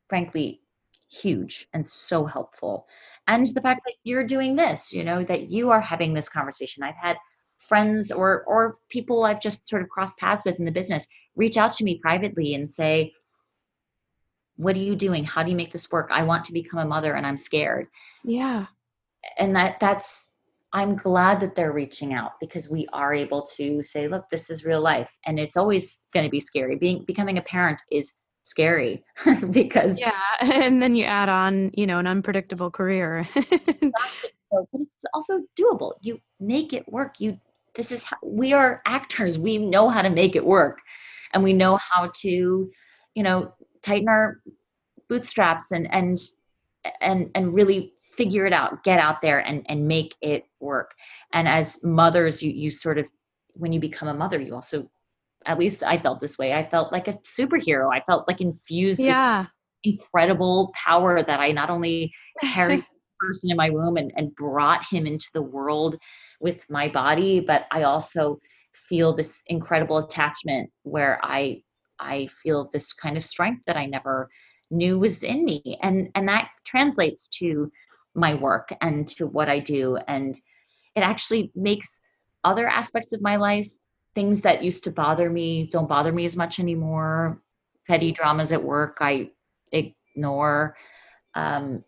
frankly 0.07 0.61
huge 1.09 1.67
and 1.73 1.87
so 1.87 2.25
helpful. 2.25 2.87
And 3.27 3.45
the 3.47 3.61
fact 3.61 3.81
that 3.85 3.95
you're 4.03 4.25
doing 4.25 4.55
this, 4.55 4.93
you 4.93 5.03
know, 5.03 5.23
that 5.23 5.49
you 5.49 5.69
are 5.69 5.81
having 5.81 6.13
this 6.13 6.29
conversation. 6.29 6.83
I've 6.83 6.95
had 6.95 7.17
friends 7.59 8.11
or 8.11 8.43
or 8.47 8.75
people 8.89 9.23
I've 9.23 9.41
just 9.41 9.67
sort 9.67 9.81
of 9.81 9.89
crossed 9.89 10.17
paths 10.17 10.43
with 10.45 10.57
in 10.57 10.65
the 10.65 10.71
business 10.71 11.05
reach 11.35 11.57
out 11.57 11.73
to 11.75 11.83
me 11.83 11.99
privately 12.01 12.55
and 12.55 12.69
say, 12.69 13.13
what 14.57 14.75
are 14.75 14.79
you 14.79 14.95
doing? 14.95 15.23
How 15.23 15.43
do 15.43 15.49
you 15.49 15.55
make 15.55 15.71
this 15.71 15.91
work? 15.91 16.09
I 16.11 16.23
want 16.23 16.45
to 16.45 16.53
become 16.53 16.79
a 16.79 16.85
mother 16.85 17.13
and 17.13 17.25
i'm 17.25 17.37
scared. 17.37 17.87
Yeah. 18.23 18.65
And 19.37 19.55
that 19.55 19.79
that's 19.79 20.29
i'm 20.73 20.95
glad 20.95 21.39
that 21.41 21.53
they're 21.53 21.73
reaching 21.73 22.13
out 22.13 22.31
because 22.39 22.69
we 22.69 22.87
are 22.93 23.13
able 23.13 23.45
to 23.45 23.83
say 23.83 24.07
look 24.07 24.25
this 24.29 24.49
is 24.49 24.65
real 24.65 24.81
life. 24.81 25.11
And 25.25 25.39
it's 25.39 25.57
always 25.57 26.01
going 26.13 26.25
to 26.25 26.29
be 26.29 26.39
scary. 26.39 26.75
Being 26.75 27.03
becoming 27.05 27.37
a 27.37 27.41
parent 27.41 27.81
is 27.91 28.13
scary 28.43 29.03
because 29.51 29.99
yeah 29.99 30.19
and 30.41 30.81
then 30.81 30.95
you 30.95 31.05
add 31.05 31.29
on 31.29 31.71
you 31.75 31.85
know 31.85 31.99
an 31.99 32.07
unpredictable 32.07 32.71
career. 32.71 33.27
But 34.51 34.65
it's 34.73 35.05
also 35.13 35.39
doable. 35.57 35.93
You 36.01 36.19
make 36.39 36.73
it 36.73 36.85
work. 36.91 37.19
You 37.19 37.39
this 37.75 37.91
is 37.91 38.03
how 38.03 38.17
we 38.21 38.51
are 38.51 38.81
actors. 38.85 39.39
We 39.39 39.57
know 39.57 39.87
how 39.87 40.01
to 40.01 40.09
make 40.09 40.35
it 40.35 40.45
work. 40.45 40.81
And 41.33 41.41
we 41.41 41.53
know 41.53 41.77
how 41.77 42.11
to 42.15 42.69
you 43.15 43.23
know 43.23 43.53
tighten 43.83 44.09
our 44.09 44.41
bootstraps 45.09 45.71
and 45.71 45.91
and 45.93 46.17
and 47.01 47.29
and 47.35 47.53
really 47.53 47.93
figure 48.15 48.45
it 48.45 48.53
out 48.53 48.83
get 48.83 48.99
out 48.99 49.21
there 49.21 49.39
and 49.39 49.65
and 49.69 49.87
make 49.87 50.15
it 50.21 50.45
work. 50.59 50.93
And 51.33 51.47
as 51.47 51.83
mothers 51.83 52.41
you 52.41 52.51
you 52.51 52.69
sort 52.69 52.97
of 52.97 53.05
when 53.53 53.73
you 53.73 53.79
become 53.79 54.07
a 54.07 54.13
mother 54.13 54.39
you 54.39 54.55
also 54.55 54.89
at 55.45 55.59
least 55.59 55.83
i 55.83 55.97
felt 55.97 56.21
this 56.21 56.37
way. 56.37 56.53
I 56.53 56.69
felt 56.69 56.91
like 56.91 57.07
a 57.07 57.13
superhero. 57.37 57.93
I 57.93 58.01
felt 58.01 58.27
like 58.27 58.41
infused 58.41 59.01
yeah. 59.01 59.45
incredible 59.83 60.71
power 60.75 61.23
that 61.23 61.39
i 61.39 61.51
not 61.51 61.69
only 61.69 62.13
carried 62.53 62.85
person 63.21 63.51
in 63.51 63.57
my 63.57 63.69
womb 63.69 63.97
and, 63.97 64.11
and 64.15 64.35
brought 64.35 64.83
him 64.89 65.05
into 65.05 65.27
the 65.33 65.41
world 65.41 65.97
with 66.39 66.67
my 66.69 66.87
body 66.89 67.39
but 67.39 67.65
i 67.71 67.83
also 67.83 68.39
feel 68.73 69.13
this 69.13 69.43
incredible 69.47 69.97
attachment 69.97 70.69
where 70.83 71.19
i 71.23 71.61
I 72.01 72.27
feel 72.27 72.69
this 72.71 72.93
kind 72.93 73.17
of 73.17 73.23
strength 73.23 73.63
that 73.67 73.77
I 73.77 73.85
never 73.85 74.29
knew 74.69 74.99
was 74.99 75.23
in 75.23 75.45
me. 75.45 75.77
And 75.81 76.09
and 76.15 76.27
that 76.27 76.49
translates 76.65 77.27
to 77.39 77.71
my 78.15 78.33
work 78.33 78.73
and 78.81 79.07
to 79.09 79.27
what 79.27 79.49
I 79.49 79.59
do. 79.59 79.97
And 80.07 80.35
it 80.95 81.01
actually 81.01 81.51
makes 81.55 82.01
other 82.43 82.67
aspects 82.67 83.13
of 83.13 83.21
my 83.21 83.35
life 83.35 83.69
things 84.13 84.41
that 84.41 84.63
used 84.63 84.83
to 84.83 84.91
bother 84.91 85.29
me 85.29 85.69
don't 85.71 85.87
bother 85.87 86.11
me 86.11 86.25
as 86.25 86.35
much 86.35 86.59
anymore. 86.59 87.41
Petty 87.87 88.11
dramas 88.11 88.51
at 88.51 88.61
work, 88.61 88.97
I 88.99 89.31
ignore. 89.71 90.75
Um, 91.35 91.83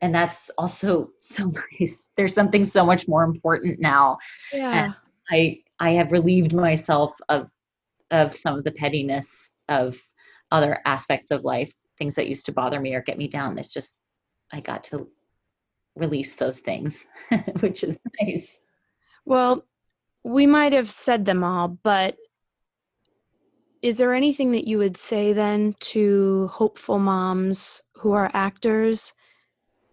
and 0.00 0.14
that's 0.14 0.50
also 0.58 1.10
so 1.20 1.52
nice. 1.80 2.08
There's 2.16 2.34
something 2.34 2.64
so 2.64 2.84
much 2.84 3.08
more 3.08 3.24
important 3.24 3.80
now. 3.80 4.18
Yeah. 4.52 4.84
And 4.84 4.94
I 5.30 5.62
I 5.78 5.90
have 5.90 6.12
relieved 6.12 6.54
myself 6.54 7.14
of 7.28 7.50
of 8.10 8.34
some 8.34 8.58
of 8.58 8.64
the 8.64 8.72
pettiness 8.72 9.50
of 9.68 9.96
other 10.50 10.80
aspects 10.84 11.30
of 11.30 11.44
life, 11.44 11.72
things 11.98 12.14
that 12.14 12.28
used 12.28 12.46
to 12.46 12.52
bother 12.52 12.80
me 12.80 12.94
or 12.94 13.02
get 13.02 13.18
me 13.18 13.28
down. 13.28 13.58
It's 13.58 13.72
just 13.72 13.96
I 14.52 14.60
got 14.60 14.84
to 14.84 15.08
release 15.96 16.36
those 16.36 16.60
things, 16.60 17.06
which 17.60 17.82
is 17.82 17.98
nice. 18.20 18.60
Well, 19.24 19.64
we 20.22 20.46
might 20.46 20.72
have 20.72 20.90
said 20.90 21.24
them 21.24 21.42
all, 21.42 21.68
but 21.68 22.16
is 23.82 23.98
there 23.98 24.14
anything 24.14 24.52
that 24.52 24.66
you 24.66 24.78
would 24.78 24.96
say 24.96 25.32
then 25.32 25.74
to 25.80 26.48
hopeful 26.52 26.98
moms 26.98 27.82
who 27.94 28.12
are 28.12 28.30
actors 28.34 29.12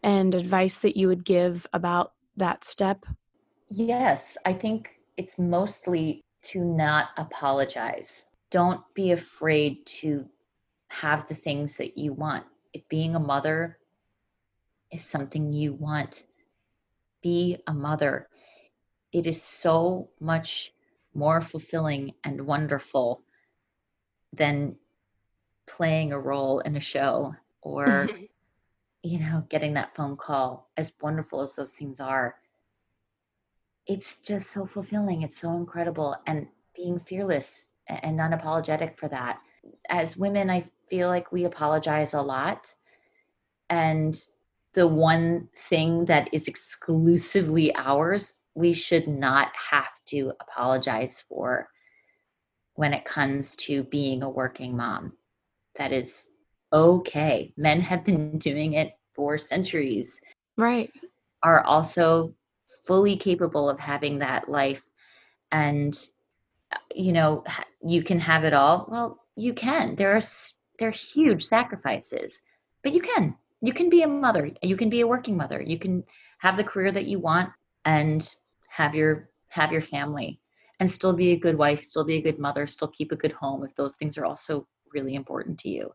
and 0.01 0.35
advice 0.35 0.79
that 0.79 0.97
you 0.97 1.07
would 1.07 1.23
give 1.23 1.67
about 1.73 2.13
that 2.37 2.63
step? 2.63 3.05
Yes, 3.69 4.37
I 4.45 4.53
think 4.53 4.99
it's 5.17 5.37
mostly 5.37 6.22
to 6.43 6.59
not 6.59 7.09
apologize. 7.17 8.27
Don't 8.51 8.81
be 8.93 9.11
afraid 9.11 9.85
to 9.85 10.25
have 10.89 11.27
the 11.27 11.35
things 11.35 11.77
that 11.77 11.97
you 11.97 12.13
want. 12.13 12.45
If 12.73 12.87
being 12.89 13.15
a 13.15 13.19
mother 13.19 13.77
is 14.91 15.03
something 15.03 15.53
you 15.53 15.73
want, 15.73 16.25
be 17.21 17.57
a 17.67 17.73
mother. 17.73 18.27
It 19.11 19.27
is 19.27 19.41
so 19.41 20.09
much 20.19 20.71
more 21.13 21.41
fulfilling 21.41 22.13
and 22.23 22.45
wonderful 22.45 23.21
than 24.33 24.75
playing 25.67 26.11
a 26.11 26.19
role 26.19 26.59
in 26.59 26.75
a 26.75 26.79
show 26.79 27.33
or 27.61 28.09
you 29.03 29.19
know 29.19 29.45
getting 29.49 29.73
that 29.73 29.95
phone 29.95 30.17
call 30.17 30.69
as 30.77 30.93
wonderful 31.01 31.41
as 31.41 31.53
those 31.53 31.71
things 31.71 31.99
are 31.99 32.35
it's 33.87 34.17
just 34.17 34.51
so 34.51 34.65
fulfilling 34.65 35.21
it's 35.23 35.39
so 35.39 35.53
incredible 35.53 36.15
and 36.27 36.47
being 36.75 36.99
fearless 36.99 37.67
and 37.87 38.19
unapologetic 38.19 38.97
for 38.97 39.07
that 39.07 39.39
as 39.89 40.17
women 40.17 40.49
i 40.49 40.63
feel 40.89 41.07
like 41.07 41.31
we 41.31 41.45
apologize 41.45 42.13
a 42.13 42.21
lot 42.21 42.73
and 43.69 44.27
the 44.73 44.87
one 44.87 45.47
thing 45.55 46.05
that 46.05 46.29
is 46.31 46.47
exclusively 46.47 47.73
ours 47.75 48.39
we 48.55 48.73
should 48.73 49.07
not 49.07 49.51
have 49.55 49.89
to 50.05 50.31
apologize 50.39 51.23
for 51.27 51.67
when 52.75 52.93
it 52.93 53.05
comes 53.05 53.55
to 53.55 53.83
being 53.85 54.23
a 54.23 54.29
working 54.29 54.75
mom. 54.75 55.13
That 55.77 55.91
is 55.91 56.29
okay. 56.71 57.53
Men 57.57 57.81
have 57.81 58.03
been 58.03 58.37
doing 58.39 58.73
it 58.73 58.93
for 59.11 59.37
centuries. 59.37 60.19
Right. 60.57 60.91
Are 61.43 61.63
also 61.63 62.33
fully 62.83 63.15
capable 63.15 63.69
of 63.69 63.79
having 63.79 64.19
that 64.19 64.49
life. 64.49 64.87
And, 65.51 65.95
you 66.93 67.11
know, 67.11 67.43
you 67.81 68.03
can 68.03 68.19
have 68.19 68.43
it 68.43 68.53
all. 68.53 68.87
Well, 68.89 69.23
you 69.35 69.53
can. 69.53 69.95
There 69.95 70.15
are, 70.15 70.21
there 70.79 70.89
are 70.89 70.91
huge 70.91 71.43
sacrifices, 71.43 72.41
but 72.83 72.93
you 72.93 73.01
can. 73.01 73.35
You 73.61 73.73
can 73.73 73.89
be 73.89 74.01
a 74.01 74.07
mother. 74.07 74.51
You 74.61 74.75
can 74.75 74.89
be 74.89 75.01
a 75.01 75.07
working 75.07 75.37
mother. 75.37 75.61
You 75.61 75.79
can 75.79 76.03
have 76.39 76.57
the 76.57 76.63
career 76.63 76.91
that 76.91 77.05
you 77.05 77.19
want 77.19 77.49
and 77.85 78.27
have 78.67 78.93
your 78.93 79.29
have 79.49 79.71
your 79.71 79.81
family 79.81 80.39
and 80.79 80.91
still 80.91 81.13
be 81.13 81.31
a 81.31 81.37
good 81.37 81.57
wife, 81.57 81.83
still 81.83 82.03
be 82.03 82.15
a 82.15 82.21
good 82.21 82.39
mother, 82.39 82.65
still 82.65 82.87
keep 82.87 83.11
a 83.11 83.15
good 83.15 83.31
home 83.31 83.63
if 83.63 83.75
those 83.75 83.95
things 83.95 84.17
are 84.17 84.25
also 84.25 84.67
really 84.91 85.13
important 85.13 85.59
to 85.59 85.69
you. 85.69 85.93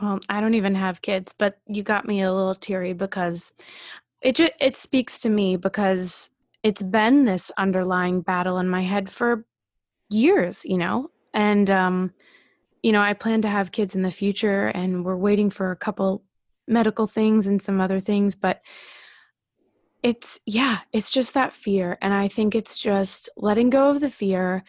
Well, 0.00 0.18
I 0.28 0.40
don't 0.40 0.54
even 0.54 0.74
have 0.74 1.02
kids, 1.02 1.34
but 1.36 1.58
you 1.66 1.82
got 1.82 2.06
me 2.06 2.22
a 2.22 2.32
little 2.32 2.54
teary 2.54 2.92
because 2.92 3.52
it 4.22 4.36
just, 4.36 4.52
it 4.60 4.76
speaks 4.76 5.18
to 5.20 5.30
me 5.30 5.56
because 5.56 6.30
it's 6.62 6.82
been 6.82 7.24
this 7.24 7.50
underlying 7.56 8.20
battle 8.22 8.58
in 8.58 8.68
my 8.68 8.82
head 8.82 9.08
for 9.10 9.46
years, 10.10 10.64
you 10.64 10.78
know. 10.78 11.10
And 11.34 11.70
um 11.70 12.12
you 12.82 12.92
know, 12.92 13.00
I 13.00 13.14
plan 13.14 13.42
to 13.42 13.48
have 13.48 13.72
kids 13.72 13.96
in 13.96 14.02
the 14.02 14.12
future 14.12 14.68
and 14.68 15.04
we're 15.04 15.16
waiting 15.16 15.50
for 15.50 15.72
a 15.72 15.76
couple 15.76 16.22
medical 16.68 17.08
things 17.08 17.48
and 17.48 17.60
some 17.60 17.80
other 17.80 17.98
things, 17.98 18.36
but 18.36 18.60
it's 20.04 20.38
yeah, 20.46 20.78
it's 20.92 21.10
just 21.10 21.34
that 21.34 21.52
fear. 21.52 21.98
And 22.00 22.14
I 22.14 22.28
think 22.28 22.54
it's 22.54 22.78
just 22.78 23.28
letting 23.36 23.70
go 23.70 23.90
of 23.90 24.00
the 24.00 24.08
fear 24.08 24.62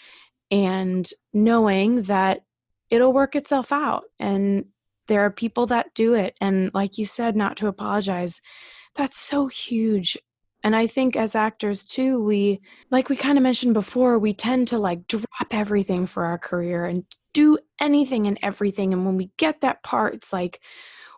and 0.50 1.08
knowing 1.32 2.04
that 2.04 2.44
it'll 2.90 3.14
work 3.14 3.36
itself 3.36 3.72
out. 3.72 4.06
And 4.20 4.66
there 5.08 5.22
are 5.22 5.32
people 5.32 5.68
that 5.68 5.94
do 5.94 6.16
it. 6.16 6.36
And 6.42 6.72
like 6.74 6.98
you 6.98 7.06
said, 7.06 7.36
not 7.36 7.58
to 7.58 7.68
apologize. 7.68 8.42
That's 8.98 9.18
so 9.18 9.48
huge. 9.48 10.18
And 10.64 10.76
I 10.76 10.88
think 10.88 11.16
as 11.16 11.36
actors 11.36 11.86
too, 11.86 12.22
we, 12.24 12.60
like 12.90 13.10
we 13.10 13.16
kind 13.16 13.38
of 13.38 13.44
mentioned 13.44 13.74
before, 13.74 14.20
we 14.20 14.34
tend 14.34 14.68
to 14.70 14.80
like 14.80 15.08
drop 15.08 15.28
everything 15.52 16.08
for 16.08 16.26
our 16.26 16.38
career 16.38 16.86
and 16.86 17.06
do 17.32 17.60
anything 17.80 18.28
and 18.28 18.40
everything. 18.42 18.92
And 18.92 19.06
when 19.06 19.16
we 19.16 19.30
get 19.38 19.62
that 19.62 19.84
part, 19.84 20.16
it's 20.16 20.34
like, 20.34 20.60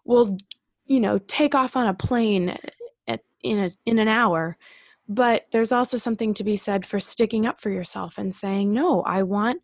we'll, 0.03 0.37
you 0.85 0.99
know, 0.99 1.19
take 1.19 1.55
off 1.55 1.77
on 1.77 1.87
a 1.87 1.93
plane 1.93 2.49
eh, 2.49 2.57
eh, 3.07 3.17
in 3.41 3.59
a 3.59 3.71
in 3.85 3.97
an 3.97 4.07
hour 4.07 4.57
but 5.11 5.47
there's 5.51 5.71
also 5.71 5.97
something 5.97 6.35
to 6.35 6.43
be 6.43 6.55
said 6.55 6.85
for 6.85 6.99
sticking 6.99 7.47
up 7.47 7.59
for 7.59 7.71
yourself 7.71 8.17
and 8.17 8.33
saying 8.33 8.71
no 8.71 9.01
i 9.01 9.23
want 9.23 9.59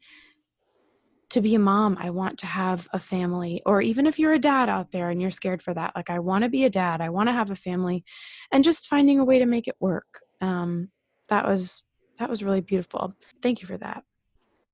to 1.30 1.42
be 1.42 1.56
a 1.56 1.60
mom 1.60 1.98
i 2.00 2.10
want 2.10 2.38
to 2.38 2.46
have 2.46 2.88
a 2.94 3.00
family 3.00 3.62
or 3.66 3.82
even 3.82 4.06
if 4.06 4.20
you're 4.20 4.34
a 4.34 4.40
dad 4.40 4.70
out 4.70 4.92
there 4.92 5.10
and 5.10 5.22
you're 5.22 5.32
scared 5.32 5.62
for 5.62 5.74
that 5.74 5.96
like 5.96 6.10
i 6.10 6.20
want 6.20 6.44
to 6.44 6.50
be 6.50 6.66
a 6.66 6.70
dad 6.70 7.02
i 7.02 7.10
want 7.10 7.28
to 7.28 7.34
have 7.34 7.52
a 7.52 7.56
family 7.56 8.04
and 8.52 8.64
just 8.64 8.88
finding 8.88 9.20
a 9.20 9.26
way 9.26 9.40
to 9.40 9.46
make 9.46 9.68
it 9.68 9.76
work 9.80 10.22
um, 10.42 10.90
that 11.30 11.46
was 11.46 11.84
that 12.20 12.30
was 12.30 12.44
really 12.44 12.62
beautiful 12.62 13.14
thank 13.42 13.62
you 13.62 13.68
for 13.68 13.78
that 13.78 14.04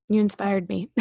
you 0.09 0.19
inspired 0.19 0.67
me 0.67 0.89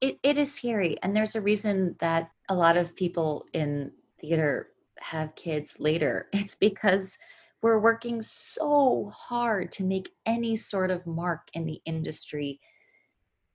it, 0.00 0.18
it 0.22 0.38
is 0.38 0.52
scary 0.52 0.96
and 1.02 1.14
there's 1.14 1.34
a 1.34 1.40
reason 1.40 1.94
that 2.00 2.30
a 2.48 2.54
lot 2.54 2.76
of 2.76 2.94
people 2.96 3.46
in 3.52 3.90
theater 4.20 4.68
have 5.00 5.34
kids 5.34 5.76
later. 5.78 6.28
It's 6.32 6.54
because 6.54 7.18
we're 7.62 7.78
working 7.78 8.20
so 8.22 9.10
hard 9.14 9.72
to 9.72 9.84
make 9.84 10.10
any 10.26 10.56
sort 10.56 10.90
of 10.90 11.06
mark 11.06 11.48
in 11.54 11.64
the 11.64 11.80
industry. 11.86 12.60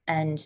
And 0.10 0.38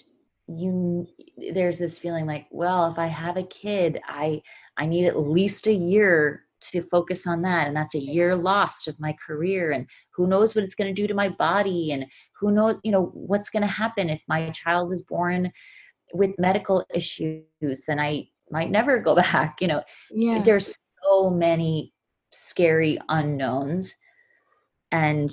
you 0.47 1.07
there's 1.53 1.79
this 1.79 1.97
feeling 1.97 2.27
like, 2.27 2.45
well, 2.51 2.91
if 2.91 2.99
I 2.99 3.07
have 3.07 3.37
a 3.37 3.43
kid, 3.43 3.99
I 4.07 4.43
I 4.77 4.85
need 4.85 5.07
at 5.07 5.17
least 5.17 5.65
a 5.65 5.73
year 5.73 6.43
to 6.71 6.81
focus 6.83 7.27
on 7.27 7.41
that 7.41 7.67
and 7.67 7.75
that's 7.75 7.95
a 7.95 7.99
year 7.99 8.35
lost 8.35 8.87
of 8.87 8.99
my 8.99 9.13
career 9.25 9.71
and 9.71 9.85
who 10.15 10.27
knows 10.27 10.55
what 10.55 10.63
it's 10.63 10.75
going 10.75 10.93
to 10.93 11.01
do 11.01 11.07
to 11.07 11.13
my 11.13 11.29
body 11.29 11.91
and 11.91 12.05
who 12.39 12.51
knows 12.51 12.77
you 12.83 12.91
know 12.91 13.11
what's 13.13 13.49
going 13.49 13.61
to 13.61 13.67
happen 13.67 14.09
if 14.09 14.23
my 14.27 14.49
child 14.51 14.93
is 14.93 15.03
born 15.03 15.51
with 16.13 16.37
medical 16.39 16.85
issues 16.93 17.43
then 17.87 17.99
i 17.99 18.25
might 18.49 18.71
never 18.71 18.99
go 18.99 19.15
back 19.33 19.61
you 19.61 19.67
know 19.67 19.83
yeah. 20.11 20.41
there's 20.41 20.77
so 21.03 21.29
many 21.29 21.91
scary 22.31 22.97
unknowns 23.09 23.93
and 24.91 25.29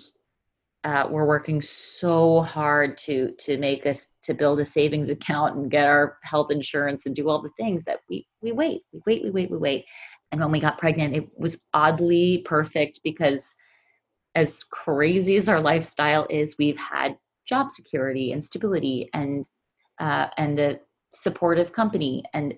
uh, 0.85 1.07
we're 1.11 1.27
working 1.27 1.61
so 1.61 2.41
hard 2.41 2.97
to 2.97 3.33
to 3.33 3.59
make 3.59 3.85
us 3.87 4.15
to 4.23 4.33
build 4.33 4.61
a 4.61 4.67
savings 4.67 5.11
account 5.11 5.57
and 5.57 5.71
get 5.71 5.87
our 5.87 6.19
health 6.23 6.51
insurance 6.51 7.07
and 7.07 7.15
do 7.15 7.29
all 7.29 7.43
the 7.43 7.51
things 7.59 7.83
that 7.85 8.01
we 8.09 8.27
we 8.41 8.53
wait 8.53 8.83
we 8.93 9.01
wait 9.07 9.23
we 9.23 9.31
wait 9.31 9.51
we 9.51 9.59
wait. 9.59 9.85
And 10.33 10.41
when 10.41 10.53
we 10.53 10.61
got 10.61 10.79
pregnant 10.79 11.15
it 11.15 11.29
was 11.37 11.61
oddly 11.75 12.39
perfect 12.45 13.01
because 13.05 13.55
as 14.35 14.65
crazy 14.65 15.37
as 15.37 15.49
our 15.49 15.61
lifestyle 15.61 16.27
is 16.31 16.57
we've 16.59 16.79
had 16.79 17.17
job 17.47 17.71
security 17.71 18.33
and 18.33 18.43
stability 18.43 19.11
and 19.13 19.47
uh, 19.99 20.29
and 20.39 20.59
a 20.59 20.81
supportive 21.13 21.73
company. 21.73 22.25
And 22.33 22.55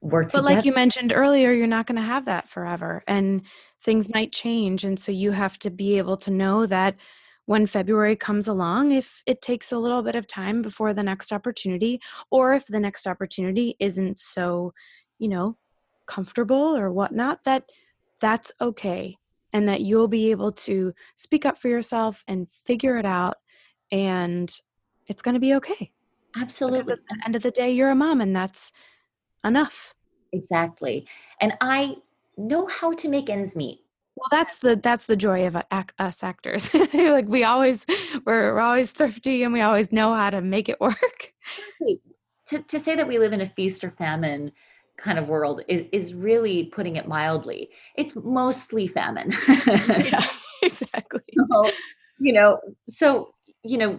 work 0.00 0.30
but 0.32 0.44
like 0.44 0.64
you 0.64 0.72
mentioned 0.72 1.12
earlier 1.12 1.52
you're 1.52 1.66
not 1.66 1.86
going 1.86 1.96
to 1.96 2.02
have 2.02 2.26
that 2.26 2.48
forever 2.48 3.02
and 3.06 3.42
things 3.82 4.08
might 4.12 4.32
change 4.32 4.84
and 4.84 4.98
so 4.98 5.10
you 5.10 5.30
have 5.30 5.58
to 5.58 5.70
be 5.70 5.98
able 5.98 6.16
to 6.16 6.30
know 6.30 6.66
that 6.66 6.94
when 7.46 7.66
february 7.66 8.14
comes 8.14 8.46
along 8.46 8.92
if 8.92 9.22
it 9.26 9.40
takes 9.40 9.72
a 9.72 9.78
little 9.78 10.02
bit 10.02 10.14
of 10.14 10.26
time 10.26 10.62
before 10.62 10.92
the 10.92 11.02
next 11.02 11.32
opportunity 11.32 12.00
or 12.30 12.54
if 12.54 12.66
the 12.66 12.80
next 12.80 13.06
opportunity 13.06 13.74
isn't 13.80 14.18
so 14.18 14.72
you 15.18 15.28
know 15.28 15.56
comfortable 16.06 16.76
or 16.76 16.92
whatnot 16.92 17.42
that 17.44 17.64
that's 18.20 18.52
okay 18.60 19.16
and 19.52 19.68
that 19.68 19.80
you'll 19.80 20.08
be 20.08 20.30
able 20.30 20.52
to 20.52 20.92
speak 21.16 21.46
up 21.46 21.58
for 21.58 21.68
yourself 21.68 22.22
and 22.28 22.50
figure 22.50 22.98
it 22.98 23.06
out 23.06 23.36
and 23.90 24.60
it's 25.06 25.22
going 25.22 25.34
to 25.34 25.40
be 25.40 25.54
okay. 25.54 25.92
Absolutely 26.36 26.80
because 26.80 26.98
at 26.98 27.16
the 27.16 27.24
end 27.24 27.36
of 27.36 27.42
the 27.42 27.50
day 27.50 27.72
you're 27.72 27.90
a 27.90 27.94
mom 27.94 28.20
and 28.20 28.34
that's 28.34 28.72
enough. 29.46 29.94
Exactly. 30.32 31.06
And 31.40 31.56
I 31.60 31.96
know 32.36 32.66
how 32.66 32.92
to 32.94 33.08
make 33.08 33.30
ends 33.30 33.56
meet. 33.56 33.80
well 34.16 34.28
that's 34.30 34.58
the 34.58 34.76
that's 34.76 35.06
the 35.06 35.16
joy 35.16 35.46
of 35.46 35.56
uh, 35.56 35.82
us 35.98 36.22
actors 36.22 36.72
like 36.94 37.28
we 37.28 37.44
always 37.44 37.86
we're, 38.24 38.54
we're 38.54 38.60
always 38.60 38.90
thrifty 38.90 39.42
and 39.42 39.52
we 39.52 39.60
always 39.60 39.92
know 39.92 40.14
how 40.14 40.30
to 40.30 40.40
make 40.40 40.68
it 40.68 40.80
work 40.80 41.32
to, 42.48 42.58
to 42.60 42.78
say 42.78 42.94
that 42.94 43.08
we 43.08 43.18
live 43.18 43.32
in 43.32 43.40
a 43.40 43.46
feast 43.46 43.84
or 43.84 43.90
famine 43.90 44.52
kind 44.96 45.18
of 45.18 45.28
world 45.28 45.62
is, 45.68 45.84
is 45.92 46.14
really 46.14 46.66
putting 46.66 46.96
it 46.96 47.08
mildly 47.08 47.70
it's 47.96 48.14
mostly 48.16 48.86
famine 48.86 49.34
yeah 49.66 50.24
exactly 50.62 51.20
so, 51.50 51.70
you 52.18 52.32
know 52.32 52.58
so 52.88 53.34
you 53.62 53.78
know 53.78 53.98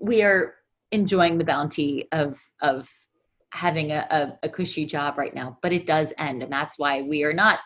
we 0.00 0.22
are 0.22 0.54
enjoying 0.90 1.38
the 1.38 1.44
bounty 1.44 2.08
of 2.12 2.40
of 2.60 2.88
having 3.52 3.92
a, 3.92 4.06
a, 4.10 4.46
a 4.46 4.48
cushy 4.48 4.84
job 4.84 5.18
right 5.18 5.34
now 5.34 5.58
but 5.62 5.72
it 5.72 5.86
does 5.86 6.12
end 6.18 6.42
and 6.42 6.52
that's 6.52 6.78
why 6.78 7.02
we 7.02 7.22
are 7.22 7.34
not 7.34 7.60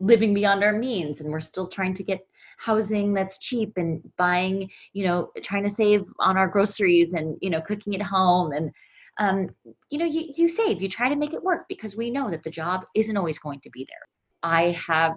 living 0.00 0.34
beyond 0.34 0.62
our 0.62 0.72
means 0.72 1.20
and 1.20 1.30
we're 1.30 1.40
still 1.40 1.66
trying 1.66 1.94
to 1.94 2.02
get 2.02 2.20
housing 2.58 3.14
that's 3.14 3.38
cheap 3.38 3.72
and 3.76 4.02
buying 4.16 4.68
you 4.92 5.04
know 5.04 5.30
trying 5.42 5.62
to 5.62 5.70
save 5.70 6.04
on 6.18 6.36
our 6.36 6.48
groceries 6.48 7.14
and 7.14 7.36
you 7.40 7.50
know 7.50 7.60
cooking 7.60 7.94
at 7.94 8.02
home. 8.02 8.52
And 8.52 8.70
um, 9.18 9.48
you 9.90 9.98
know 9.98 10.04
you, 10.04 10.32
you 10.36 10.48
save 10.48 10.82
you 10.82 10.88
try 10.88 11.08
to 11.08 11.16
make 11.16 11.32
it 11.32 11.42
work 11.42 11.66
because 11.68 11.96
we 11.96 12.10
know 12.10 12.30
that 12.30 12.42
the 12.42 12.50
job 12.50 12.84
isn't 12.94 13.16
always 13.16 13.38
going 13.38 13.60
to 13.60 13.70
be 13.70 13.86
there. 13.88 14.06
I 14.42 14.70
have 14.86 15.14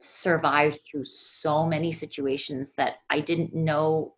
survived 0.00 0.80
through 0.80 1.04
so 1.04 1.64
many 1.64 1.92
situations 1.92 2.72
that 2.76 2.94
i 3.08 3.20
didn't 3.20 3.54
know 3.54 4.12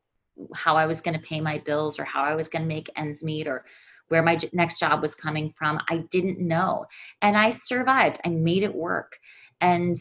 how 0.54 0.78
i 0.78 0.86
was 0.86 1.02
going 1.02 1.12
to 1.14 1.26
pay 1.26 1.42
my 1.42 1.58
bills 1.58 1.98
or 1.98 2.04
how 2.04 2.22
i 2.22 2.34
was 2.34 2.48
going 2.48 2.62
to 2.62 2.66
make 2.66 2.88
ends 2.96 3.22
meet 3.22 3.46
or 3.46 3.66
where 4.08 4.22
my 4.22 4.38
next 4.52 4.78
job 4.78 5.00
was 5.02 5.14
coming 5.14 5.52
from 5.58 5.80
i 5.88 5.98
didn't 6.10 6.38
know 6.38 6.84
and 7.22 7.36
i 7.36 7.50
survived 7.50 8.20
i 8.24 8.28
made 8.28 8.62
it 8.62 8.74
work 8.74 9.16
and 9.60 9.96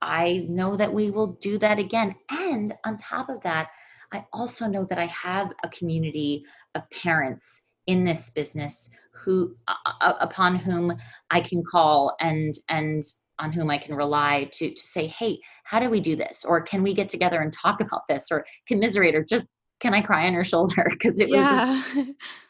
I 0.00 0.46
know 0.48 0.76
that 0.76 0.92
we 0.92 1.10
will 1.10 1.38
do 1.40 1.58
that 1.58 1.78
again. 1.78 2.14
And 2.30 2.74
on 2.84 2.96
top 2.96 3.28
of 3.28 3.40
that, 3.42 3.68
I 4.12 4.24
also 4.32 4.66
know 4.66 4.86
that 4.88 4.98
I 4.98 5.06
have 5.06 5.52
a 5.64 5.68
community 5.68 6.44
of 6.74 6.88
parents 6.90 7.62
in 7.86 8.04
this 8.04 8.30
business 8.30 8.88
who 9.12 9.56
uh, 9.66 10.14
upon 10.20 10.56
whom 10.56 10.94
I 11.30 11.40
can 11.40 11.62
call 11.70 12.14
and 12.20 12.54
and 12.68 13.02
on 13.40 13.52
whom 13.52 13.70
I 13.70 13.78
can 13.78 13.94
rely 13.94 14.48
to 14.52 14.70
to 14.70 14.80
say, 14.80 15.06
"Hey, 15.06 15.40
how 15.64 15.78
do 15.80 15.90
we 15.90 16.00
do 16.00 16.16
this?" 16.16 16.44
or 16.44 16.60
"Can 16.60 16.82
we 16.82 16.94
get 16.94 17.08
together 17.08 17.40
and 17.40 17.52
talk 17.52 17.80
about 17.80 18.02
this?" 18.08 18.28
or 18.30 18.44
commiserate 18.66 19.14
or 19.14 19.24
just 19.24 19.48
"Can 19.80 19.94
I 19.94 20.00
cry 20.00 20.26
on 20.26 20.32
your 20.32 20.44
shoulder?" 20.44 20.86
because 20.90 21.20
it 21.20 21.28
yeah. 21.28 21.82
was 21.94 22.06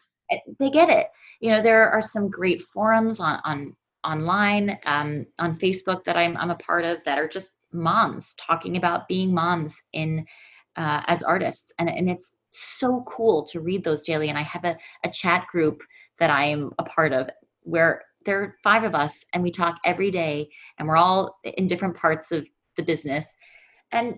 they 0.59 0.71
get 0.71 0.91
it. 0.91 1.09
You 1.41 1.53
know, 1.53 1.63
there 1.63 1.89
are 1.91 2.03
some 2.03 2.29
great 2.29 2.63
forums 2.63 3.21
on 3.21 3.41
on 3.45 3.77
online 4.05 4.79
um, 4.87 5.27
on 5.39 5.59
Facebook 5.59 6.05
that 6.05 6.17
I'm, 6.17 6.37
I'm 6.37 6.51
a 6.51 6.57
part 6.57 6.85
of 6.85 7.03
that 7.05 7.19
are 7.19 7.29
just 7.29 7.51
moms 7.73 8.35
talking 8.35 8.77
about 8.77 9.09
being 9.09 9.33
moms 9.33 9.81
in 9.93 10.25
uh, 10.77 11.03
as 11.07 11.23
artists. 11.23 11.73
And, 11.79 11.89
and 11.89 12.09
it's 12.09 12.37
so 12.51 13.05
cool 13.09 13.45
to 13.47 13.61
read 13.61 13.85
those 13.85 14.05
daily. 14.05 14.29
And 14.29 14.39
i 14.39 14.43
have 14.43 14.65
a, 14.65 14.77
a 15.05 15.11
chat 15.11 15.47
group 15.49 15.83
that 16.19 16.31
i 16.31 16.45
am 16.45 16.73
a 16.79 16.85
part 16.85 17.13
of 17.13 17.29
where 17.63 18.03
there 18.25 18.41
are 18.41 18.57
five 18.63 18.85
of 18.85 18.95
us 18.95 19.25
and 19.33 19.43
we 19.43 19.51
talk 19.51 19.79
every 19.85 20.11
day 20.11 20.49
and 20.79 20.89
we're 20.89 20.97
all 20.97 21.39
in 21.45 21.67
different 21.67 21.97
parts 21.97 22.33
of 22.33 22.49
the 22.77 22.83
business. 22.83 23.27
And 23.93 24.17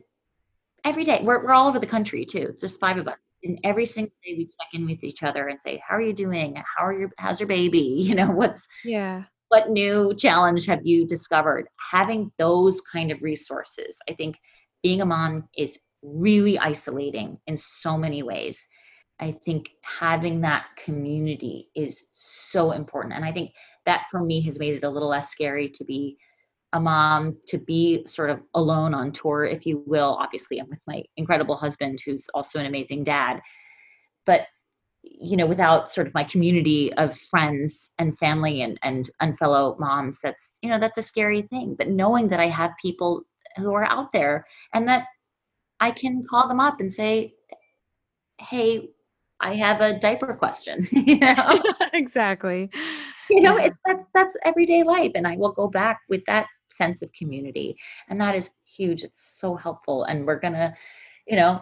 every 0.84 1.04
day 1.04 1.20
we're, 1.22 1.44
we're 1.44 1.52
all 1.52 1.68
over 1.68 1.78
the 1.78 1.86
country 1.86 2.24
too 2.24 2.54
just 2.58 2.80
five 2.80 2.96
of 2.96 3.06
us 3.06 3.18
and 3.42 3.58
every 3.64 3.86
single 3.86 4.12
day 4.24 4.34
we 4.36 4.44
check 4.46 4.74
in 4.74 4.86
with 4.86 5.02
each 5.02 5.22
other 5.22 5.48
and 5.48 5.60
say 5.60 5.82
how 5.86 5.96
are 5.96 6.00
you 6.00 6.12
doing? 6.12 6.56
How 6.56 6.86
are 6.86 6.98
your 6.98 7.10
how's 7.18 7.40
your 7.40 7.48
baby? 7.48 7.78
You 8.10 8.14
know 8.14 8.30
what's 8.30 8.66
yeah. 8.84 9.24
what 9.48 9.70
new 9.70 10.14
challenge 10.14 10.66
have 10.66 10.80
you 10.84 11.06
discovered? 11.06 11.68
Having 11.90 12.32
those 12.38 12.80
kind 12.92 13.10
of 13.12 13.22
resources 13.22 13.98
i 14.08 14.14
think 14.14 14.36
being 14.82 15.00
a 15.00 15.06
mom 15.06 15.48
is 15.56 15.78
really 16.02 16.58
isolating 16.58 17.38
in 17.46 17.56
so 17.56 17.96
many 17.96 18.22
ways. 18.22 18.66
I 19.20 19.32
think 19.32 19.68
having 19.82 20.40
that 20.40 20.66
community 20.82 21.68
is 21.74 22.08
so 22.12 22.72
important. 22.72 23.14
And 23.14 23.24
i 23.24 23.32
think 23.32 23.50
that 23.86 24.06
for 24.10 24.20
me 24.22 24.40
has 24.42 24.58
made 24.58 24.74
it 24.74 24.84
a 24.84 24.88
little 24.88 25.08
less 25.08 25.30
scary 25.30 25.68
to 25.68 25.84
be 25.84 26.16
a 26.72 26.80
mom 26.80 27.36
to 27.48 27.58
be 27.58 28.04
sort 28.06 28.30
of 28.30 28.40
alone 28.54 28.94
on 28.94 29.12
tour 29.12 29.44
if 29.44 29.66
you 29.66 29.82
will. 29.86 30.16
Obviously 30.20 30.58
i'm 30.58 30.68
with 30.68 30.80
my 30.86 31.02
incredible 31.16 31.56
husband 31.56 32.00
who's 32.04 32.28
also 32.34 32.58
an 32.60 32.66
amazing 32.66 33.04
dad. 33.04 33.40
But 34.26 34.46
you 35.02 35.36
know 35.36 35.46
without 35.46 35.90
sort 35.90 36.06
of 36.06 36.14
my 36.14 36.24
community 36.24 36.92
of 36.94 37.16
friends 37.16 37.92
and 37.98 38.16
family 38.18 38.62
and 38.62 38.78
and, 38.82 39.10
and 39.20 39.38
fellow 39.38 39.76
moms 39.80 40.20
that's 40.22 40.52
you 40.62 40.68
know 40.68 40.78
that's 40.78 40.98
a 40.98 41.02
scary 41.02 41.42
thing. 41.42 41.74
But 41.76 41.88
knowing 41.88 42.28
that 42.28 42.40
i 42.40 42.46
have 42.46 42.72
people 42.80 43.22
who 43.56 43.74
are 43.74 43.84
out 43.84 44.12
there 44.12 44.46
and 44.74 44.86
that 44.88 45.06
i 45.80 45.90
can 45.90 46.24
call 46.28 46.48
them 46.48 46.60
up 46.60 46.80
and 46.80 46.92
say 46.92 47.34
hey 48.38 48.90
i 49.40 49.54
have 49.54 49.80
a 49.80 49.98
diaper 49.98 50.34
question 50.34 50.86
you 50.92 51.18
know? 51.18 51.62
Exactly. 51.92 52.70
You 53.30 53.40
know 53.40 53.56
it's 53.56 53.76
that, 53.86 54.04
that's 54.14 54.36
everyday 54.44 54.82
life. 54.82 55.12
And 55.14 55.26
i 55.26 55.36
will 55.36 55.52
go 55.52 55.66
back 55.68 56.00
with 56.08 56.24
that 56.26 56.46
sense 56.72 57.02
of 57.02 57.12
community 57.12 57.76
and 58.08 58.20
that 58.20 58.34
is 58.34 58.50
huge 58.64 59.02
it's 59.02 59.38
so 59.38 59.54
helpful 59.54 60.04
and 60.04 60.26
we're 60.26 60.38
gonna 60.38 60.74
you 61.26 61.36
know 61.36 61.60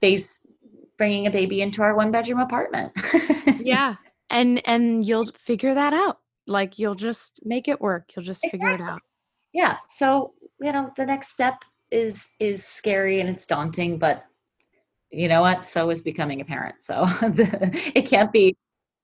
face 0.00 0.52
bringing 0.96 1.26
a 1.26 1.30
baby 1.30 1.60
into 1.62 1.82
our 1.82 1.94
one 1.94 2.10
bedroom 2.10 2.40
apartment. 2.40 2.92
yeah. 3.60 3.96
And 4.30 4.60
and 4.66 5.06
you'll 5.06 5.30
figure 5.36 5.74
that 5.74 5.92
out. 5.92 6.18
Like 6.46 6.78
you'll 6.78 6.94
just 6.94 7.40
make 7.44 7.68
it 7.68 7.80
work. 7.80 8.12
You'll 8.14 8.24
just 8.24 8.44
exactly. 8.44 8.70
figure 8.70 8.74
it 8.74 8.88
out. 8.88 9.02
Yeah. 9.52 9.76
So, 9.88 10.32
you 10.60 10.72
know, 10.72 10.92
the 10.96 11.06
next 11.06 11.30
step 11.30 11.62
is 11.90 12.32
is 12.40 12.64
scary 12.64 13.20
and 13.20 13.28
it's 13.28 13.46
daunting, 13.46 13.98
but 13.98 14.24
you 15.10 15.28
know 15.28 15.40
what? 15.42 15.64
So 15.64 15.90
is 15.90 16.02
becoming 16.02 16.40
a 16.40 16.44
parent. 16.44 16.76
So 16.80 17.06
the, 17.20 17.70
it 17.94 18.02
can't 18.02 18.32
be 18.32 18.56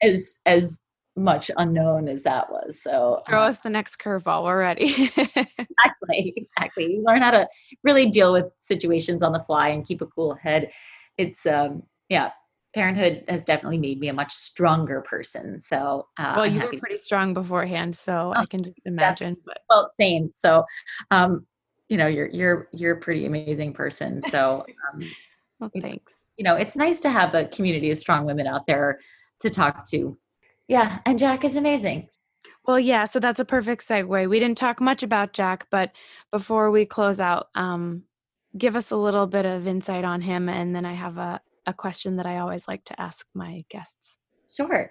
as 0.02 0.40
as 0.46 0.78
much 1.16 1.50
unknown 1.56 2.08
as 2.08 2.22
that 2.22 2.50
was. 2.50 2.80
So 2.82 3.20
throw 3.28 3.42
um, 3.42 3.48
us 3.50 3.58
the 3.58 3.70
next 3.70 3.96
curveball. 3.96 4.44
We're 4.44 4.60
ready. 4.60 4.84
exactly, 5.16 6.34
exactly. 6.36 6.94
You 6.94 7.04
learn 7.06 7.22
how 7.22 7.32
to 7.32 7.46
really 7.84 8.08
deal 8.08 8.32
with 8.32 8.46
situations 8.60 9.22
on 9.22 9.32
the 9.32 9.40
fly 9.40 9.68
and 9.68 9.86
keep 9.86 10.00
a 10.00 10.06
cool 10.06 10.34
head 10.34 10.70
it's 11.18 11.46
um 11.46 11.82
yeah 12.08 12.30
parenthood 12.74 13.22
has 13.28 13.44
definitely 13.44 13.78
made 13.78 14.00
me 14.00 14.08
a 14.08 14.12
much 14.12 14.32
stronger 14.32 15.02
person 15.02 15.60
so 15.60 16.06
uh, 16.18 16.34
well 16.36 16.46
you 16.46 16.60
were 16.60 16.72
pretty 16.78 16.98
strong 16.98 17.34
beforehand 17.34 17.94
so 17.94 18.32
oh, 18.34 18.40
i 18.40 18.46
can 18.46 18.64
just 18.64 18.76
imagine 18.86 19.36
but 19.44 19.58
well 19.68 19.88
same 19.88 20.30
so 20.34 20.64
um 21.10 21.46
you 21.88 21.96
know 21.96 22.06
you're 22.06 22.28
you're 22.28 22.68
you're 22.72 22.96
a 22.96 23.00
pretty 23.00 23.26
amazing 23.26 23.72
person 23.72 24.22
so 24.30 24.64
um 24.92 25.00
well, 25.60 25.70
thanks 25.80 26.14
you 26.36 26.44
know 26.44 26.56
it's 26.56 26.76
nice 26.76 27.00
to 27.00 27.10
have 27.10 27.34
a 27.34 27.44
community 27.46 27.90
of 27.90 27.98
strong 27.98 28.24
women 28.24 28.46
out 28.46 28.66
there 28.66 28.98
to 29.40 29.50
talk 29.50 29.84
to 29.86 30.16
yeah 30.68 30.98
and 31.06 31.18
jack 31.18 31.44
is 31.44 31.56
amazing. 31.56 32.08
Well, 32.64 32.78
yeah, 32.78 33.06
so 33.06 33.18
that's 33.18 33.40
a 33.40 33.44
perfect 33.44 33.82
segue. 33.82 34.28
We 34.30 34.38
didn't 34.38 34.56
talk 34.56 34.80
much 34.80 35.02
about 35.02 35.32
Jack, 35.32 35.66
but 35.68 35.90
before 36.30 36.70
we 36.70 36.86
close 36.86 37.18
out, 37.18 37.48
um, 37.56 38.04
give 38.56 38.76
us 38.76 38.90
a 38.90 38.96
little 38.96 39.26
bit 39.26 39.46
of 39.46 39.66
insight 39.66 40.04
on 40.04 40.20
him 40.20 40.48
and 40.48 40.74
then 40.74 40.84
i 40.84 40.92
have 40.92 41.18
a, 41.18 41.40
a 41.66 41.72
question 41.72 42.16
that 42.16 42.26
i 42.26 42.38
always 42.38 42.68
like 42.68 42.84
to 42.84 43.00
ask 43.00 43.26
my 43.34 43.64
guests. 43.68 44.18
Sure. 44.54 44.90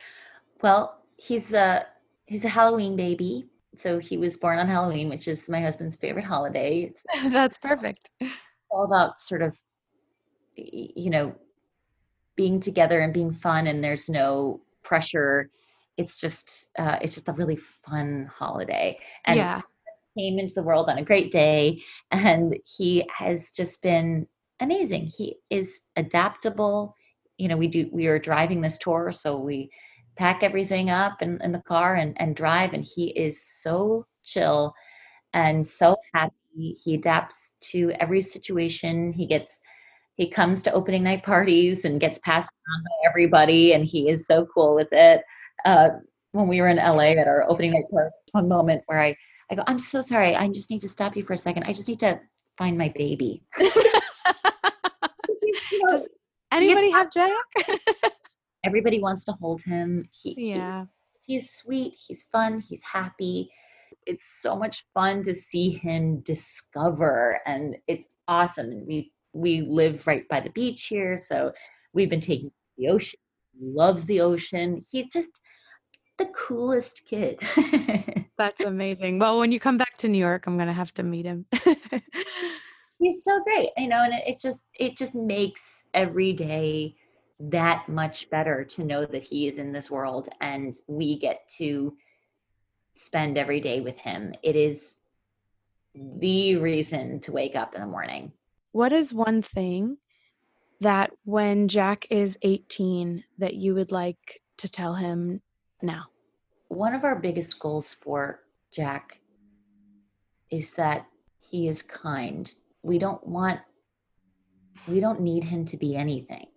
Well 0.62 0.98
he's 1.18 1.54
a 1.54 1.86
he's 2.26 2.46
a 2.46 2.50
halloween 2.50 2.96
baby 2.96 3.48
so 3.78 4.00
he 4.00 4.18
was 4.18 4.38
born 4.38 4.58
on 4.58 4.68
halloween 4.68 5.10
which 5.10 5.28
is 5.28 5.50
my 5.50 5.62
husband's 5.62 5.96
favorite 5.96 6.26
holiday. 6.26 6.94
That's 7.30 7.58
perfect. 7.58 8.10
all 8.70 8.86
about 8.86 9.22
sort 9.22 9.42
of 9.42 9.58
you 10.56 11.10
know 11.10 11.36
being 12.36 12.60
together 12.60 13.02
and 13.02 13.14
being 13.14 13.32
fun 13.32 13.68
and 13.68 13.84
there's 13.84 14.10
no 14.10 14.62
pressure 14.84 15.50
it's 15.98 16.18
just 16.18 16.70
uh, 16.78 16.98
it's 17.02 17.14
just 17.14 17.28
a 17.28 17.34
really 17.34 17.58
fun 17.86 18.30
holiday. 18.34 18.98
And 19.26 19.38
yeah. 19.38 19.62
came 20.18 20.40
into 20.40 20.54
the 20.54 20.64
world 20.64 20.90
on 20.90 20.98
a 20.98 21.04
great 21.04 21.32
day 21.32 21.82
and 22.12 22.58
he 22.66 23.08
has 23.16 23.52
just 23.52 23.82
been 23.82 24.28
amazing. 24.60 25.12
He 25.16 25.38
is 25.50 25.82
adaptable. 25.96 26.96
You 27.38 27.48
know 27.48 27.58
we 27.58 27.68
do 27.68 27.90
we 27.92 28.08
are 28.08 28.20
driving 28.20 28.62
this 28.62 28.78
tour 28.78 29.12
so 29.12 29.40
we 29.40 29.70
pack 30.18 30.44
everything 30.44 30.90
up 30.90 31.22
in, 31.22 31.40
in 31.42 31.52
the 31.52 31.62
car 31.62 31.96
and, 31.96 32.20
and 32.20 32.36
drive 32.36 32.74
and 32.74 32.86
he 32.86 33.10
is 33.12 33.42
so 33.42 34.06
chill 34.24 34.74
and 35.34 35.66
so 35.66 35.96
happy. 36.14 36.76
He 36.84 36.96
adapts 36.96 37.54
to 37.72 37.92
every 38.00 38.22
situation. 38.22 39.14
He 39.14 39.26
gets 39.26 39.62
he 40.16 40.30
comes 40.30 40.62
to 40.64 40.74
opening 40.74 41.04
night 41.04 41.24
parties 41.24 41.86
and 41.86 42.00
gets 42.00 42.20
passed 42.20 42.52
around 42.52 42.84
by 42.84 43.10
everybody 43.10 43.74
and 43.74 43.86
he 43.86 44.10
is 44.10 44.28
so 44.28 44.46
cool 44.54 44.76
with 44.76 44.90
it 44.92 45.22
uh, 45.66 45.90
when 46.32 46.48
we 46.48 46.62
were 46.62 46.68
in 46.68 46.78
la 46.78 47.00
at 47.00 47.28
our 47.28 47.50
opening 47.50 47.72
night 47.72 47.86
party 47.92 48.10
one 48.32 48.48
moment 48.48 48.82
where 48.88 49.00
i 49.00 49.16
I 49.52 49.56
go, 49.56 49.64
I'm 49.68 49.80
so 49.80 50.02
sorry. 50.02 50.34
I 50.34 50.48
just 50.48 50.72
need 50.72 50.80
to 50.82 50.88
stop 50.88 51.18
you 51.18 51.24
for 51.24 51.34
a 51.34 51.38
second. 51.38 51.64
I 51.64 51.74
just 51.74 51.90
need 51.90 52.00
to 52.00 52.18
find 52.58 52.78
my 52.78 52.88
baby. 52.96 53.44
Does 55.90 56.08
anybody 56.54 56.90
have 56.92 57.12
Jack? 57.14 57.36
Everybody 58.64 59.02
wants 59.02 59.26
to 59.26 59.34
hold 59.34 59.62
him. 59.64 60.08
He, 60.12 60.54
yeah. 60.54 60.86
He, 61.26 61.34
he's 61.34 61.52
sweet. 61.52 61.96
He's 62.08 62.24
fun. 62.26 62.62
He's 62.62 62.82
happy. 62.82 63.52
it's 64.08 64.42
so 64.42 64.56
much 64.56 64.86
fun 64.94 65.22
to 65.24 65.34
see 65.34 65.70
him 65.72 66.22
discover 66.22 67.42
and 67.46 67.76
it's 67.88 68.08
awesome. 68.30 68.72
And 68.72 68.88
we 68.88 69.12
we 69.34 69.62
live 69.62 70.06
right 70.08 70.28
by 70.28 70.40
the 70.40 70.50
beach 70.52 70.86
here, 70.86 71.18
so 71.18 71.52
we've 71.94 72.10
been 72.10 72.22
taking 72.22 72.52
the 72.78 72.90
ocean. 72.90 73.20
He 73.60 73.66
loves 73.66 74.06
the 74.06 74.22
ocean. 74.22 74.82
He's 74.90 75.08
just 75.08 75.30
the 76.18 76.26
coolest 76.28 77.04
kid. 77.10 77.40
That's 78.38 78.62
amazing. 78.62 79.20
Well, 79.20 79.40
when 79.40 79.52
you 79.52 79.60
come 79.60 79.78
back 79.78 79.98
to 79.98 80.08
New 80.08 80.18
York, 80.18 80.48
I'm 80.48 80.58
gonna 80.58 80.74
have 80.74 80.94
to 80.96 81.04
meet 81.04 81.26
him. 81.26 81.46
He's 83.00 83.24
so 83.24 83.42
great, 83.44 83.70
you 83.78 83.88
know, 83.88 84.04
and 84.04 84.14
it, 84.14 84.24
it 84.28 84.40
just 84.40 84.64
it 84.80 84.98
just 84.98 85.16
makes 85.16 85.86
every 85.94 86.34
day 86.34 86.96
that 87.40 87.90
much 87.90 88.30
better 88.30 88.64
to 88.64 88.84
know 88.84 89.06
that 89.06 89.24
he 89.24 89.48
is 89.48 89.58
in 89.58 89.72
this 89.72 89.90
world 89.90 90.30
and 90.42 90.76
we 90.88 91.18
get 91.18 91.48
to 91.58 91.96
spend 92.94 93.38
every 93.38 93.60
day 93.60 93.82
with 93.82 93.98
him. 93.98 94.34
It 94.44 94.56
is 94.56 94.98
the 95.96 96.58
reason 96.58 97.20
to 97.22 97.32
wake 97.32 97.56
up 97.56 97.74
in 97.74 97.82
the 97.82 97.88
morning. 97.88 98.32
What 98.74 98.94
is 98.94 99.14
one 99.14 99.42
thing 99.42 99.98
that 100.80 101.12
when 101.26 101.68
Jack 101.68 102.08
is 102.10 102.38
18 102.42 103.24
that 103.38 103.56
you 103.56 103.76
would 103.76 103.92
like 103.92 104.42
to 104.58 104.70
tell 104.70 104.96
him 104.96 105.42
now? 105.82 106.06
One 106.70 106.96
of 106.96 107.04
our 107.04 107.20
biggest 107.20 107.60
goals 107.60 107.96
for 107.96 108.40
Jack 108.72 109.20
is 110.50 110.72
that 110.72 111.06
he 111.40 111.68
is 111.68 111.82
kind. 111.82 112.52
We 112.82 112.98
don't 112.98 113.26
want 113.28 113.60
we 114.88 115.00
don't 115.02 115.20
need 115.20 115.44
him 115.44 115.66
to 115.66 115.78
be 115.78 115.96
anything. 115.96 116.48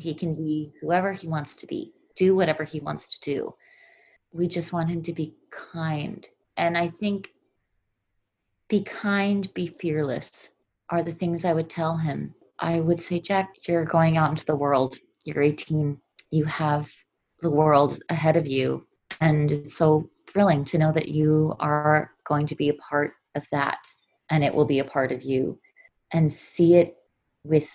He 0.00 0.14
can 0.14 0.34
be 0.34 0.72
whoever 0.80 1.12
he 1.12 1.28
wants 1.28 1.56
to 1.56 1.66
be, 1.66 1.92
do 2.16 2.34
whatever 2.34 2.64
he 2.64 2.80
wants 2.80 3.18
to 3.18 3.34
do. 3.34 3.54
We 4.32 4.48
just 4.48 4.72
want 4.72 4.90
him 4.90 5.02
to 5.02 5.12
be 5.12 5.34
kind. 5.50 6.26
And 6.56 6.76
I 6.76 6.88
think 6.88 7.28
be 8.68 8.82
kind, 8.82 9.52
be 9.54 9.68
fearless 9.68 10.50
are 10.90 11.02
the 11.02 11.12
things 11.12 11.44
I 11.44 11.52
would 11.52 11.68
tell 11.68 11.96
him. 11.96 12.34
I 12.58 12.80
would 12.80 13.02
say, 13.02 13.20
Jack, 13.20 13.54
you're 13.66 13.84
going 13.84 14.16
out 14.16 14.30
into 14.30 14.44
the 14.44 14.56
world. 14.56 14.96
You're 15.24 15.42
18. 15.42 15.98
You 16.30 16.44
have 16.44 16.90
the 17.40 17.50
world 17.50 17.98
ahead 18.08 18.36
of 18.36 18.46
you. 18.46 18.86
And 19.20 19.50
it's 19.52 19.76
so 19.76 20.08
thrilling 20.26 20.64
to 20.66 20.78
know 20.78 20.92
that 20.92 21.08
you 21.08 21.54
are 21.60 22.12
going 22.24 22.46
to 22.46 22.56
be 22.56 22.68
a 22.68 22.74
part 22.74 23.14
of 23.34 23.46
that 23.52 23.78
and 24.30 24.42
it 24.42 24.54
will 24.54 24.66
be 24.66 24.78
a 24.78 24.84
part 24.84 25.12
of 25.12 25.22
you. 25.22 25.58
And 26.12 26.32
see 26.32 26.76
it 26.76 26.96
with 27.44 27.68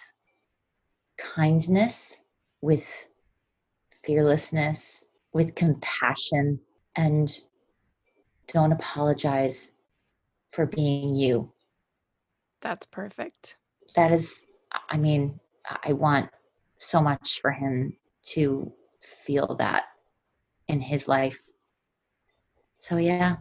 kindness, 1.18 2.24
with 2.62 3.08
fearlessness, 4.04 5.06
with 5.34 5.56
compassion, 5.56 6.60
and 6.96 7.32
don't 8.48 8.72
apologize 8.72 9.74
for 10.52 10.66
being 10.66 11.16
you. 11.16 11.52
That's 12.62 12.86
perfect. 12.86 13.58
That 13.96 14.12
is, 14.12 14.46
I 14.90 14.98
mean, 14.98 15.40
I 15.84 15.94
want 15.94 16.30
so 16.78 17.02
much 17.02 17.42
for 17.42 17.52
him 17.52 17.96
to 18.34 18.72
feel 19.02 19.56
that 19.60 19.84
in 20.68 20.80
his 20.80 21.08
life. 21.08 21.42
So, 22.78 22.98
yeah. 22.98 23.38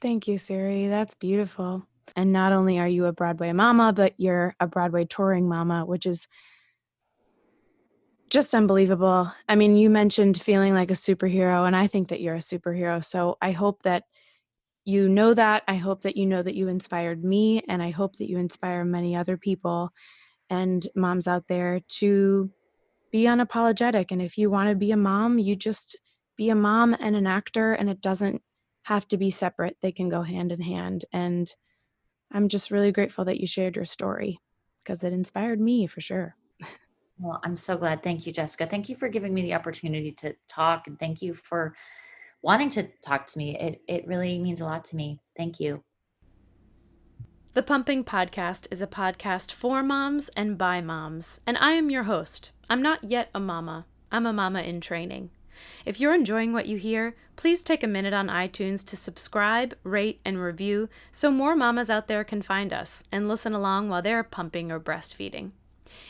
Thank 0.00 0.28
you, 0.28 0.38
Siri. 0.38 0.86
That's 0.86 1.14
beautiful. 1.14 1.86
And 2.16 2.32
not 2.32 2.52
only 2.52 2.78
are 2.78 2.88
you 2.88 3.06
a 3.06 3.12
Broadway 3.12 3.52
mama, 3.52 3.92
but 3.92 4.14
you're 4.16 4.54
a 4.60 4.66
Broadway 4.66 5.06
touring 5.06 5.48
mama, 5.48 5.84
which 5.84 6.06
is 6.06 6.28
just 8.30 8.54
unbelievable. 8.54 9.32
I 9.48 9.54
mean, 9.54 9.76
you 9.76 9.90
mentioned 9.90 10.40
feeling 10.40 10.74
like 10.74 10.90
a 10.90 10.94
superhero, 10.94 11.66
and 11.66 11.76
I 11.76 11.86
think 11.86 12.08
that 12.08 12.20
you're 12.20 12.34
a 12.34 12.38
superhero. 12.38 13.04
So 13.04 13.38
I 13.40 13.52
hope 13.52 13.82
that 13.84 14.04
you 14.84 15.08
know 15.08 15.34
that. 15.34 15.62
I 15.66 15.76
hope 15.76 16.02
that 16.02 16.16
you 16.16 16.26
know 16.26 16.42
that 16.42 16.54
you 16.54 16.68
inspired 16.68 17.24
me, 17.24 17.62
and 17.68 17.82
I 17.82 17.90
hope 17.90 18.16
that 18.16 18.28
you 18.28 18.38
inspire 18.38 18.84
many 18.84 19.16
other 19.16 19.36
people 19.36 19.90
and 20.50 20.86
moms 20.94 21.26
out 21.26 21.48
there 21.48 21.80
to 21.88 22.50
be 23.10 23.24
unapologetic. 23.24 24.06
And 24.10 24.20
if 24.20 24.36
you 24.36 24.50
want 24.50 24.68
to 24.68 24.74
be 24.74 24.92
a 24.92 24.96
mom, 24.96 25.38
you 25.38 25.56
just 25.56 25.96
be 26.36 26.50
a 26.50 26.54
mom 26.54 26.96
and 26.98 27.16
an 27.16 27.26
actor, 27.26 27.72
and 27.72 27.88
it 27.88 28.00
doesn't 28.00 28.42
have 28.82 29.08
to 29.08 29.16
be 29.16 29.30
separate. 29.30 29.76
They 29.80 29.92
can 29.92 30.08
go 30.08 30.22
hand 30.22 30.52
in 30.52 30.60
hand. 30.60 31.04
And 31.12 31.50
I'm 32.32 32.48
just 32.48 32.70
really 32.70 32.92
grateful 32.92 33.24
that 33.24 33.40
you 33.40 33.46
shared 33.46 33.76
your 33.76 33.84
story 33.84 34.40
because 34.78 35.02
it 35.02 35.12
inspired 35.12 35.60
me 35.60 35.86
for 35.86 36.00
sure. 36.00 36.36
Well, 37.18 37.40
I'm 37.44 37.56
so 37.56 37.76
glad. 37.76 38.02
Thank 38.02 38.26
you, 38.26 38.32
Jessica. 38.32 38.66
Thank 38.66 38.88
you 38.88 38.96
for 38.96 39.08
giving 39.08 39.32
me 39.32 39.42
the 39.42 39.54
opportunity 39.54 40.12
to 40.12 40.34
talk 40.48 40.88
and 40.88 40.98
thank 40.98 41.22
you 41.22 41.32
for 41.32 41.74
wanting 42.44 42.68
to 42.68 42.86
talk 43.02 43.26
to 43.26 43.38
me. 43.38 43.58
It 43.58 43.80
it 43.88 44.06
really 44.06 44.38
means 44.38 44.60
a 44.60 44.64
lot 44.64 44.84
to 44.86 44.96
me. 44.96 45.18
Thank 45.36 45.58
you. 45.58 45.82
The 47.54 47.62
Pumping 47.62 48.04
Podcast 48.04 48.66
is 48.70 48.82
a 48.82 48.86
podcast 48.86 49.50
for 49.50 49.82
moms 49.82 50.28
and 50.30 50.58
by 50.58 50.80
moms, 50.80 51.40
and 51.46 51.56
I 51.58 51.72
am 51.72 51.88
your 51.88 52.02
host. 52.02 52.50
I'm 52.68 52.82
not 52.82 53.02
yet 53.02 53.30
a 53.34 53.40
mama. 53.40 53.86
I'm 54.12 54.26
a 54.26 54.32
mama 54.32 54.60
in 54.60 54.80
training. 54.80 55.30
If 55.86 56.00
you're 56.00 56.14
enjoying 56.14 56.52
what 56.52 56.66
you 56.66 56.76
hear, 56.76 57.16
please 57.36 57.62
take 57.62 57.82
a 57.82 57.86
minute 57.86 58.12
on 58.12 58.28
iTunes 58.28 58.84
to 58.86 58.96
subscribe, 58.96 59.74
rate, 59.84 60.20
and 60.24 60.42
review 60.42 60.88
so 61.12 61.30
more 61.30 61.56
mamas 61.56 61.88
out 61.88 62.08
there 62.08 62.24
can 62.24 62.42
find 62.42 62.72
us 62.72 63.04
and 63.10 63.28
listen 63.28 63.54
along 63.54 63.88
while 63.88 64.02
they're 64.02 64.24
pumping 64.24 64.70
or 64.70 64.80
breastfeeding. 64.80 65.52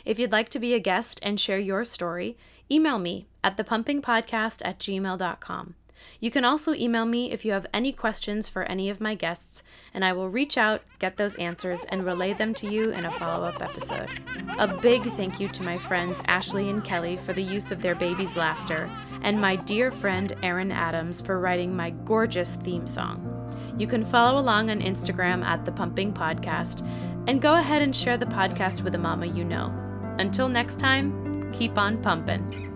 If 0.03 0.17
you'd 0.19 0.31
like 0.31 0.49
to 0.49 0.59
be 0.59 0.73
a 0.73 0.79
guest 0.79 1.19
and 1.21 1.39
share 1.39 1.59
your 1.59 1.85
story, 1.85 2.37
email 2.71 2.97
me 2.97 3.27
at 3.43 3.55
thepumpingpodcast 3.55 4.61
at 4.65 4.79
gmail.com. 4.79 5.75
You 6.19 6.31
can 6.31 6.45
also 6.45 6.73
email 6.73 7.05
me 7.05 7.31
if 7.31 7.45
you 7.45 7.51
have 7.51 7.67
any 7.73 7.91
questions 7.91 8.49
for 8.49 8.63
any 8.63 8.89
of 8.89 9.01
my 9.01 9.15
guests, 9.15 9.63
and 9.93 10.03
I 10.03 10.13
will 10.13 10.29
reach 10.29 10.57
out, 10.57 10.83
get 10.99 11.17
those 11.17 11.35
answers, 11.37 11.85
and 11.85 12.05
relay 12.05 12.33
them 12.33 12.53
to 12.55 12.67
you 12.67 12.91
in 12.91 13.05
a 13.05 13.11
follow 13.11 13.45
up 13.45 13.61
episode. 13.61 14.11
A 14.59 14.77
big 14.81 15.01
thank 15.01 15.39
you 15.39 15.47
to 15.49 15.63
my 15.63 15.77
friends 15.77 16.21
Ashley 16.25 16.69
and 16.69 16.83
Kelly 16.83 17.17
for 17.17 17.33
the 17.33 17.43
use 17.43 17.71
of 17.71 17.81
their 17.81 17.95
baby's 17.95 18.35
laughter, 18.35 18.89
and 19.21 19.39
my 19.39 19.55
dear 19.55 19.91
friend 19.91 20.33
Erin 20.43 20.71
Adams 20.71 21.21
for 21.21 21.39
writing 21.39 21.75
my 21.75 21.89
gorgeous 21.89 22.55
theme 22.55 22.87
song. 22.87 23.31
You 23.77 23.87
can 23.87 24.05
follow 24.05 24.39
along 24.39 24.69
on 24.69 24.81
Instagram 24.81 25.43
at 25.43 25.65
The 25.65 25.71
Pumping 25.71 26.13
Podcast, 26.13 26.81
and 27.27 27.41
go 27.41 27.55
ahead 27.55 27.81
and 27.81 27.95
share 27.95 28.17
the 28.17 28.25
podcast 28.25 28.83
with 28.83 28.95
a 28.95 28.99
mama 28.99 29.25
you 29.25 29.43
know. 29.43 29.73
Until 30.17 30.47
next 30.47 30.79
time, 30.79 31.51
keep 31.51 31.77
on 31.77 32.01
pumping. 32.01 32.74